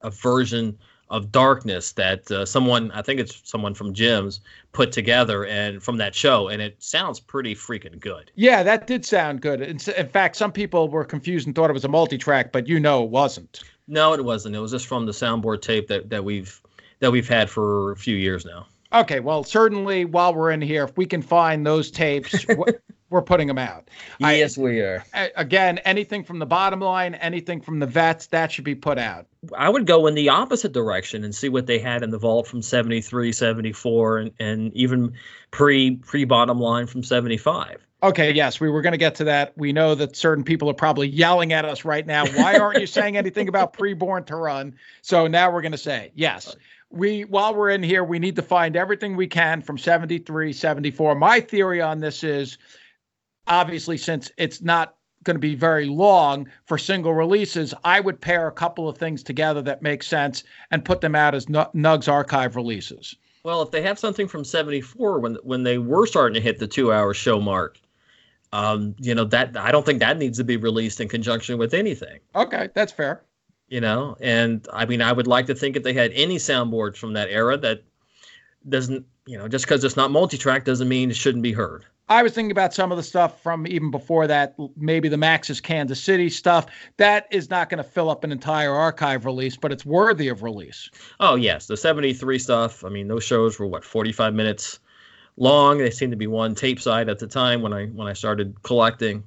a 0.00 0.10
version 0.10 0.78
of 1.10 1.30
Darkness 1.30 1.92
that 1.92 2.30
uh, 2.30 2.46
someone, 2.46 2.90
I 2.92 3.02
think 3.02 3.20
it's 3.20 3.42
someone 3.44 3.74
from 3.74 3.92
JEMS, 3.92 4.40
put 4.72 4.92
together 4.92 5.44
and 5.44 5.82
from 5.82 5.98
that 5.98 6.14
show, 6.14 6.48
and 6.48 6.62
it 6.62 6.82
sounds 6.82 7.20
pretty 7.20 7.54
freaking 7.54 8.00
good. 8.00 8.30
Yeah, 8.34 8.62
that 8.62 8.86
did 8.86 9.04
sound 9.04 9.42
good. 9.42 9.60
In, 9.60 9.78
in 9.94 10.08
fact, 10.08 10.36
some 10.36 10.52
people 10.52 10.88
were 10.88 11.04
confused 11.04 11.46
and 11.46 11.54
thought 11.54 11.68
it 11.68 11.74
was 11.74 11.84
a 11.84 11.88
multi-track, 11.88 12.50
but 12.50 12.66
you 12.66 12.80
know 12.80 13.04
it 13.04 13.10
wasn't. 13.10 13.62
No, 13.88 14.14
it 14.14 14.24
wasn't. 14.24 14.56
It 14.56 14.60
was 14.60 14.70
just 14.70 14.86
from 14.86 15.04
the 15.04 15.12
soundboard 15.12 15.60
tape 15.60 15.88
that, 15.88 16.08
that 16.08 16.24
we've 16.24 16.60
that 17.00 17.10
we've 17.10 17.28
had 17.28 17.50
for 17.50 17.90
a 17.90 17.96
few 17.96 18.16
years 18.16 18.46
now. 18.46 18.64
Okay, 18.92 19.18
well, 19.18 19.42
certainly 19.42 20.04
while 20.04 20.32
we're 20.32 20.52
in 20.52 20.62
here, 20.62 20.84
if 20.84 20.96
we 20.96 21.04
can 21.04 21.20
find 21.20 21.66
those 21.66 21.90
tapes, 21.90 22.46
we're 23.12 23.22
putting 23.22 23.46
them 23.46 23.58
out. 23.58 23.88
Yes, 24.18 24.58
I, 24.58 24.62
we 24.62 24.80
are. 24.80 25.04
Again, 25.36 25.78
anything 25.78 26.24
from 26.24 26.38
the 26.38 26.46
bottom 26.46 26.80
line, 26.80 27.14
anything 27.14 27.60
from 27.60 27.78
the 27.78 27.86
vets, 27.86 28.26
that 28.28 28.50
should 28.50 28.64
be 28.64 28.74
put 28.74 28.98
out. 28.98 29.26
I 29.56 29.68
would 29.68 29.86
go 29.86 30.06
in 30.06 30.14
the 30.14 30.30
opposite 30.30 30.72
direction 30.72 31.22
and 31.22 31.34
see 31.34 31.48
what 31.48 31.66
they 31.66 31.78
had 31.78 32.02
in 32.02 32.10
the 32.10 32.18
vault 32.18 32.46
from 32.46 32.62
73, 32.62 33.32
74, 33.32 34.18
and, 34.18 34.32
and 34.40 34.72
even 34.74 35.14
pre 35.50 35.96
pre 35.96 36.24
bottom 36.24 36.58
line 36.58 36.86
from 36.86 37.02
75. 37.02 37.78
Okay, 38.02 38.32
yes, 38.32 38.58
we 38.58 38.68
were 38.68 38.82
going 38.82 38.92
to 38.92 38.98
get 38.98 39.16
to 39.16 39.24
that. 39.24 39.52
We 39.56 39.72
know 39.72 39.94
that 39.94 40.16
certain 40.16 40.42
people 40.42 40.68
are 40.68 40.74
probably 40.74 41.06
yelling 41.06 41.52
at 41.52 41.64
us 41.64 41.84
right 41.84 42.04
now. 42.04 42.26
Why 42.26 42.58
aren't 42.58 42.80
you 42.80 42.86
saying 42.86 43.16
anything 43.16 43.48
about 43.48 43.72
pre-born 43.78 44.24
to 44.24 44.34
run? 44.34 44.74
So 45.02 45.28
now 45.28 45.52
we're 45.52 45.62
going 45.62 45.72
to 45.72 45.78
say 45.78 46.10
yes. 46.14 46.56
We 46.90 47.22
while 47.22 47.54
we're 47.54 47.70
in 47.70 47.82
here, 47.82 48.02
we 48.02 48.18
need 48.18 48.36
to 48.36 48.42
find 48.42 48.76
everything 48.76 49.16
we 49.16 49.28
can 49.28 49.62
from 49.62 49.78
73, 49.78 50.52
74. 50.52 51.14
My 51.14 51.40
theory 51.40 51.80
on 51.80 52.00
this 52.00 52.24
is 52.24 52.58
obviously, 53.46 53.96
since 53.96 54.30
it's 54.36 54.62
not 54.62 54.96
going 55.24 55.36
to 55.36 55.40
be 55.40 55.54
very 55.54 55.86
long 55.86 56.48
for 56.66 56.78
single 56.78 57.14
releases, 57.14 57.74
I 57.84 58.00
would 58.00 58.20
pair 58.20 58.48
a 58.48 58.52
couple 58.52 58.88
of 58.88 58.98
things 58.98 59.22
together 59.22 59.62
that 59.62 59.82
make 59.82 60.02
sense 60.02 60.44
and 60.70 60.84
put 60.84 61.00
them 61.00 61.14
out 61.14 61.34
as 61.34 61.46
Nugs 61.46 62.08
archive 62.08 62.56
releases. 62.56 63.14
Well, 63.44 63.62
if 63.62 63.70
they 63.70 63.82
have 63.82 63.98
something 63.98 64.28
from 64.28 64.44
'74 64.44 65.18
when 65.18 65.34
when 65.42 65.64
they 65.64 65.78
were 65.78 66.06
starting 66.06 66.34
to 66.34 66.40
hit 66.40 66.58
the 66.58 66.68
two-hour 66.68 67.12
show 67.12 67.40
mark, 67.40 67.78
um, 68.52 68.94
you 68.98 69.14
know 69.14 69.24
that 69.24 69.56
I 69.56 69.72
don't 69.72 69.84
think 69.84 69.98
that 69.98 70.18
needs 70.18 70.38
to 70.38 70.44
be 70.44 70.56
released 70.56 71.00
in 71.00 71.08
conjunction 71.08 71.58
with 71.58 71.74
anything. 71.74 72.20
Okay, 72.36 72.68
that's 72.74 72.92
fair. 72.92 73.24
You 73.68 73.80
know, 73.80 74.16
and 74.20 74.66
I 74.72 74.86
mean, 74.86 75.02
I 75.02 75.12
would 75.12 75.26
like 75.26 75.46
to 75.46 75.54
think 75.54 75.76
if 75.76 75.82
they 75.82 75.94
had 75.94 76.12
any 76.12 76.36
soundboards 76.36 76.96
from 76.96 77.14
that 77.14 77.30
era 77.30 77.56
that 77.58 77.82
doesn't, 78.68 79.06
you 79.26 79.38
know, 79.38 79.48
just 79.48 79.64
because 79.64 79.82
it's 79.82 79.96
not 79.96 80.10
multi-track 80.10 80.64
doesn't 80.64 80.88
mean 80.88 81.10
it 81.10 81.16
shouldn't 81.16 81.42
be 81.42 81.52
heard. 81.52 81.84
I 82.08 82.22
was 82.22 82.32
thinking 82.32 82.50
about 82.50 82.74
some 82.74 82.90
of 82.92 82.96
the 82.96 83.02
stuff 83.02 83.42
from 83.42 83.66
even 83.66 83.90
before 83.90 84.26
that, 84.26 84.54
maybe 84.76 85.08
the 85.08 85.16
Max's 85.16 85.60
Kansas 85.60 86.02
City 86.02 86.28
stuff. 86.28 86.66
That 86.98 87.26
is 87.30 87.48
not 87.48 87.70
going 87.70 87.82
to 87.82 87.88
fill 87.88 88.10
up 88.10 88.24
an 88.24 88.32
entire 88.32 88.72
archive 88.72 89.24
release, 89.24 89.56
but 89.56 89.72
it's 89.72 89.86
worthy 89.86 90.28
of 90.28 90.42
release. 90.42 90.90
Oh, 91.20 91.36
yes. 91.36 91.66
The 91.66 91.76
73 91.76 92.38
stuff, 92.38 92.84
I 92.84 92.88
mean, 92.88 93.08
those 93.08 93.24
shows 93.24 93.58
were 93.58 93.66
what, 93.66 93.84
45 93.84 94.34
minutes 94.34 94.80
long. 95.36 95.78
They 95.78 95.90
seemed 95.90 96.12
to 96.12 96.16
be 96.16 96.26
one 96.26 96.54
tape 96.54 96.80
side 96.80 97.08
at 97.08 97.18
the 97.18 97.26
time 97.26 97.62
when 97.62 97.72
I 97.72 97.86
when 97.86 98.08
I 98.08 98.12
started 98.12 98.62
collecting. 98.62 99.26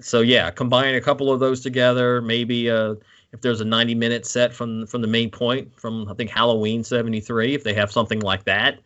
So 0.00 0.20
yeah, 0.20 0.50
combine 0.50 0.94
a 0.94 1.00
couple 1.00 1.32
of 1.32 1.40
those 1.40 1.60
together, 1.60 2.20
maybe 2.20 2.70
uh 2.70 2.94
if 3.32 3.42
there's 3.42 3.60
a 3.60 3.64
90 3.64 3.94
minute 3.94 4.26
set 4.26 4.52
from 4.54 4.86
from 4.86 5.02
the 5.02 5.08
main 5.08 5.30
point 5.30 5.78
from 5.78 6.08
I 6.08 6.14
think 6.14 6.30
Halloween 6.30 6.82
73, 6.82 7.54
if 7.54 7.64
they 7.64 7.74
have 7.74 7.92
something 7.92 8.20
like 8.20 8.44
that, 8.44 8.80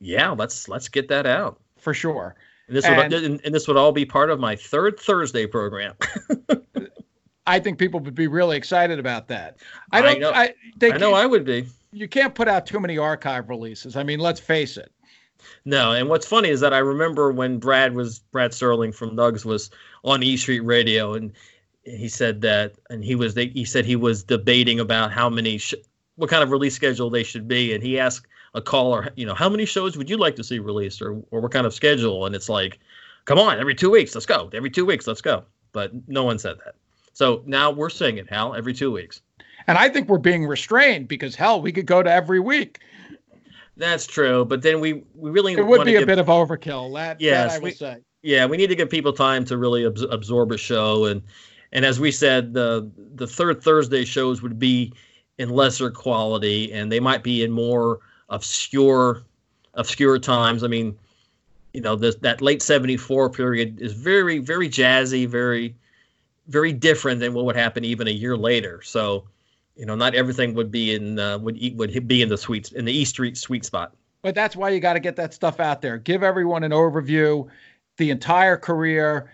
yeah, 0.00 0.30
let's 0.30 0.68
let's 0.68 0.88
get 0.88 1.08
that 1.08 1.26
out 1.26 1.58
for 1.84 1.94
sure. 1.94 2.34
And 2.66 2.76
this 2.76 2.84
and, 2.86 3.12
would 3.12 3.44
and 3.44 3.54
this 3.54 3.68
would 3.68 3.76
all 3.76 3.92
be 3.92 4.06
part 4.06 4.30
of 4.30 4.40
my 4.40 4.56
third 4.56 4.98
Thursday 4.98 5.46
program. 5.46 5.94
I 7.46 7.60
think 7.60 7.78
people 7.78 8.00
would 8.00 8.14
be 8.14 8.26
really 8.26 8.56
excited 8.56 8.98
about 8.98 9.28
that. 9.28 9.58
I 9.92 10.00
don't. 10.00 10.16
I 10.16 10.18
know. 10.18 10.30
I, 10.30 10.54
I 10.82 10.96
know 10.96 11.12
I 11.12 11.26
would 11.26 11.44
be. 11.44 11.66
You 11.92 12.08
can't 12.08 12.34
put 12.34 12.48
out 12.48 12.66
too 12.66 12.80
many 12.80 12.96
archive 12.96 13.50
releases. 13.50 13.96
I 13.96 14.02
mean, 14.02 14.18
let's 14.18 14.40
face 14.40 14.78
it. 14.78 14.90
No, 15.66 15.92
and 15.92 16.08
what's 16.08 16.26
funny 16.26 16.48
is 16.48 16.60
that 16.60 16.72
I 16.72 16.78
remember 16.78 17.30
when 17.30 17.58
Brad 17.58 17.94
was 17.94 18.18
Brad 18.18 18.52
Serling 18.52 18.94
from 18.94 19.10
Nugs 19.10 19.44
was 19.44 19.70
on 20.02 20.22
E 20.22 20.38
Street 20.38 20.60
Radio, 20.60 21.12
and 21.12 21.32
he 21.84 22.08
said 22.08 22.40
that, 22.40 22.72
and 22.88 23.04
he 23.04 23.14
was 23.14 23.34
he 23.34 23.66
said 23.66 23.84
he 23.84 23.96
was 23.96 24.22
debating 24.22 24.80
about 24.80 25.12
how 25.12 25.28
many 25.28 25.58
sh- 25.58 25.74
what 26.16 26.30
kind 26.30 26.42
of 26.42 26.50
release 26.50 26.74
schedule 26.74 27.10
they 27.10 27.24
should 27.24 27.46
be, 27.46 27.74
and 27.74 27.82
he 27.82 27.98
asked 27.98 28.26
a 28.54 28.62
call 28.62 28.92
or 28.92 29.08
you 29.16 29.26
know, 29.26 29.34
how 29.34 29.48
many 29.48 29.64
shows 29.64 29.96
would 29.96 30.08
you 30.08 30.16
like 30.16 30.36
to 30.36 30.44
see 30.44 30.58
released 30.58 31.02
or, 31.02 31.20
or 31.30 31.40
what 31.40 31.52
kind 31.52 31.66
of 31.66 31.74
schedule? 31.74 32.26
And 32.26 32.34
it's 32.34 32.48
like, 32.48 32.78
come 33.24 33.38
on, 33.38 33.58
every 33.58 33.74
two 33.74 33.90
weeks, 33.90 34.14
let's 34.14 34.26
go. 34.26 34.50
Every 34.52 34.70
two 34.70 34.86
weeks, 34.86 35.06
let's 35.06 35.20
go. 35.20 35.44
But 35.72 35.92
no 36.08 36.24
one 36.24 36.38
said 36.38 36.56
that. 36.64 36.74
So 37.12 37.42
now 37.46 37.70
we're 37.70 37.90
saying 37.90 38.18
it, 38.18 38.28
Hal, 38.28 38.54
every 38.54 38.74
two 38.74 38.90
weeks. 38.90 39.20
And 39.66 39.78
I 39.78 39.88
think 39.88 40.08
we're 40.08 40.18
being 40.18 40.46
restrained 40.46 41.08
because 41.08 41.34
hell, 41.34 41.60
we 41.60 41.72
could 41.72 41.86
go 41.86 42.02
to 42.02 42.10
every 42.10 42.40
week. 42.40 42.80
That's 43.76 44.06
true, 44.06 44.44
but 44.44 44.62
then 44.62 44.78
we 44.80 45.02
we 45.16 45.30
really 45.30 45.54
it 45.54 45.66
would 45.66 45.84
be 45.84 45.96
a 45.96 46.00
give, 46.00 46.06
bit 46.06 46.18
of 46.18 46.26
overkill. 46.26 46.94
That, 46.94 47.20
yes, 47.20 47.54
that 47.54 47.60
I 47.60 47.64
we, 47.64 47.70
say. 47.72 47.96
Yeah, 48.22 48.46
we 48.46 48.56
need 48.56 48.68
to 48.68 48.76
give 48.76 48.88
people 48.88 49.12
time 49.12 49.44
to 49.46 49.56
really 49.56 49.84
abs- 49.84 50.02
absorb 50.02 50.52
a 50.52 50.56
show, 50.56 51.06
and 51.06 51.22
and 51.72 51.84
as 51.84 51.98
we 51.98 52.12
said, 52.12 52.54
the 52.54 52.88
the 53.16 53.26
third 53.26 53.62
Thursday 53.62 54.04
shows 54.04 54.42
would 54.42 54.60
be 54.60 54.92
in 55.38 55.50
lesser 55.50 55.90
quality, 55.90 56.72
and 56.72 56.92
they 56.92 57.00
might 57.00 57.24
be 57.24 57.42
in 57.42 57.50
more 57.50 57.98
obscure 58.34 59.22
obscure 59.74 60.18
times. 60.18 60.62
I 60.62 60.68
mean, 60.68 60.96
you 61.72 61.80
know, 61.80 61.96
this 61.96 62.16
that 62.16 62.42
late 62.42 62.62
'74 62.62 63.30
period 63.30 63.80
is 63.80 63.92
very 63.92 64.38
very 64.38 64.68
jazzy, 64.68 65.26
very 65.26 65.74
very 66.48 66.72
different 66.72 67.20
than 67.20 67.32
what 67.32 67.44
would 67.46 67.56
happen 67.56 67.84
even 67.84 68.06
a 68.06 68.10
year 68.10 68.36
later. 68.36 68.82
So 68.82 69.24
you 69.76 69.86
know, 69.86 69.94
not 69.94 70.14
everything 70.14 70.54
would 70.54 70.70
be 70.70 70.94
in 70.94 71.18
uh, 71.18 71.38
would 71.38 71.58
would 71.76 72.08
be 72.08 72.22
in 72.22 72.28
the 72.28 72.36
sweet 72.36 72.72
in 72.72 72.84
the 72.84 72.92
East 72.92 73.12
Street 73.12 73.36
sweet 73.36 73.64
spot. 73.64 73.94
But 74.22 74.34
that's 74.34 74.56
why 74.56 74.70
you 74.70 74.80
got 74.80 74.94
to 74.94 75.00
get 75.00 75.16
that 75.16 75.34
stuff 75.34 75.60
out 75.60 75.82
there. 75.82 75.98
Give 75.98 76.22
everyone 76.22 76.64
an 76.64 76.72
overview, 76.72 77.46
the 77.98 78.10
entire 78.10 78.56
career. 78.56 79.30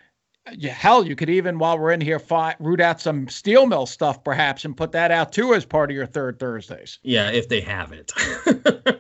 Yeah, 0.57 0.73
hell, 0.73 1.07
you 1.07 1.17
could 1.17 1.31
even 1.31 1.59
while 1.59 1.79
we're 1.79 1.93
in 1.93 2.01
here 2.01 2.19
find, 2.19 2.57
root 2.59 2.81
out 2.81 3.01
some 3.01 3.29
steel 3.29 3.67
mill 3.67 3.87
stuff 3.87 4.23
perhaps 4.25 4.65
and 4.65 4.77
put 4.77 4.93
that 4.93 5.11
out 5.11 5.33
too 5.33 5.55
as 5.55 5.65
part 5.65 5.91
of 5.91 5.95
your 5.95 6.07
third 6.07 6.39
Thursdays. 6.39 6.99
Yeah, 7.03 7.31
if 7.31 7.49
they 7.49 7.61
have 7.61 7.93
it. 7.93 8.13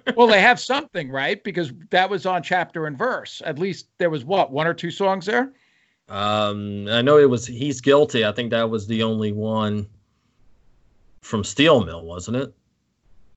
well, 0.16 0.26
they 0.26 0.40
have 0.40 0.60
something, 0.60 1.10
right? 1.10 1.42
Because 1.42 1.72
that 1.90 2.08
was 2.08 2.26
on 2.26 2.42
chapter 2.42 2.86
and 2.86 2.96
verse. 2.96 3.42
At 3.44 3.58
least 3.58 3.88
there 3.98 4.10
was 4.10 4.24
what 4.24 4.50
one 4.50 4.66
or 4.66 4.74
two 4.74 4.90
songs 4.90 5.26
there. 5.26 5.52
Um, 6.08 6.88
I 6.88 7.02
know 7.02 7.18
it 7.18 7.30
was 7.30 7.46
"He's 7.46 7.80
Guilty." 7.80 8.24
I 8.24 8.32
think 8.32 8.50
that 8.50 8.68
was 8.68 8.86
the 8.86 9.02
only 9.02 9.32
one 9.32 9.86
from 11.20 11.44
Steel 11.44 11.84
Mill, 11.84 12.04
wasn't 12.04 12.36
it? 12.36 12.54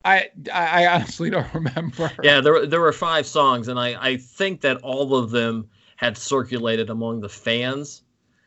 I 0.05 0.29
I 0.53 0.87
honestly 0.87 1.29
don't 1.29 1.47
remember. 1.53 2.11
Yeah, 2.21 2.41
there 2.41 2.65
there 2.65 2.81
were 2.81 2.93
five 2.93 3.25
songs, 3.25 3.67
and 3.67 3.79
I 3.79 3.95
I 3.99 4.17
think 4.17 4.61
that 4.61 4.77
all 4.77 5.15
of 5.15 5.31
them 5.31 5.69
had 5.97 6.17
circulated 6.17 6.89
among 6.89 7.21
the 7.21 7.29
fans. 7.29 8.02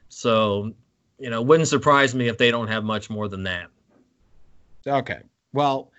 So, 0.08 0.72
you 1.18 1.30
know, 1.30 1.42
wouldn't 1.42 1.68
surprise 1.68 2.14
me 2.14 2.28
if 2.28 2.38
they 2.38 2.50
don't 2.50 2.68
have 2.68 2.84
much 2.84 3.10
more 3.10 3.28
than 3.28 3.42
that. 3.44 3.68
Okay. 4.86 5.20
Well, 5.52 5.90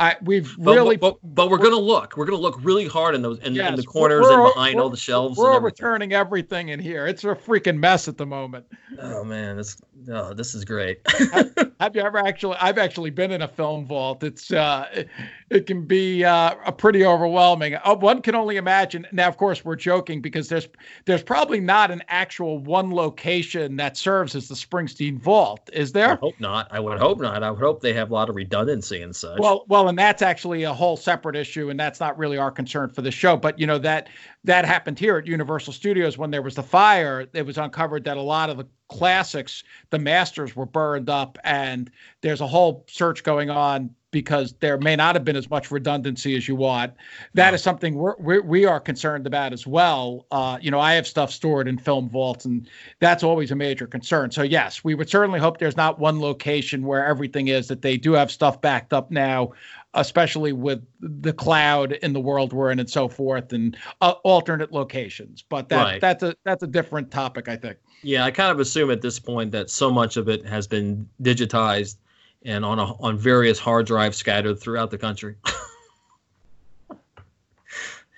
I 0.00 0.16
we've 0.22 0.56
but, 0.58 0.74
really 0.74 0.96
but, 0.96 1.18
but, 1.22 1.34
but 1.34 1.50
we're, 1.50 1.58
we're, 1.58 1.64
gonna 1.64 1.76
look. 1.76 2.16
We're 2.16 2.24
gonna 2.24 2.38
look 2.38 2.58
really 2.62 2.88
hard 2.88 3.14
in 3.14 3.22
those 3.22 3.38
in, 3.38 3.54
yes, 3.54 3.70
in 3.70 3.76
the 3.76 3.84
corners 3.84 4.26
and 4.26 4.42
behind 4.42 4.80
all 4.80 4.90
the 4.90 4.96
shelves. 4.96 5.38
We're 5.38 5.60
returning 5.60 6.12
everything 6.12 6.70
in 6.70 6.80
here. 6.80 7.06
It's 7.06 7.22
a 7.22 7.28
freaking 7.28 7.78
mess 7.78 8.08
at 8.08 8.16
the 8.16 8.26
moment. 8.26 8.66
Oh 8.98 9.22
man, 9.22 9.56
this 9.56 9.76
oh, 10.10 10.34
this 10.34 10.56
is 10.56 10.64
great. 10.64 10.98
have, 11.32 11.54
have, 11.80 11.94
you 11.94 12.02
ever 12.02 12.18
actually? 12.18 12.56
I've 12.60 12.78
actually 12.78 13.10
been 13.10 13.30
in 13.30 13.42
a 13.42 13.48
film 13.48 13.86
vault. 13.86 14.24
It's 14.24 14.50
uh, 14.50 14.88
it, 14.92 15.08
it 15.50 15.66
can 15.66 15.84
be 15.86 16.24
uh, 16.24 16.56
a 16.66 16.72
pretty 16.72 17.04
overwhelming. 17.04 17.76
Uh, 17.76 17.94
one 17.94 18.20
can 18.20 18.34
only 18.34 18.56
imagine. 18.56 19.06
Now, 19.12 19.28
of 19.28 19.36
course, 19.36 19.64
we're 19.64 19.76
joking 19.76 20.20
because 20.20 20.48
there's 20.48 20.66
there's 21.04 21.22
probably 21.22 21.60
not 21.60 21.92
an 21.92 22.02
actual 22.08 22.58
one 22.58 22.92
location 22.92 23.76
that 23.76 23.96
serves 23.96 24.34
as 24.34 24.48
the 24.48 24.56
Springsteen 24.56 25.20
vault. 25.20 25.70
Is 25.72 25.92
there? 25.92 26.12
I 26.12 26.16
hope 26.16 26.40
not. 26.40 26.66
I 26.72 26.80
would 26.80 26.98
hope 26.98 27.20
not. 27.20 27.44
I 27.44 27.50
would 27.52 27.60
hope 27.60 27.80
they 27.80 27.94
have 27.94 28.10
a 28.10 28.14
lot 28.14 28.28
of 28.28 28.34
redundancy 28.34 29.00
and 29.00 29.14
such. 29.14 29.38
Well, 29.38 29.64
well, 29.68 29.83
and 29.88 29.98
that's 29.98 30.22
actually 30.22 30.62
a 30.64 30.72
whole 30.72 30.96
separate 30.96 31.36
issue, 31.36 31.70
and 31.70 31.78
that's 31.78 32.00
not 32.00 32.18
really 32.18 32.38
our 32.38 32.50
concern 32.50 32.90
for 32.90 33.02
the 33.02 33.10
show. 33.10 33.36
But 33.36 33.58
you 33.58 33.66
know 33.66 33.78
that 33.78 34.08
that 34.44 34.64
happened 34.66 34.98
here 34.98 35.16
at 35.16 35.26
Universal 35.26 35.72
Studios 35.72 36.18
when 36.18 36.30
there 36.30 36.42
was 36.42 36.54
the 36.54 36.62
fire. 36.62 37.26
It 37.32 37.46
was 37.46 37.58
uncovered 37.58 38.04
that 38.04 38.16
a 38.16 38.22
lot 38.22 38.50
of 38.50 38.58
the 38.58 38.66
classics, 38.88 39.64
the 39.90 39.98
masters, 39.98 40.54
were 40.54 40.66
burned 40.66 41.08
up, 41.08 41.38
and 41.44 41.90
there's 42.20 42.42
a 42.42 42.46
whole 42.46 42.84
search 42.86 43.24
going 43.24 43.50
on 43.50 43.90
because 44.10 44.54
there 44.60 44.78
may 44.78 44.94
not 44.94 45.16
have 45.16 45.24
been 45.24 45.34
as 45.34 45.50
much 45.50 45.72
redundancy 45.72 46.36
as 46.36 46.46
you 46.46 46.54
want. 46.54 46.92
That 47.32 47.52
is 47.52 47.62
something 47.62 47.96
we're, 47.96 48.14
we're 48.18 48.42
we 48.42 48.64
are 48.64 48.78
concerned 48.78 49.26
about 49.26 49.52
as 49.52 49.66
well. 49.66 50.26
Uh, 50.30 50.56
you 50.60 50.70
know, 50.70 50.78
I 50.78 50.92
have 50.92 51.06
stuff 51.06 51.32
stored 51.32 51.66
in 51.66 51.78
film 51.78 52.08
vaults, 52.08 52.44
and 52.44 52.68
that's 53.00 53.24
always 53.24 53.50
a 53.50 53.56
major 53.56 53.88
concern. 53.88 54.30
So 54.30 54.42
yes, 54.42 54.84
we 54.84 54.94
would 54.94 55.10
certainly 55.10 55.40
hope 55.40 55.58
there's 55.58 55.76
not 55.76 55.98
one 55.98 56.20
location 56.20 56.84
where 56.84 57.04
everything 57.04 57.48
is. 57.48 57.66
That 57.66 57.82
they 57.82 57.96
do 57.96 58.12
have 58.12 58.30
stuff 58.30 58.60
backed 58.60 58.92
up 58.92 59.10
now, 59.10 59.52
especially 59.94 60.52
with 60.52 60.82
the 61.00 61.32
cloud 61.32 61.92
in 61.92 62.12
the 62.12 62.20
world 62.20 62.52
we're 62.52 62.70
in 62.70 62.78
and 62.78 62.90
so 62.90 63.08
forth, 63.08 63.52
and 63.52 63.76
uh, 64.00 64.14
alternate 64.24 64.72
locations. 64.72 65.42
But 65.42 65.68
that 65.70 65.82
right. 65.82 66.00
that's 66.00 66.22
a 66.22 66.34
that's 66.44 66.62
a 66.62 66.66
different 66.66 67.10
topic, 67.10 67.48
I 67.48 67.56
think. 67.56 67.78
Yeah, 68.02 68.24
I 68.24 68.30
kind 68.30 68.50
of 68.50 68.60
assume 68.60 68.90
at 68.90 69.00
this 69.00 69.18
point 69.18 69.50
that 69.52 69.70
so 69.70 69.90
much 69.90 70.16
of 70.16 70.28
it 70.28 70.44
has 70.46 70.66
been 70.66 71.08
digitized 71.22 71.96
and 72.44 72.64
on 72.64 72.78
a, 72.78 72.94
on 73.02 73.16
various 73.16 73.58
hard 73.58 73.86
drives 73.86 74.16
scattered 74.16 74.60
throughout 74.60 74.90
the 74.90 74.98
country. 74.98 75.36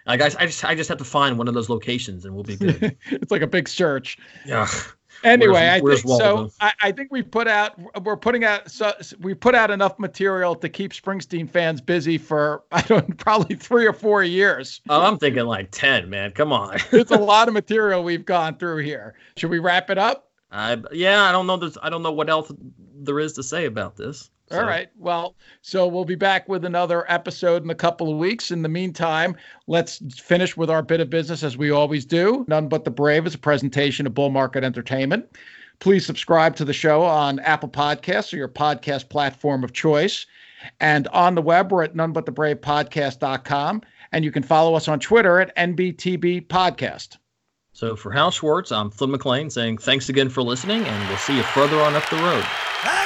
I 0.08 0.16
guess 0.16 0.36
I 0.36 0.46
just 0.46 0.64
I 0.64 0.74
just 0.74 0.88
have 0.88 0.98
to 0.98 1.04
find 1.04 1.36
one 1.38 1.48
of 1.48 1.54
those 1.54 1.68
locations 1.68 2.24
and 2.24 2.34
we'll 2.34 2.44
be 2.44 2.56
good. 2.56 2.96
it's 3.10 3.32
like 3.32 3.42
a 3.42 3.46
big 3.46 3.68
search. 3.68 4.18
Yeah. 4.44 4.68
Anyway, 5.26 5.80
where's, 5.80 6.04
I 6.04 6.06
think 6.06 6.20
so. 6.20 6.50
I, 6.60 6.72
I, 6.80 6.92
think 6.92 7.10
we 7.10 7.22
put 7.22 7.48
out 7.48 7.74
we're 8.04 8.16
putting 8.16 8.44
out 8.44 8.70
so 8.70 8.92
we 9.20 9.34
put 9.34 9.54
out 9.56 9.72
enough 9.72 9.98
material 9.98 10.54
to 10.54 10.68
keep 10.68 10.92
Springsteen 10.92 11.50
fans 11.50 11.80
busy 11.80 12.16
for 12.16 12.62
I 12.72 12.82
don't 12.82 13.18
probably 13.18 13.56
three 13.56 13.86
or 13.86 13.92
four 13.92 14.22
years. 14.22 14.80
Oh, 14.88 15.02
I'm 15.02 15.18
thinking 15.18 15.46
like 15.46 15.70
ten, 15.72 16.08
man. 16.08 16.30
Come 16.30 16.52
on. 16.52 16.78
it's 16.92 17.10
a 17.10 17.18
lot 17.18 17.48
of 17.48 17.54
material 17.54 18.04
we've 18.04 18.24
gone 18.24 18.56
through 18.56 18.84
here. 18.84 19.14
Should 19.36 19.50
we 19.50 19.58
wrap 19.58 19.90
it 19.90 19.98
up? 19.98 20.30
I 20.52 20.80
yeah, 20.92 21.24
I 21.24 21.32
don't 21.32 21.46
know. 21.46 21.56
There's, 21.56 21.76
I 21.82 21.90
don't 21.90 22.02
know 22.02 22.12
what 22.12 22.30
else 22.30 22.52
there 22.94 23.18
is 23.18 23.32
to 23.34 23.42
say 23.42 23.66
about 23.66 23.96
this. 23.96 24.30
So. 24.48 24.60
All 24.60 24.66
right. 24.66 24.88
Well, 24.96 25.34
so 25.62 25.88
we'll 25.88 26.04
be 26.04 26.14
back 26.14 26.48
with 26.48 26.64
another 26.64 27.04
episode 27.10 27.64
in 27.64 27.70
a 27.70 27.74
couple 27.74 28.12
of 28.12 28.18
weeks. 28.18 28.52
In 28.52 28.62
the 28.62 28.68
meantime, 28.68 29.36
let's 29.66 30.00
finish 30.20 30.56
with 30.56 30.70
our 30.70 30.82
bit 30.82 31.00
of 31.00 31.10
business 31.10 31.42
as 31.42 31.56
we 31.56 31.70
always 31.70 32.04
do. 32.04 32.44
None 32.46 32.68
But 32.68 32.84
the 32.84 32.90
Brave 32.90 33.26
is 33.26 33.34
a 33.34 33.38
presentation 33.38 34.06
of 34.06 34.14
Bull 34.14 34.30
Market 34.30 34.62
Entertainment. 34.62 35.26
Please 35.80 36.06
subscribe 36.06 36.54
to 36.56 36.64
the 36.64 36.72
show 36.72 37.02
on 37.02 37.40
Apple 37.40 37.68
Podcasts 37.68 38.32
or 38.32 38.36
your 38.36 38.48
podcast 38.48 39.08
platform 39.08 39.64
of 39.64 39.72
choice. 39.72 40.26
And 40.80 41.08
on 41.08 41.34
the 41.34 41.42
web, 41.42 41.72
we're 41.72 41.82
at 41.82 41.94
nonebutthebravepodcast.com. 41.94 43.82
And 44.12 44.24
you 44.24 44.30
can 44.30 44.42
follow 44.42 44.74
us 44.74 44.86
on 44.86 45.00
Twitter 45.00 45.40
at 45.40 45.54
NBTB 45.56 46.46
Podcast. 46.46 47.16
So 47.72 47.94
for 47.94 48.10
Hal 48.10 48.30
Schwartz, 48.30 48.72
I'm 48.72 48.90
Flynn 48.90 49.10
McLean 49.10 49.50
saying 49.50 49.78
thanks 49.78 50.08
again 50.08 50.30
for 50.30 50.42
listening, 50.42 50.82
and 50.82 51.08
we'll 51.08 51.18
see 51.18 51.36
you 51.36 51.42
further 51.42 51.78
on 51.80 51.94
up 51.94 52.08
the 52.08 52.16
road. 52.16 53.05